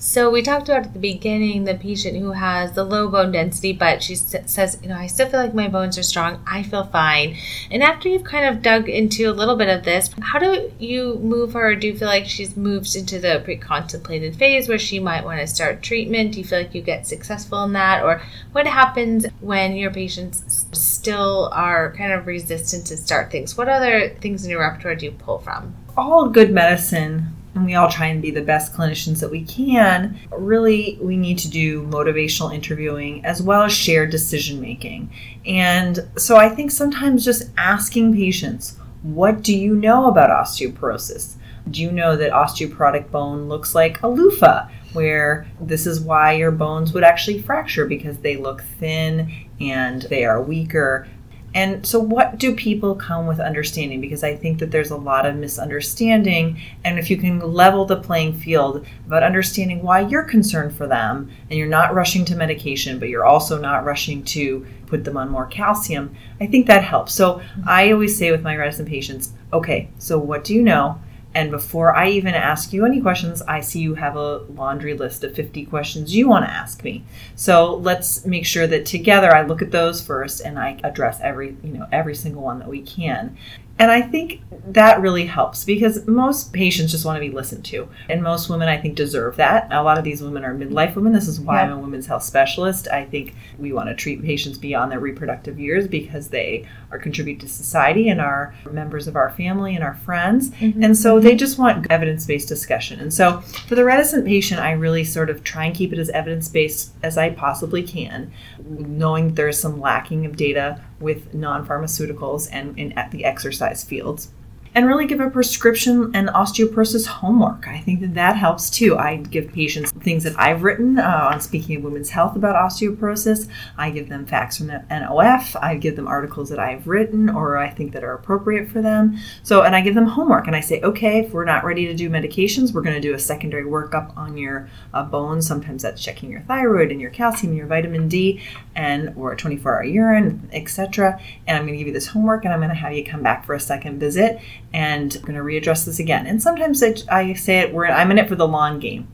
So 0.00 0.30
we 0.30 0.42
talked 0.42 0.68
about 0.68 0.86
at 0.86 0.92
the 0.92 1.00
beginning 1.00 1.64
the 1.64 1.74
patient 1.74 2.16
who 2.18 2.30
has 2.30 2.70
the 2.72 2.84
low 2.84 3.08
bone 3.08 3.32
density, 3.32 3.72
but 3.72 4.00
she 4.00 4.14
says, 4.14 4.78
you 4.80 4.88
know, 4.88 4.94
I 4.94 5.08
still 5.08 5.28
feel 5.28 5.40
like 5.40 5.54
my 5.54 5.66
bones 5.66 5.98
are 5.98 6.04
strong. 6.04 6.40
I 6.46 6.62
feel 6.62 6.84
fine. 6.84 7.36
And 7.72 7.82
after 7.82 8.08
you've 8.08 8.22
kind 8.22 8.44
of 8.44 8.62
dug 8.62 8.88
into 8.88 9.28
a 9.28 9.34
little 9.34 9.56
bit 9.56 9.68
of 9.68 9.82
this, 9.82 10.10
how 10.20 10.38
do 10.38 10.70
you 10.78 11.16
move 11.16 11.54
her? 11.54 11.74
Do 11.74 11.88
you 11.88 11.98
feel 11.98 12.06
like 12.06 12.26
she's 12.26 12.56
moved 12.56 12.94
into 12.94 13.18
the 13.18 13.42
pre-contemplated 13.44 14.36
phase 14.36 14.68
where 14.68 14.78
she 14.78 15.00
might 15.00 15.24
want 15.24 15.40
to 15.40 15.48
start 15.48 15.82
treatment? 15.82 16.32
Do 16.32 16.38
you 16.38 16.44
feel 16.44 16.60
like 16.60 16.76
you 16.76 16.80
get 16.82 17.08
successful 17.08 17.64
in 17.64 17.72
that, 17.72 18.04
or 18.04 18.22
what 18.52 18.68
happens 18.68 19.26
when 19.40 19.74
your 19.74 19.90
patients 19.90 20.66
still 20.72 21.50
are 21.52 21.92
kind 21.94 22.12
of 22.12 22.28
resistant 22.28 22.86
to 22.86 22.96
start 22.96 23.32
things? 23.32 23.56
What 23.56 23.68
other 23.68 24.10
things 24.20 24.44
in 24.44 24.50
your 24.50 24.60
repertoire 24.60 24.94
do 24.94 25.06
you 25.06 25.12
pull 25.12 25.40
from? 25.40 25.74
All 25.96 26.28
good 26.28 26.52
medicine 26.52 27.34
and 27.54 27.64
we 27.64 27.74
all 27.74 27.88
try 27.88 28.06
and 28.06 28.22
be 28.22 28.30
the 28.30 28.42
best 28.42 28.72
clinicians 28.72 29.20
that 29.20 29.30
we 29.30 29.44
can, 29.44 30.18
really 30.30 30.98
we 31.00 31.16
need 31.16 31.38
to 31.38 31.50
do 31.50 31.86
motivational 31.86 32.54
interviewing 32.54 33.24
as 33.24 33.42
well 33.42 33.62
as 33.62 33.72
shared 33.72 34.10
decision 34.10 34.60
making. 34.60 35.10
And 35.46 35.98
so 36.16 36.36
I 36.36 36.48
think 36.48 36.70
sometimes 36.70 37.24
just 37.24 37.50
asking 37.56 38.14
patients, 38.14 38.78
what 39.02 39.42
do 39.42 39.56
you 39.56 39.74
know 39.74 40.06
about 40.06 40.30
osteoporosis? 40.30 41.34
Do 41.70 41.82
you 41.82 41.92
know 41.92 42.16
that 42.16 42.32
osteoporotic 42.32 43.10
bone 43.10 43.48
looks 43.48 43.74
like 43.74 44.02
a 44.02 44.08
loofah? 44.08 44.68
Where 44.94 45.46
this 45.60 45.86
is 45.86 46.00
why 46.00 46.32
your 46.32 46.50
bones 46.50 46.94
would 46.94 47.04
actually 47.04 47.42
fracture 47.42 47.84
because 47.84 48.18
they 48.18 48.36
look 48.36 48.62
thin 48.80 49.30
and 49.60 50.02
they 50.02 50.24
are 50.24 50.42
weaker 50.42 51.06
and 51.54 51.86
so, 51.86 51.98
what 51.98 52.38
do 52.38 52.54
people 52.54 52.94
come 52.94 53.26
with 53.26 53.40
understanding? 53.40 54.00
Because 54.00 54.22
I 54.22 54.36
think 54.36 54.58
that 54.58 54.70
there's 54.70 54.90
a 54.90 54.96
lot 54.96 55.24
of 55.24 55.36
misunderstanding. 55.36 56.60
And 56.84 56.98
if 56.98 57.08
you 57.08 57.16
can 57.16 57.40
level 57.40 57.86
the 57.86 57.96
playing 57.96 58.34
field 58.34 58.86
about 59.06 59.22
understanding 59.22 59.82
why 59.82 60.00
you're 60.00 60.24
concerned 60.24 60.76
for 60.76 60.86
them 60.86 61.30
and 61.48 61.58
you're 61.58 61.66
not 61.66 61.94
rushing 61.94 62.24
to 62.26 62.36
medication, 62.36 62.98
but 62.98 63.08
you're 63.08 63.24
also 63.24 63.58
not 63.58 63.84
rushing 63.84 64.22
to 64.24 64.66
put 64.86 65.04
them 65.04 65.16
on 65.16 65.30
more 65.30 65.46
calcium, 65.46 66.14
I 66.40 66.46
think 66.46 66.66
that 66.66 66.84
helps. 66.84 67.14
So, 67.14 67.34
mm-hmm. 67.34 67.62
I 67.66 67.92
always 67.92 68.16
say 68.16 68.30
with 68.30 68.42
my 68.42 68.54
reticent 68.54 68.88
patients, 68.88 69.32
okay, 69.52 69.88
so 69.98 70.18
what 70.18 70.44
do 70.44 70.54
you 70.54 70.62
know? 70.62 71.00
And 71.38 71.52
before 71.52 71.94
I 71.94 72.08
even 72.08 72.34
ask 72.34 72.72
you 72.72 72.84
any 72.84 73.00
questions, 73.00 73.42
I 73.42 73.60
see 73.60 73.78
you 73.78 73.94
have 73.94 74.16
a 74.16 74.38
laundry 74.56 74.94
list 74.94 75.22
of 75.22 75.36
50 75.36 75.66
questions 75.66 76.12
you 76.12 76.28
want 76.28 76.44
to 76.44 76.50
ask 76.50 76.82
me. 76.82 77.04
So 77.36 77.76
let's 77.76 78.26
make 78.26 78.44
sure 78.44 78.66
that 78.66 78.86
together 78.86 79.32
I 79.32 79.42
look 79.42 79.62
at 79.62 79.70
those 79.70 80.04
first 80.04 80.40
and 80.40 80.58
I 80.58 80.80
address 80.82 81.20
every, 81.22 81.56
you 81.62 81.74
know, 81.74 81.86
every 81.92 82.16
single 82.16 82.42
one 82.42 82.58
that 82.58 82.66
we 82.66 82.82
can. 82.82 83.36
And 83.78 83.90
I 83.90 84.02
think 84.02 84.42
that 84.72 85.00
really 85.00 85.24
helps 85.26 85.64
because 85.64 86.06
most 86.06 86.52
patients 86.52 86.92
just 86.92 87.04
want 87.04 87.16
to 87.16 87.26
be 87.26 87.34
listened 87.34 87.64
to. 87.66 87.88
And 88.08 88.22
most 88.22 88.50
women, 88.50 88.68
I 88.68 88.76
think, 88.76 88.96
deserve 88.96 89.36
that. 89.36 89.68
A 89.70 89.82
lot 89.82 89.98
of 89.98 90.04
these 90.04 90.22
women 90.22 90.44
are 90.44 90.54
midlife 90.54 90.94
women. 90.94 91.12
This 91.12 91.28
is 91.28 91.40
why 91.40 91.56
yeah. 91.56 91.66
I'm 91.66 91.72
a 91.72 91.78
women's 91.78 92.06
health 92.06 92.22
specialist. 92.22 92.88
I 92.88 93.04
think 93.04 93.34
we 93.58 93.72
want 93.72 93.88
to 93.88 93.94
treat 93.94 94.22
patients 94.22 94.58
beyond 94.58 94.92
their 94.92 95.00
reproductive 95.00 95.58
years 95.58 95.86
because 95.86 96.28
they 96.28 96.66
are 96.90 96.98
contribute 96.98 97.40
to 97.40 97.48
society 97.48 98.08
and 98.08 98.20
are 98.20 98.54
members 98.70 99.06
of 99.06 99.16
our 99.16 99.30
family 99.30 99.74
and 99.74 99.84
our 99.84 99.94
friends. 99.94 100.50
Mm-hmm. 100.50 100.82
And 100.82 100.96
so 100.96 101.20
they 101.20 101.34
just 101.34 101.58
want 101.58 101.86
evidence 101.90 102.26
based 102.26 102.48
discussion. 102.48 103.00
And 103.00 103.12
so 103.12 103.40
for 103.68 103.74
the 103.74 103.84
reticent 103.84 104.26
patient, 104.26 104.60
I 104.60 104.72
really 104.72 105.04
sort 105.04 105.30
of 105.30 105.44
try 105.44 105.64
and 105.64 105.74
keep 105.74 105.92
it 105.92 105.98
as 105.98 106.10
evidence 106.10 106.48
based 106.48 106.92
as 107.02 107.16
I 107.16 107.30
possibly 107.30 107.82
can, 107.82 108.32
knowing 108.68 109.34
there's 109.34 109.58
some 109.58 109.80
lacking 109.80 110.26
of 110.26 110.36
data 110.36 110.82
with 111.00 111.34
non 111.34 111.66
pharmaceuticals 111.66 112.48
and 112.50 112.78
in 112.78 112.92
at 112.92 113.10
the 113.10 113.24
exercise 113.24 113.84
fields 113.84 114.30
and 114.74 114.86
really 114.86 115.06
give 115.06 115.20
a 115.20 115.30
prescription 115.30 116.10
and 116.14 116.28
osteoporosis 116.28 117.06
homework. 117.06 117.66
I 117.68 117.78
think 117.80 118.00
that 118.00 118.14
that 118.14 118.36
helps 118.36 118.70
too. 118.70 118.96
I 118.96 119.16
give 119.16 119.52
patients 119.52 119.92
things 119.92 120.24
that 120.24 120.38
I've 120.38 120.62
written 120.62 120.98
uh, 120.98 121.30
on 121.32 121.40
speaking 121.40 121.76
of 121.76 121.84
women's 121.84 122.10
health 122.10 122.36
about 122.36 122.54
osteoporosis. 122.54 123.48
I 123.76 123.90
give 123.90 124.08
them 124.08 124.26
facts 124.26 124.58
from 124.58 124.68
the 124.68 124.84
NOF. 124.90 125.56
I 125.60 125.76
give 125.76 125.96
them 125.96 126.06
articles 126.06 126.48
that 126.50 126.58
I've 126.58 126.86
written 126.86 127.28
or 127.28 127.56
I 127.56 127.70
think 127.70 127.92
that 127.92 128.04
are 128.04 128.14
appropriate 128.14 128.68
for 128.68 128.82
them. 128.82 129.18
So, 129.42 129.62
and 129.62 129.74
I 129.74 129.80
give 129.80 129.94
them 129.94 130.06
homework 130.06 130.46
and 130.46 130.56
I 130.56 130.60
say, 130.60 130.80
okay, 130.82 131.20
if 131.20 131.32
we're 131.32 131.44
not 131.44 131.64
ready 131.64 131.86
to 131.86 131.94
do 131.94 132.10
medications, 132.10 132.72
we're 132.72 132.82
going 132.82 132.94
to 132.94 133.00
do 133.00 133.14
a 133.14 133.18
secondary 133.18 133.64
workup 133.64 134.16
on 134.16 134.36
your 134.36 134.68
uh, 134.94 135.02
bones. 135.02 135.46
Sometimes 135.46 135.82
that's 135.82 136.02
checking 136.02 136.30
your 136.30 136.40
thyroid 136.42 136.90
and 136.90 137.00
your 137.00 137.10
calcium 137.10 137.50
and 137.50 137.58
your 137.58 137.66
vitamin 137.66 138.08
D 138.08 138.40
and 138.74 139.12
or 139.16 139.34
24 139.34 139.76
hour 139.76 139.84
urine, 139.84 140.48
etc. 140.52 141.20
And 141.46 141.56
I'm 141.56 141.64
going 141.64 141.74
to 141.74 141.78
give 141.78 141.88
you 141.88 141.92
this 141.92 142.06
homework 142.06 142.44
and 142.44 142.52
I'm 142.52 142.60
going 142.60 142.70
to 142.70 142.76
have 142.76 142.92
you 142.92 143.04
come 143.04 143.22
back 143.22 143.44
for 143.44 143.54
a 143.54 143.60
second 143.60 143.98
visit 143.98 144.40
and 144.72 145.16
I'm 145.16 145.22
going 145.22 145.34
to 145.34 145.40
readdress 145.40 145.86
this 145.86 145.98
again. 145.98 146.26
And 146.26 146.42
sometimes 146.42 146.82
I, 146.82 146.94
I 147.10 147.32
say 147.34 147.60
it, 147.60 147.74
I'm 147.74 148.10
in 148.10 148.18
it 148.18 148.28
for 148.28 148.34
the 148.34 148.46
long 148.46 148.78
game. 148.78 149.08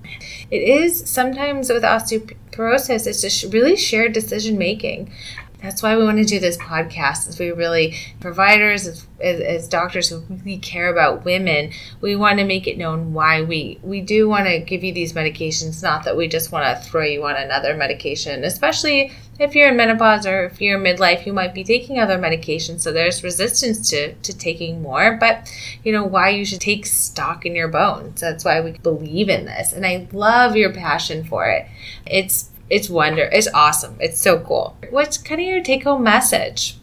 It 0.50 0.62
is 0.62 1.08
sometimes 1.08 1.70
with 1.70 1.82
osteoporosis, 1.82 3.06
it's 3.06 3.20
just 3.20 3.52
really 3.52 3.76
shared 3.76 4.12
decision 4.12 4.58
making 4.58 5.12
that's 5.64 5.82
why 5.82 5.96
we 5.96 6.04
want 6.04 6.18
to 6.18 6.24
do 6.24 6.38
this 6.38 6.58
podcast 6.58 7.26
is 7.26 7.38
we 7.38 7.50
really 7.50 7.96
providers 8.20 8.86
as, 8.86 9.06
as, 9.18 9.66
doctors 9.66 10.10
who 10.10 10.22
really 10.28 10.58
care 10.58 10.92
about 10.92 11.24
women 11.24 11.72
we 12.02 12.14
want 12.14 12.38
to 12.38 12.44
make 12.44 12.66
it 12.66 12.76
known 12.76 13.14
why 13.14 13.40
we 13.40 13.78
we 13.82 14.02
do 14.02 14.28
want 14.28 14.46
to 14.46 14.58
give 14.60 14.84
you 14.84 14.92
these 14.92 15.14
medications 15.14 15.82
not 15.82 16.04
that 16.04 16.16
we 16.16 16.28
just 16.28 16.52
want 16.52 16.64
to 16.64 16.84
throw 16.84 17.02
you 17.02 17.24
on 17.24 17.34
another 17.34 17.74
medication 17.74 18.44
especially 18.44 19.10
if 19.38 19.54
you're 19.54 19.68
in 19.68 19.76
menopause 19.76 20.26
or 20.26 20.44
if 20.44 20.60
you're 20.60 20.78
in 20.78 20.96
midlife 20.96 21.26
you 21.26 21.32
might 21.32 21.54
be 21.54 21.64
taking 21.64 21.98
other 21.98 22.18
medications 22.18 22.80
so 22.80 22.92
there's 22.92 23.24
resistance 23.24 23.90
to, 23.90 24.14
to 24.14 24.36
taking 24.36 24.82
more 24.82 25.16
but 25.18 25.52
you 25.82 25.92
know 25.92 26.04
why 26.04 26.28
you 26.28 26.44
should 26.44 26.60
take 26.60 26.86
stock 26.86 27.44
in 27.44 27.54
your 27.54 27.68
bones 27.68 28.20
that's 28.20 28.44
why 28.44 28.60
we 28.60 28.72
believe 28.72 29.28
in 29.28 29.44
this 29.44 29.72
and 29.72 29.84
i 29.84 30.06
love 30.12 30.56
your 30.56 30.72
passion 30.72 31.24
for 31.24 31.46
it 31.46 31.66
it's 32.06 32.50
it's 32.70 32.88
wonder. 32.88 33.28
It's 33.30 33.48
awesome. 33.48 33.96
It's 34.00 34.18
so 34.18 34.40
cool. 34.40 34.76
What's 34.90 35.18
kind 35.18 35.40
of 35.40 35.46
your 35.46 35.62
take 35.62 35.84
home 35.84 36.02
message? 36.02 36.76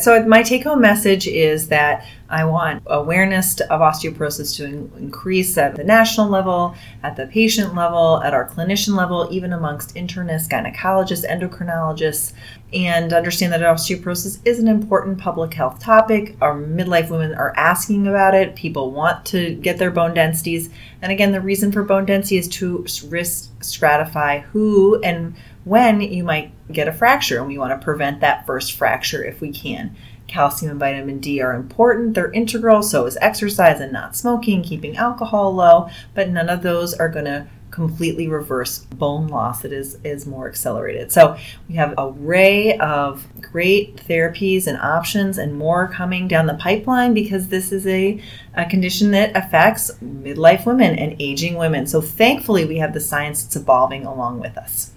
So 0.00 0.24
my 0.24 0.42
take 0.42 0.64
home 0.64 0.80
message 0.80 1.26
is 1.26 1.68
that 1.68 2.04
I 2.28 2.44
want 2.44 2.82
awareness 2.86 3.60
of 3.60 3.80
osteoporosis 3.80 4.56
to 4.56 4.64
increase 4.98 5.56
at 5.56 5.76
the 5.76 5.84
national 5.84 6.28
level, 6.28 6.74
at 7.04 7.14
the 7.14 7.26
patient 7.26 7.74
level, 7.74 8.20
at 8.22 8.34
our 8.34 8.48
clinician 8.48 8.96
level, 8.96 9.28
even 9.30 9.52
amongst 9.52 9.94
internists, 9.94 10.48
gynecologists, 10.48 11.24
endocrinologists, 11.28 12.32
and 12.72 13.12
understand 13.12 13.52
that 13.52 13.60
osteoporosis 13.60 14.40
is 14.44 14.58
an 14.58 14.66
important 14.66 15.18
public 15.18 15.54
health 15.54 15.78
topic. 15.78 16.36
Our 16.40 16.54
midlife 16.54 17.08
women 17.08 17.34
are 17.34 17.54
asking 17.56 18.08
about 18.08 18.34
it. 18.34 18.56
People 18.56 18.90
want 18.90 19.24
to 19.26 19.54
get 19.54 19.78
their 19.78 19.92
bone 19.92 20.14
densities. 20.14 20.68
And 21.00 21.12
again, 21.12 21.30
the 21.30 21.40
reason 21.40 21.70
for 21.70 21.84
bone 21.84 22.06
density 22.06 22.38
is 22.38 22.48
to 22.48 22.84
risk 23.08 23.56
stratify 23.60 24.42
who 24.42 25.00
and 25.02 25.36
when 25.66 26.00
you 26.00 26.22
might 26.22 26.52
get 26.72 26.86
a 26.86 26.92
fracture, 26.92 27.38
and 27.38 27.48
we 27.48 27.58
want 27.58 27.78
to 27.78 27.84
prevent 27.84 28.20
that 28.20 28.46
first 28.46 28.72
fracture 28.72 29.24
if 29.24 29.40
we 29.40 29.50
can. 29.50 29.96
Calcium 30.28 30.70
and 30.70 30.80
vitamin 30.80 31.18
D 31.18 31.40
are 31.40 31.54
important, 31.54 32.14
they're 32.14 32.30
integral, 32.30 32.84
so 32.84 33.04
is 33.04 33.18
exercise 33.20 33.80
and 33.80 33.92
not 33.92 34.16
smoking, 34.16 34.62
keeping 34.62 34.96
alcohol 34.96 35.52
low, 35.52 35.88
but 36.14 36.28
none 36.28 36.48
of 36.48 36.62
those 36.62 36.94
are 36.94 37.08
going 37.08 37.24
to 37.24 37.48
completely 37.72 38.28
reverse 38.28 38.78
bone 38.78 39.26
loss 39.26 39.62
that 39.62 39.72
is 39.72 39.98
is 40.04 40.24
more 40.24 40.48
accelerated. 40.48 41.10
So 41.10 41.36
we 41.68 41.74
have 41.74 41.90
an 41.90 41.96
array 41.98 42.78
of 42.78 43.26
great 43.40 43.96
therapies 43.96 44.68
and 44.68 44.78
options 44.78 45.36
and 45.36 45.58
more 45.58 45.88
coming 45.88 46.28
down 46.28 46.46
the 46.46 46.54
pipeline 46.54 47.12
because 47.12 47.48
this 47.48 47.72
is 47.72 47.86
a, 47.88 48.22
a 48.54 48.66
condition 48.66 49.10
that 49.10 49.36
affects 49.36 49.90
midlife 49.98 50.64
women 50.64 50.96
and 50.96 51.16
aging 51.20 51.56
women. 51.56 51.88
So 51.88 52.00
thankfully 52.00 52.64
we 52.64 52.78
have 52.78 52.94
the 52.94 53.00
science 53.00 53.42
that's 53.42 53.56
evolving 53.56 54.06
along 54.06 54.40
with 54.40 54.56
us. 54.56 54.92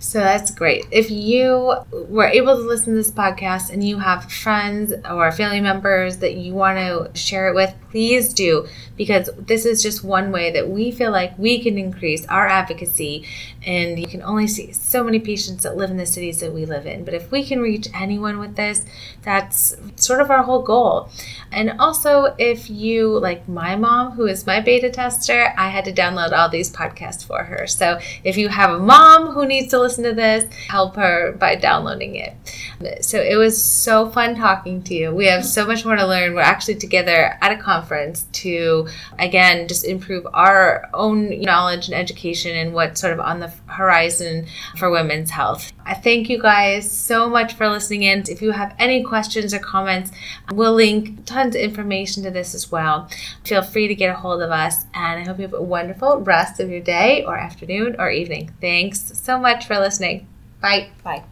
So 0.00 0.20
that's 0.20 0.52
great. 0.52 0.86
If 0.92 1.10
you 1.10 1.74
were 1.90 2.26
able 2.26 2.54
to 2.56 2.62
listen 2.62 2.92
to 2.92 2.98
this 2.98 3.10
podcast 3.10 3.70
and 3.70 3.82
you 3.82 3.98
have 3.98 4.30
friends 4.30 4.92
or 5.10 5.32
family 5.32 5.60
members 5.60 6.18
that 6.18 6.34
you 6.34 6.54
want 6.54 6.78
to 6.78 7.18
share 7.18 7.48
it 7.48 7.54
with, 7.54 7.74
please 7.90 8.32
do. 8.32 8.68
Because 8.96 9.28
this 9.36 9.64
is 9.64 9.82
just 9.82 10.04
one 10.04 10.30
way 10.30 10.52
that 10.52 10.68
we 10.68 10.92
feel 10.92 11.10
like 11.10 11.36
we 11.36 11.60
can 11.60 11.78
increase 11.78 12.24
our 12.26 12.46
advocacy. 12.46 13.26
And 13.66 13.98
you 13.98 14.06
can 14.06 14.22
only 14.22 14.46
see 14.46 14.72
so 14.72 15.02
many 15.02 15.18
patients 15.18 15.64
that 15.64 15.76
live 15.76 15.90
in 15.90 15.96
the 15.96 16.06
cities 16.06 16.38
that 16.40 16.52
we 16.52 16.64
live 16.64 16.86
in. 16.86 17.04
But 17.04 17.14
if 17.14 17.32
we 17.32 17.44
can 17.44 17.60
reach 17.60 17.88
anyone 17.92 18.38
with 18.38 18.54
this 18.54 18.84
that's 19.22 19.76
sort 19.96 20.20
of 20.20 20.30
our 20.30 20.42
whole 20.42 20.62
goal. 20.62 21.10
And 21.50 21.72
also 21.80 22.34
if 22.38 22.70
you 22.70 23.18
like 23.18 23.48
my 23.48 23.74
mom 23.74 24.12
who 24.12 24.26
is 24.26 24.46
my 24.46 24.60
beta 24.60 24.90
tester 24.90 25.52
i 25.56 25.68
had 25.68 25.84
to 25.84 25.92
download 25.92 26.32
all 26.32 26.48
these 26.48 26.70
podcasts 26.70 27.24
for 27.24 27.42
her. 27.42 27.66
So 27.66 27.98
if 28.24 28.36
you 28.36 28.48
have 28.48 28.70
a 28.70 28.78
mom 28.78 29.28
who 29.28 29.44
needs 29.44 29.70
to 29.70 29.80
listen 29.88 30.04
to 30.04 30.12
this 30.12 30.52
help 30.68 30.96
her 30.96 31.32
by 31.32 31.56
downloading 31.56 32.16
it. 32.16 33.04
So 33.04 33.20
it 33.20 33.36
was 33.36 33.60
so 33.62 34.10
fun 34.10 34.36
talking 34.36 34.82
to 34.84 34.94
you. 34.94 35.14
We 35.14 35.26
have 35.26 35.44
so 35.44 35.66
much 35.66 35.84
more 35.84 35.96
to 35.96 36.06
learn. 36.06 36.34
We're 36.34 36.42
actually 36.42 36.76
together 36.76 37.38
at 37.40 37.52
a 37.52 37.56
conference 37.56 38.26
to 38.32 38.88
again 39.18 39.66
just 39.66 39.84
improve 39.84 40.26
our 40.34 40.88
own 40.92 41.40
knowledge 41.40 41.88
and 41.88 41.94
education 41.94 42.54
and 42.54 42.74
what's 42.74 43.00
sort 43.00 43.14
of 43.14 43.20
on 43.20 43.40
the 43.40 43.52
horizon 43.66 44.46
for 44.76 44.90
women's 44.90 45.30
health. 45.30 45.72
I 45.88 45.94
thank 45.94 46.28
you 46.28 46.40
guys 46.40 46.90
so 46.90 47.30
much 47.30 47.54
for 47.54 47.66
listening 47.66 48.02
in. 48.02 48.24
If 48.28 48.42
you 48.42 48.50
have 48.50 48.74
any 48.78 49.02
questions 49.02 49.54
or 49.54 49.58
comments, 49.58 50.10
we'll 50.52 50.74
link 50.74 51.24
tons 51.24 51.56
of 51.56 51.62
information 51.62 52.22
to 52.24 52.30
this 52.30 52.54
as 52.54 52.70
well. 52.70 53.08
Feel 53.44 53.62
free 53.62 53.88
to 53.88 53.94
get 53.94 54.10
a 54.10 54.14
hold 54.14 54.42
of 54.42 54.50
us, 54.50 54.84
and 54.92 55.20
I 55.20 55.24
hope 55.24 55.38
you 55.38 55.44
have 55.44 55.54
a 55.54 55.62
wonderful 55.62 56.20
rest 56.20 56.60
of 56.60 56.68
your 56.68 56.82
day 56.82 57.24
or 57.24 57.38
afternoon 57.38 57.96
or 57.98 58.10
evening. 58.10 58.52
Thanks 58.60 59.18
so 59.18 59.38
much 59.38 59.66
for 59.66 59.78
listening. 59.78 60.28
Bye. 60.60 60.90
Bye. 61.02 61.24